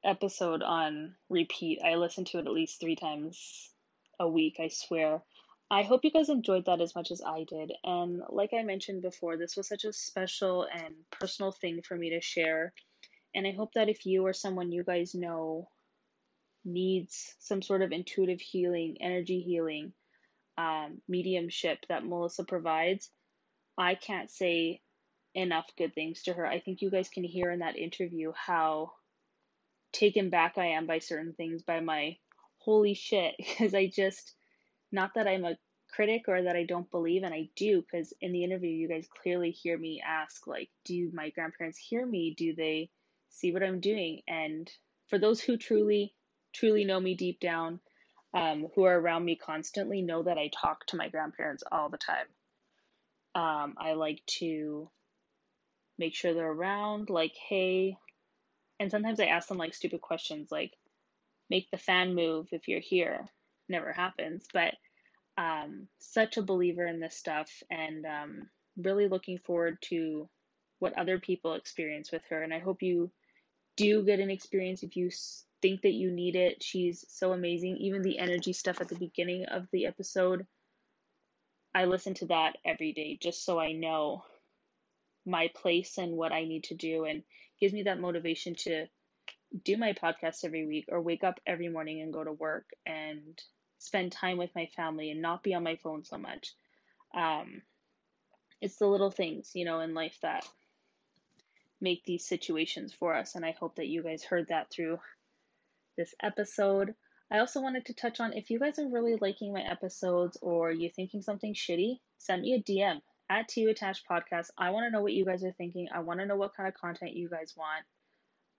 episode 0.03 0.63
on 0.63 1.15
repeat. 1.30 1.80
I 1.84 1.95
listen 1.95 2.26
to 2.26 2.39
it 2.39 2.47
at 2.47 2.53
least 2.53 2.80
three 2.80 2.95
times 2.95 3.69
a 4.19 4.28
week, 4.28 4.57
I 4.59 4.69
swear. 4.69 5.22
I 5.69 5.84
hope 5.84 6.03
you 6.03 6.11
guys 6.11 6.30
enjoyed 6.30 6.65
that 6.65 6.82
as 6.82 6.95
much 6.95 7.11
as 7.11 7.22
I 7.22 7.45
did. 7.47 7.72
And 7.84 8.22
like 8.30 8.51
I 8.57 8.63
mentioned 8.63 9.01
before, 9.01 9.38
this 9.38 9.55
was 9.55 9.67
such 9.67 9.86
a 9.86 9.93
special 9.93 10.67
and 10.74 10.93
personal 11.11 11.51
thing 11.51 11.82
for 11.82 11.95
me 11.95 12.09
to 12.11 12.22
share. 12.22 12.74
And 13.34 13.47
I 13.47 13.51
hope 13.51 13.74
that 13.76 13.89
if 13.89 14.05
you 14.05 14.26
or 14.26 14.34
someone 14.34 14.72
you 14.72 14.84
guys 14.84 15.15
know 15.15 15.69
needs 16.65 17.36
some 17.39 17.61
sort 17.61 17.82
of 17.82 17.91
intuitive 17.91 18.41
healing, 18.41 18.97
energy 18.99 19.41
healing, 19.41 19.93
um, 20.57 21.01
mediumship 21.07 21.80
that 21.88 22.05
Melissa 22.05 22.43
provides, 22.43 23.09
I 23.78 23.95
can't 23.95 24.30
say 24.30 24.82
enough 25.34 25.67
good 25.77 25.93
things 25.93 26.23
to 26.23 26.34
her. 26.34 26.45
I 26.45 26.59
think 26.59 26.82
you 26.82 26.89
guys 26.89 27.09
can 27.09 27.23
hear 27.23 27.51
in 27.51 27.59
that 27.59 27.77
interview 27.77 28.32
how 28.36 28.93
taken 29.91 30.29
back 30.29 30.57
I 30.57 30.67
am 30.67 30.88
by 30.88 30.99
certain 30.99 31.34
things, 31.34 31.63
by 31.63 31.79
my 31.79 32.17
holy 32.57 32.93
shit, 32.93 33.36
because 33.38 33.73
I 33.73 33.88
just 33.88 34.34
not 34.91 35.13
that 35.15 35.27
I'm 35.27 35.45
a 35.45 35.57
critic 35.89 36.23
or 36.27 36.43
that 36.43 36.55
I 36.55 36.63
don't 36.63 36.89
believe, 36.89 37.23
and 37.23 37.34
I 37.34 37.49
do, 37.55 37.82
because 37.82 38.13
in 38.21 38.32
the 38.32 38.43
interview, 38.43 38.69
you 38.69 38.88
guys 38.88 39.07
clearly 39.21 39.51
hear 39.51 39.77
me 39.77 40.01
ask, 40.05 40.47
like, 40.47 40.69
do 40.86 41.11
my 41.13 41.29
grandparents 41.29 41.77
hear 41.77 42.05
me? 42.05 42.34
Do 42.38 42.55
they 42.55 42.89
see 43.29 43.51
what 43.51 43.63
I'm 43.63 43.79
doing? 43.79 44.21
And 44.27 44.71
for 45.07 45.19
those 45.19 45.41
who 45.41 45.57
truly, 45.57 46.13
truly 46.53 46.86
know 46.86 46.99
me 46.99 47.15
deep 47.15 47.39
down, 47.39 47.79
um, 48.34 48.67
who 48.75 48.86
are 48.86 48.99
around 48.99 49.25
me 49.25 49.36
constantly, 49.36 50.01
know 50.01 50.23
that 50.23 50.38
I 50.38 50.49
talk 50.49 50.86
to 50.88 50.97
my 50.97 51.09
grandparents 51.09 51.63
all 51.69 51.89
the 51.89 51.97
time. 51.97 52.27
Um, 53.36 53.75
I 53.77 53.93
like 53.93 54.21
to 54.39 54.89
make 56.01 56.15
sure 56.15 56.33
they're 56.33 56.51
around, 56.51 57.09
like, 57.09 57.33
hey, 57.47 57.95
and 58.79 58.91
sometimes 58.91 59.19
I 59.19 59.25
ask 59.25 59.47
them 59.47 59.57
like 59.57 59.73
stupid 59.73 60.01
questions, 60.01 60.51
like, 60.51 60.73
make 61.49 61.69
the 61.71 61.77
fan 61.77 62.15
move 62.15 62.47
if 62.51 62.67
you're 62.67 62.81
here. 62.81 63.27
Never 63.69 63.93
happens, 63.93 64.47
but 64.51 64.73
um, 65.37 65.87
such 65.99 66.37
a 66.37 66.41
believer 66.41 66.85
in 66.85 66.99
this 66.99 67.15
stuff 67.15 67.49
and 67.69 68.05
um, 68.05 68.49
really 68.77 69.07
looking 69.07 69.37
forward 69.37 69.77
to 69.89 70.27
what 70.79 70.97
other 70.97 71.19
people 71.19 71.53
experience 71.53 72.11
with 72.11 72.23
her. 72.29 72.41
And 72.41 72.53
I 72.53 72.59
hope 72.59 72.81
you 72.81 73.11
do 73.77 74.03
get 74.03 74.19
an 74.19 74.31
experience 74.31 74.83
if 74.83 74.95
you 74.95 75.09
think 75.61 75.81
that 75.83 75.93
you 75.93 76.11
need 76.11 76.35
it. 76.35 76.63
She's 76.63 77.05
so 77.07 77.31
amazing. 77.31 77.77
Even 77.77 78.01
the 78.01 78.17
energy 78.17 78.53
stuff 78.53 78.81
at 78.81 78.89
the 78.89 78.95
beginning 78.95 79.45
of 79.45 79.67
the 79.71 79.85
episode, 79.85 80.45
I 81.73 81.85
listen 81.85 82.15
to 82.15 82.25
that 82.27 82.57
every 82.65 82.91
day 82.93 83.17
just 83.21 83.45
so 83.45 83.59
I 83.59 83.71
know 83.71 84.23
my 85.26 85.49
place 85.55 85.97
and 85.97 86.17
what 86.17 86.32
I 86.32 86.45
need 86.45 86.65
to 86.65 86.76
do 86.76 87.05
and 87.05 87.24
gives 87.59 87.74
me 87.74 87.84
that 87.84 87.99
motivation 87.99 88.55
to 88.55 88.88
do 89.63 89.78
my 89.78 89.93
podcast 89.93 90.43
every 90.45 90.65
week 90.65 90.86
or 90.89 91.01
wake 91.01 91.24
up 91.24 91.39
every 91.45 91.69
morning 91.69 92.01
and 92.01 92.13
go 92.13 92.24
to 92.24 92.32
work 92.32 92.65
and 92.86 93.41
spend 93.80 94.11
time 94.11 94.38
with 94.38 94.51
my 94.55 94.67
family 94.76 95.11
and 95.11 95.22
not 95.22 95.43
be 95.43 95.53
on 95.53 95.63
my 95.63 95.76
phone 95.76 96.03
so 96.03 96.17
much. 96.17 96.53
Um, 97.13 97.61
it's 98.61 98.78
the 98.78 98.88
little 98.88 99.11
things, 99.11 99.51
you 99.53 99.65
know, 99.65 99.80
in 99.80 99.93
life 99.93 100.17
that 100.22 100.47
make 101.82 102.03
these 102.05 102.26
situations 102.26 102.93
for 102.93 103.15
us. 103.15 103.36
And 103.36 103.43
I 103.43 103.51
hope 103.59 103.76
that 103.76 103.88
you 103.88 104.03
guys 104.03 104.24
heard 104.24 104.47
that 104.49 104.72
through 104.72 104.99
this 105.97 106.13
episode. 106.22 106.93
I 107.32 107.39
also 107.39 107.61
wanted 107.61 107.86
to 107.88 107.93
touch 107.93 108.19
on 108.19 108.34
if 108.34 108.49
you 108.49 108.59
guys 108.59 108.78
are 108.80 108.88
really 108.88 109.17
liking 109.19 109.53
my 109.53 109.61
episodes 109.61 110.38
or 110.41 110.72
you're 110.72 110.91
thinking 110.91 111.22
something 111.22 111.53
shitty, 111.53 111.99
send 112.17 112.43
me 112.43 112.53
a 112.53 112.61
DM 112.61 113.01
at 113.32 113.47
Tea 113.47 113.65
with 113.65 113.77
Tash 113.77 114.03
Podcast. 114.09 114.47
I 114.57 114.71
want 114.71 114.86
to 114.86 114.91
know 114.91 115.01
what 115.01 115.13
you 115.13 115.23
guys 115.23 115.43
are 115.45 115.53
thinking. 115.53 115.88
I 115.93 116.01
want 116.01 116.19
to 116.19 116.25
know 116.25 116.36
what 116.36 116.53
kind 116.55 116.67
of 116.67 116.75
content 116.75 117.13
you 117.13 117.29
guys 117.29 117.53
want. 117.55 117.86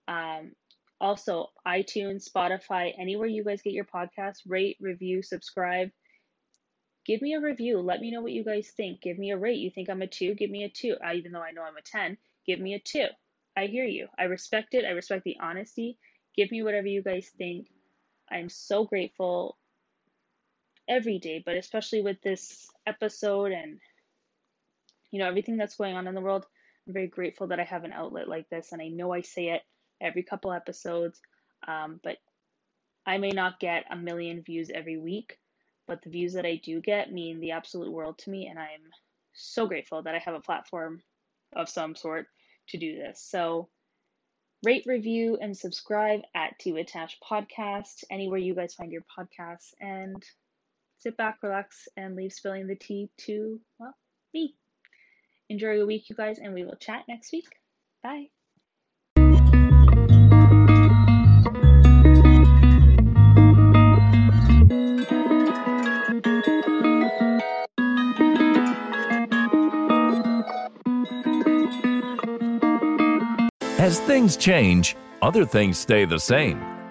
Um, 0.07 0.51
also, 0.99 1.51
iTunes, 1.67 2.27
Spotify, 2.27 2.91
anywhere 2.97 3.27
you 3.27 3.43
guys 3.43 3.61
get 3.61 3.73
your 3.73 3.85
podcast, 3.85 4.37
rate, 4.47 4.77
review, 4.81 5.21
subscribe. 5.21 5.91
Give 7.05 7.21
me 7.21 7.35
a 7.35 7.41
review. 7.41 7.81
Let 7.81 7.99
me 7.99 8.09
know 8.09 8.21
what 8.21 8.31
you 8.31 8.43
guys 8.43 8.71
think. 8.75 9.01
Give 9.01 9.17
me 9.17 9.31
a 9.31 9.37
rate. 9.37 9.59
You 9.59 9.69
think 9.69 9.89
I'm 9.89 10.01
a 10.01 10.07
two? 10.07 10.33
Give 10.33 10.49
me 10.49 10.63
a 10.63 10.69
two. 10.69 10.95
Uh, 11.05 11.13
even 11.13 11.33
though 11.33 11.41
I 11.41 11.51
know 11.51 11.61
I'm 11.61 11.77
a 11.77 11.81
10, 11.81 12.17
give 12.47 12.59
me 12.59 12.73
a 12.73 12.79
two. 12.79 13.07
I 13.55 13.67
hear 13.67 13.85
you. 13.85 14.07
I 14.17 14.23
respect 14.23 14.73
it. 14.73 14.85
I 14.85 14.91
respect 14.91 15.23
the 15.23 15.37
honesty. 15.39 15.99
Give 16.35 16.49
me 16.49 16.63
whatever 16.63 16.87
you 16.87 17.03
guys 17.03 17.29
think. 17.37 17.67
I'm 18.31 18.49
so 18.49 18.85
grateful 18.85 19.57
every 20.87 21.19
day, 21.19 21.43
but 21.45 21.57
especially 21.57 22.01
with 22.01 22.21
this 22.23 22.67
episode 22.87 23.51
and 23.51 23.79
you 25.13 25.19
know 25.19 25.27
everything 25.27 25.57
that's 25.57 25.75
going 25.75 25.95
on 25.95 26.07
in 26.07 26.15
the 26.15 26.21
world. 26.21 26.45
I'm 26.87 26.93
very 26.93 27.07
grateful 27.07 27.47
that 27.47 27.59
I 27.59 27.63
have 27.63 27.83
an 27.83 27.93
outlet 27.93 28.27
like 28.27 28.49
this, 28.49 28.71
and 28.71 28.81
I 28.81 28.87
know 28.87 29.13
I 29.13 29.21
say 29.21 29.49
it 29.49 29.61
every 30.01 30.23
couple 30.23 30.51
episodes. 30.51 31.21
Um, 31.67 32.01
but 32.03 32.17
I 33.05 33.19
may 33.19 33.29
not 33.29 33.59
get 33.59 33.85
a 33.91 33.95
million 33.95 34.41
views 34.41 34.71
every 34.73 34.97
week, 34.97 35.37
but 35.87 36.01
the 36.01 36.09
views 36.09 36.33
that 36.33 36.47
I 36.47 36.59
do 36.63 36.81
get 36.81 37.13
mean 37.13 37.39
the 37.39 37.51
absolute 37.51 37.91
world 37.91 38.17
to 38.19 38.31
me, 38.31 38.47
and 38.47 38.57
I'm 38.57 38.89
so 39.33 39.67
grateful 39.67 40.01
that 40.01 40.15
I 40.15 40.19
have 40.19 40.33
a 40.33 40.41
platform 40.41 40.99
of 41.55 41.69
some 41.69 41.95
sort 41.95 42.25
to 42.69 42.77
do 42.79 42.97
this. 42.97 43.21
So, 43.21 43.69
rate, 44.65 44.83
review, 44.87 45.37
and 45.39 45.55
subscribe 45.55 46.21
at 46.33 46.57
Tea 46.59 46.73
with 46.73 46.87
Tash 46.87 47.19
Podcast, 47.23 48.03
anywhere 48.09 48.39
you 48.39 48.55
guys 48.55 48.73
find 48.73 48.91
your 48.91 49.05
podcasts, 49.15 49.75
and 49.79 50.23
sit 50.97 51.15
back, 51.17 51.37
relax, 51.43 51.87
and 51.97 52.15
leave 52.15 52.33
spilling 52.33 52.65
the 52.65 52.75
tea 52.75 53.11
to, 53.27 53.59
well, 53.77 53.93
me. 54.33 54.55
Enjoy 55.49 55.73
your 55.73 55.85
week, 55.85 56.09
you 56.09 56.15
guys, 56.15 56.39
and 56.39 56.53
we 56.53 56.63
will 56.63 56.75
chat 56.75 57.03
next 57.07 57.31
week. 57.31 57.47
Bye. 58.01 58.29
As 73.79 73.99
things 73.99 74.37
change, 74.37 74.95
other 75.21 75.45
things 75.45 75.77
stay 75.77 76.05
the 76.05 76.17
same, 76.17 76.59